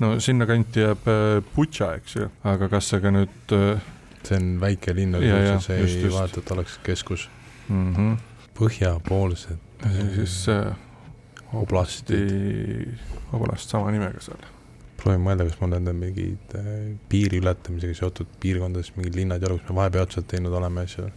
no 0.00 0.14
sinnakanti 0.24 0.86
jääb 0.86 1.12
äh, 1.12 1.44
Butša, 1.52 1.92
eks 2.00 2.16
ju, 2.22 2.30
aga 2.54 2.72
kas 2.72 2.88
see 2.88 3.04
ka 3.04 3.12
nüüd 3.12 3.52
äh, 3.52 3.84
see 4.28 4.38
on 4.40 4.52
väike 4.60 4.94
linn, 4.96 5.16
aga 5.18 5.58
see 5.64 5.80
ei 5.80 6.12
vaata, 6.12 6.42
et 6.42 6.52
oleks 6.54 6.78
keskus 6.86 7.28
mm. 7.68 7.94
-hmm. 7.94 8.16
põhjapoolsed. 8.58 9.58
siis 10.14 10.48
äh, 10.48 10.76
oblasti, 11.52 12.20
oblast 13.32 13.70
sama 13.70 13.90
nimega 13.90 14.20
seal. 14.22 14.42
proovin 15.00 15.22
mõelda, 15.24 15.46
kas 15.48 15.56
mul 15.62 15.78
on 15.78 15.88
mingid 15.96 16.54
äh, 16.58 16.68
piiri 17.08 17.40
ületamisega 17.40 17.96
seotud 17.96 18.28
piirkondades 18.40 18.92
mingid 18.96 19.16
linnad 19.16 19.42
ja 19.42 19.48
kus 19.48 19.64
me 19.68 19.78
vahepealselt 19.80 20.28
teinud 20.28 20.52
oleme 20.52 20.84
asju. 20.84 21.08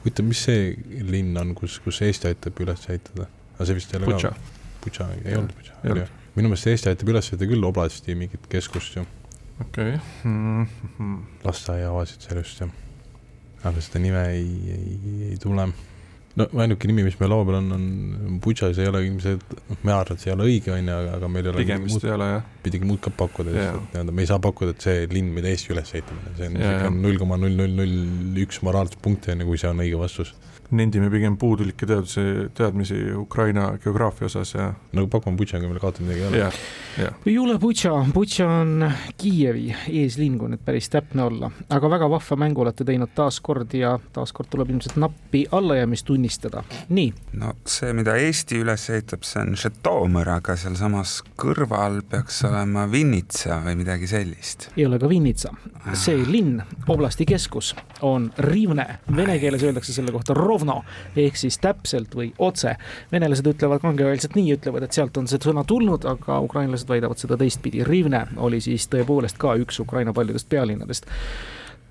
huvitav, 0.00 0.26
mis 0.26 0.44
see 0.48 0.74
linn 1.10 1.36
on, 1.36 1.54
kus, 1.58 1.78
kus 1.84 2.02
Eesti 2.02 2.32
aitab 2.32 2.60
üles 2.64 2.88
ehitada? 2.88 3.28
aga 3.56 3.68
see 3.68 3.78
vist 3.78 3.94
ei 3.94 4.00
ole 4.00 4.18
ka. 4.18 4.34
Butša, 4.82 5.08
ei 5.24 5.36
olnud 5.38 5.52
Butša. 5.58 6.06
minu 6.34 6.48
meelest 6.48 6.70
Eesti 6.72 6.94
aitab 6.94 7.12
üles 7.12 7.28
ehitada 7.28 7.50
küll 7.52 7.68
oblasti 7.68 8.16
mingit 8.18 8.48
keskust 8.50 8.96
ju. 8.96 9.04
Okei 9.62 9.94
okay. 9.94 10.02
mm 10.24 10.66
-hmm.. 10.66 11.16
lasteaiaavasid 11.44 12.28
seal 12.28 12.42
just 12.42 12.60
jah. 12.64 12.76
aga 13.64 13.80
seda 13.80 14.02
nime 14.02 14.26
ei, 14.34 14.52
ei, 14.76 15.16
ei 15.30 15.40
tule 15.42 15.70
no 16.38 16.46
ainuke 16.64 16.88
nimi, 16.88 17.04
mis 17.06 17.18
meil 17.20 17.30
laua 17.32 17.44
peal 17.48 17.58
on, 17.58 17.72
on 17.76 18.38
Butšas 18.44 18.78
ei 18.80 18.88
ole 18.88 19.02
ilmselt, 19.06 19.42
noh, 19.68 19.80
ma 19.84 19.98
arvan, 19.98 20.16
et 20.16 20.24
see 20.24 20.30
ei 20.30 20.36
ole 20.36 20.46
õige, 20.48 20.72
on 20.74 20.88
ju, 20.88 20.94
aga, 20.96 21.18
aga 21.18 21.30
meil 21.32 21.48
ei 21.48 21.52
ole 21.52 21.64
pigem 21.64 21.84
vist 21.88 22.06
ei 22.06 22.14
ole, 22.14 22.28
jah. 22.30 22.46
pidigi 22.64 22.88
muud 22.88 23.02
ka 23.04 23.12
pakkuda, 23.18 23.52
nii-öelda 23.56 24.16
me 24.16 24.24
ei 24.24 24.30
saa 24.30 24.40
pakkuda, 24.42 24.76
et 24.76 24.86
see 24.86 25.04
linn, 25.12 25.32
mida 25.36 25.52
Eesti 25.52 25.74
üles 25.74 25.92
ehitamine, 25.92 26.32
see 26.38 26.48
on 26.88 27.02
null 27.04 27.20
koma 27.20 27.38
null 27.40 27.58
null 27.60 27.76
null 27.82 28.40
üks 28.46 28.62
moraalset 28.64 28.96
punkti, 29.04 29.34
on 29.34 29.44
ju, 29.44 29.50
kui 29.50 29.60
see 29.60 29.72
on 29.72 29.84
õige 29.84 30.00
vastus 30.00 30.32
nendime 30.72 31.10
pigem 31.12 31.36
puudulikke 31.36 31.86
teaduse, 31.88 32.22
teadmisi 32.56 32.96
Ukraina 33.16 33.72
geograafia 33.82 34.26
osas 34.26 34.54
ja. 34.54 34.70
no 34.92 35.06
pakume 35.10 35.36
Butša, 35.36 35.60
kui 35.60 35.68
meil 35.68 35.80
kaotada 35.82 36.06
midagi 36.06 36.22
ei 36.22 36.28
ole. 36.28 37.10
ei 37.26 37.36
ole 37.38 37.58
Butša, 37.60 37.92
Butša 38.14 38.48
on 38.62 38.86
Kiievi 39.20 39.68
eeslinn, 40.02 40.38
kui 40.40 40.52
nüüd 40.52 40.62
päris 40.64 40.88
täpne 40.92 41.26
olla, 41.26 41.50
aga 41.72 41.90
väga 41.92 42.08
vahva 42.12 42.38
mängu 42.40 42.64
olete 42.64 42.86
teinud 42.88 43.12
taaskord 43.16 43.74
ja 43.76 43.94
taaskord 44.16 44.48
tuleb 44.52 44.72
ilmselt 44.72 44.96
nappi 45.00 45.44
allajäämist 45.52 46.06
tunnistada, 46.08 46.64
nii. 46.88 47.12
no 47.42 47.52
see, 47.68 47.92
mida 47.96 48.16
Eesti 48.16 48.62
üles 48.64 48.88
ehitab, 48.92 49.26
see 49.28 49.44
on 49.44 49.56
Žõtomõr, 49.62 50.32
aga 50.38 50.56
sealsamas 50.56 51.18
kõrval 51.40 52.00
peaks 52.08 52.42
olema 52.48 52.86
Vinnitsa 52.90 53.60
või 53.66 53.76
midagi 53.84 54.08
sellist. 54.08 54.70
ei 54.76 54.88
ole 54.88 55.00
ka 55.02 55.10
Vinnitsa, 55.12 55.52
see 55.92 56.16
linn, 56.24 56.62
oblasti 56.88 57.28
keskus 57.28 57.74
on 58.08 58.30
Rivne, 58.40 58.88
vene 59.16 59.36
keeles 59.42 59.62
öeldakse 59.68 59.92
selle 59.92 60.14
kohta 60.14 60.34
Rov 60.36 60.61
rovno 60.62 60.82
ehk 61.16 61.36
siis 61.36 61.58
täpselt 61.58 62.14
või 62.14 62.32
otse. 62.38 62.76
venelased 63.12 63.46
ütlevad 63.46 63.82
kangekaelselt 63.82 64.36
nii, 64.36 64.54
ütlevad, 64.56 64.86
et 64.86 64.92
sealt 64.92 65.16
on 65.16 65.28
see 65.28 65.40
sõna 65.42 65.64
tulnud, 65.66 66.04
aga 66.06 66.40
ukrainlased 66.40 66.88
väidavad 66.88 67.18
seda 67.18 67.36
teistpidi. 67.36 67.84
Rivne 67.84 68.26
oli 68.36 68.60
siis 68.60 68.88
tõepoolest 68.88 69.38
ka 69.38 69.56
üks 69.60 69.80
Ukraina 69.82 70.12
paljudest 70.12 70.48
pealinnadest. 70.48 71.06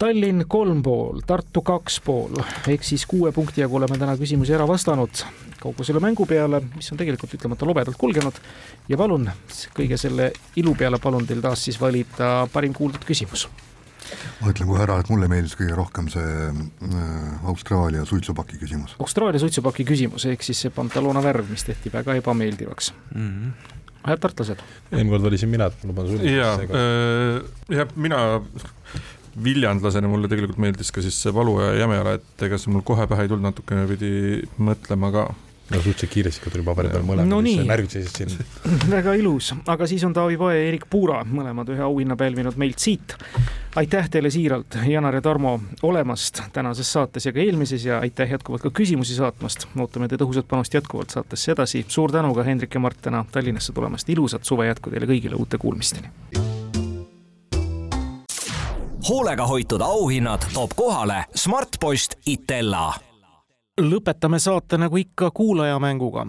Tallinn 0.02 0.48
kolm 0.50 0.82
pool, 0.82 1.22
Tartu 1.28 1.62
kaks 1.62 2.00
pool, 2.02 2.40
ehk 2.68 2.84
siis 2.84 3.06
kuue 3.06 3.32
punkti 3.32 3.62
jagu 3.62 3.78
oleme 3.78 4.00
täna 4.02 4.16
küsimusi 4.18 4.56
ära 4.56 4.66
vastanud 4.68 5.26
kogu 5.62 5.86
selle 5.86 6.02
mängu 6.02 6.26
peale, 6.26 6.58
mis 6.74 6.90
on 6.90 6.98
tegelikult 6.98 7.36
ütlemata 7.38 7.68
lobedalt 7.70 7.98
kulgenud. 8.02 8.40
ja 8.90 8.98
palun, 8.98 9.30
kõige 9.78 9.98
selle 10.02 10.32
ilu 10.58 10.74
peale 10.74 10.98
palun 10.98 11.28
teil 11.28 11.42
taas 11.42 11.68
siis 11.68 11.78
valida 11.82 12.48
parim 12.54 12.74
kuuldud 12.74 13.06
küsimus 13.06 13.46
ma 14.42 14.52
ütlen 14.52 14.70
kohe 14.70 14.84
ära, 14.86 14.98
et 15.02 15.12
mulle 15.12 15.30
meeldis 15.32 15.56
kõige 15.60 15.76
rohkem 15.78 16.10
see 16.12 16.32
äh, 16.48 17.46
Austraalia 17.52 18.06
suitsupaki 18.10 18.60
küsimus. 18.62 18.96
Austraalia 19.04 19.42
suitsupaki 19.44 19.86
küsimus, 19.88 20.26
ehk 20.32 20.46
siis 20.46 20.66
see 20.66 20.74
Pantaloona 20.74 21.24
värv, 21.24 21.52
mis 21.52 21.66
tehti 21.68 21.94
väga 21.94 22.18
ebameeldivaks 22.22 22.94
mm. 23.14 23.30
-hmm 23.30 23.78
head 24.02 24.18
tartlased. 24.18 24.62
eelmine 24.90 25.12
kord 25.14 25.26
valisin 25.28 25.50
mina, 25.52 25.68
et 25.70 25.84
ma 25.84 25.92
luban 25.92 26.08
sulle. 26.10 26.32
ja, 26.32 26.54
äh, 26.58 27.44
jah, 27.70 27.92
mina 27.96 28.22
viljandlasena 29.44 30.10
mulle 30.12 30.30
tegelikult 30.32 30.60
meeldis 30.62 30.92
ka 30.92 31.04
siis 31.06 31.20
see 31.22 31.34
Valu 31.34 31.60
ja 31.62 31.74
Jämejala, 31.84 32.18
et 32.18 32.46
ega 32.48 32.58
see 32.60 32.74
mul 32.74 32.84
kohe 32.88 33.06
pähe 33.08 33.28
ei 33.28 33.32
tulnud, 33.32 33.46
natukene 33.52 33.86
pidi 33.88 34.42
mõtlema 34.58 35.12
ka 35.14 35.28
no 35.72 35.82
suhteliselt 35.82 36.12
kiiresti 36.14 36.44
ka 36.44 36.52
tuli 36.54 36.64
paberi 36.66 36.92
peal 36.92 37.06
mõlemad 37.08 37.30
no, 37.32 37.40
närvitasid 37.42 38.18
siin. 38.18 38.34
väga 38.96 39.14
ilus, 39.20 39.52
aga 39.72 39.88
siis 39.90 40.04
on 40.08 40.14
Taavi 40.16 40.38
Pae 40.40 40.58
ja 40.58 40.68
Erik 40.70 40.88
Puura, 40.92 41.22
mõlemad 41.28 41.72
ühe 41.72 41.84
auhinna 41.86 42.18
pälvinud 42.20 42.58
meilt 42.62 42.80
siit. 42.80 43.16
aitäh 43.76 44.10
teile 44.12 44.30
siiralt, 44.34 44.78
Janar 44.88 45.16
ja 45.16 45.22
Tarmo, 45.22 45.60
olemast 45.84 46.42
tänases 46.54 46.92
saates 46.94 47.26
ja 47.26 47.34
ka 47.34 47.40
eelmises 47.40 47.86
ja 47.86 48.00
aitäh 48.00 48.32
jätkuvalt 48.32 48.62
ka 48.68 48.74
küsimusi 48.82 49.16
saatmast. 49.16 49.68
ootame 49.80 50.08
teie 50.08 50.20
tõhusat 50.22 50.48
panust 50.48 50.74
jätkuvalt 50.74 51.10
saatesse 51.10 51.52
edasi. 51.52 51.86
suur 51.88 52.12
tänu 52.12 52.34
ka 52.36 52.44
Hendrik 52.44 52.74
ja 52.74 52.80
Mart 52.80 53.02
täna 53.02 53.26
Tallinnasse 53.32 53.74
tulemast. 53.74 54.10
ilusat 54.10 54.44
suve 54.44 54.68
jätku 54.68 54.90
teile 54.90 55.06
kõigile, 55.06 55.40
uute 55.40 55.58
kuulmisteni 55.58 56.12
hoolega 59.10 59.48
hoitud 59.48 59.82
auhinnad 59.82 60.46
toob 60.54 60.72
kohale 60.76 61.26
Smartpost 61.36 62.16
Itella 62.26 63.11
lõpetame 63.80 64.40
saate 64.40 64.78
nagu 64.78 64.98
ikka 64.98 65.32
kuulajamänguga. 65.32 66.26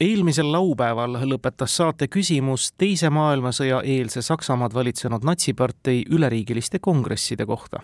eelmisel 0.00 0.52
laupäeval 0.52 1.16
lõpetas 1.24 1.76
saate 1.76 2.08
küsimus 2.08 2.72
Teise 2.78 3.10
maailmasõja 3.10 3.80
eelse 3.82 4.22
Saksamaad 4.22 4.74
valitsenud 4.74 5.24
natsipartei 5.24 6.04
üleriigiliste 6.10 6.78
kongresside 6.78 7.46
kohta. 7.46 7.80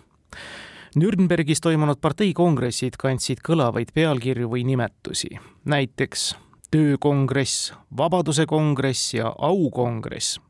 Nürnbergis 0.97 1.61
toimunud 1.61 2.01
parteikongressid 2.01 2.97
kandsid 2.99 3.39
kõlavaid 3.47 3.95
pealkirju 3.95 4.51
või 4.51 4.65
nimetusi, 4.65 5.39
näiteks 5.65 6.35
töökongress, 6.71 7.73
Vabaduse 7.97 8.47
kongress 8.47 9.15
ja 9.15 9.35
aukongress. 9.39 10.41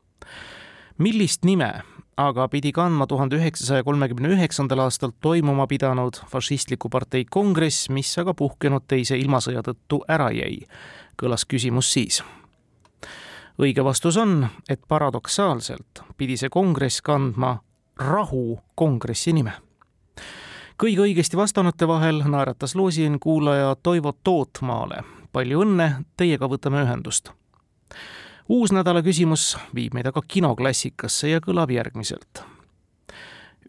millist 0.97 1.45
nime 1.45 1.81
aga 2.27 2.47
pidi 2.51 2.71
kandma 2.71 3.07
tuhande 3.07 3.37
üheksasaja 3.39 3.83
kolmekümne 3.83 4.33
üheksandal 4.35 4.83
aastal 4.85 5.11
toimuma 5.21 5.67
pidanud 5.67 6.19
fašistliku 6.29 6.89
partei 6.89 7.25
kongress, 7.25 7.89
mis 7.89 8.11
aga 8.21 8.33
puhkenud 8.37 8.85
teise 8.87 9.17
ilmasõja 9.17 9.63
tõttu 9.65 10.01
ära 10.09 10.29
jäi, 10.35 10.61
kõlas 11.21 11.45
küsimus 11.47 11.93
siis. 11.93 12.21
õige 13.61 13.83
vastus 13.83 14.17
on, 14.17 14.47
et 14.69 14.81
paradoksaalselt 14.87 16.03
pidi 16.17 16.37
see 16.37 16.49
kongress 16.49 17.01
kandma 17.01 17.59
rahu 17.97 18.59
kongressi 18.75 19.33
nime 19.33 19.53
kõige 20.81 21.03
õigesti 21.05 21.37
vastanute 21.37 21.87
vahel 21.87 22.23
naeratas 22.25 22.75
loosin 22.75 23.19
kuulaja 23.19 23.75
Toivo 23.83 24.11
Tootmaale. 24.23 25.03
palju 25.31 25.61
õnne, 25.61 25.93
teiega 26.17 26.47
võtame 26.49 26.81
ühendust 26.83 27.31
uus 28.51 28.71
nädala 28.75 28.99
küsimus 29.01 29.55
viib 29.75 29.93
meid 29.95 30.09
aga 30.09 30.21
kinoklassikasse 30.27 31.29
ja 31.31 31.39
kõlab 31.39 31.71
järgmiselt. 31.71 32.43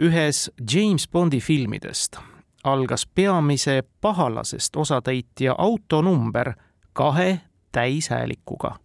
ühes 0.01 0.51
James 0.75 1.09
Bondi 1.09 1.41
filmidest 1.41 2.19
algas 2.65 3.07
peamise 3.07 3.83
pahalasest 4.01 4.77
osatäitja 4.77 5.55
autonumber 5.59 6.53
kahe 6.93 7.41
täishäälikuga. 7.73 8.77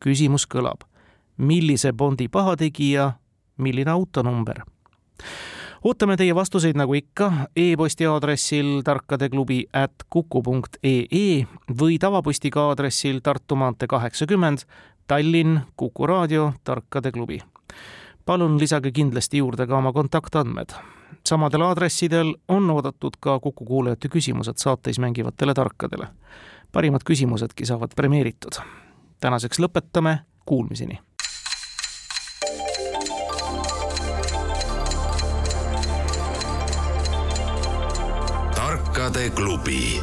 küsimus 0.00 0.46
kõlab, 0.46 0.84
millise 1.36 1.92
Bondi 1.92 2.28
pahategija, 2.28 3.12
milline 3.56 3.90
autonumber? 3.90 4.60
ootame 5.84 6.16
teie 6.16 6.34
vastuseid 6.34 6.76
nagu 6.76 6.94
ikka 6.94 7.32
e-posti 7.56 8.06
aadressil 8.06 8.82
tarkadeklubi 8.84 9.66
at 9.72 10.04
kuku 10.10 10.42
punkt 10.42 10.76
ee 10.82 11.46
või 11.80 11.98
tavapostiga 11.98 12.68
aadressil 12.68 13.20
Tartu 13.22 13.56
maantee 13.56 13.86
kaheksakümmend, 13.88 14.58
Tallinn, 15.08 15.60
Kuku 15.76 16.06
raadio, 16.06 16.52
Tarkade 16.64 17.12
klubi. 17.12 17.38
palun 18.26 18.58
lisage 18.58 18.90
kindlasti 18.92 19.38
juurde 19.38 19.66
ka 19.66 19.76
oma 19.76 19.92
kontaktandmed. 19.92 20.68
samadel 21.24 21.60
aadressidel 21.60 22.34
on 22.48 22.70
oodatud 22.70 23.16
ka 23.20 23.40
Kuku 23.40 23.64
kuulajate 23.64 24.08
küsimused 24.08 24.56
saates 24.56 24.98
mängivatele 24.98 25.54
tarkadele. 25.54 26.06
parimad 26.72 27.00
küsimusedki 27.04 27.66
saavad 27.66 27.90
premeeritud. 27.96 28.60
tänaseks 29.20 29.58
lõpetame, 29.58 30.18
kuulmiseni 30.46 30.98
tarkade 38.54 39.30
klubi. 39.30 40.02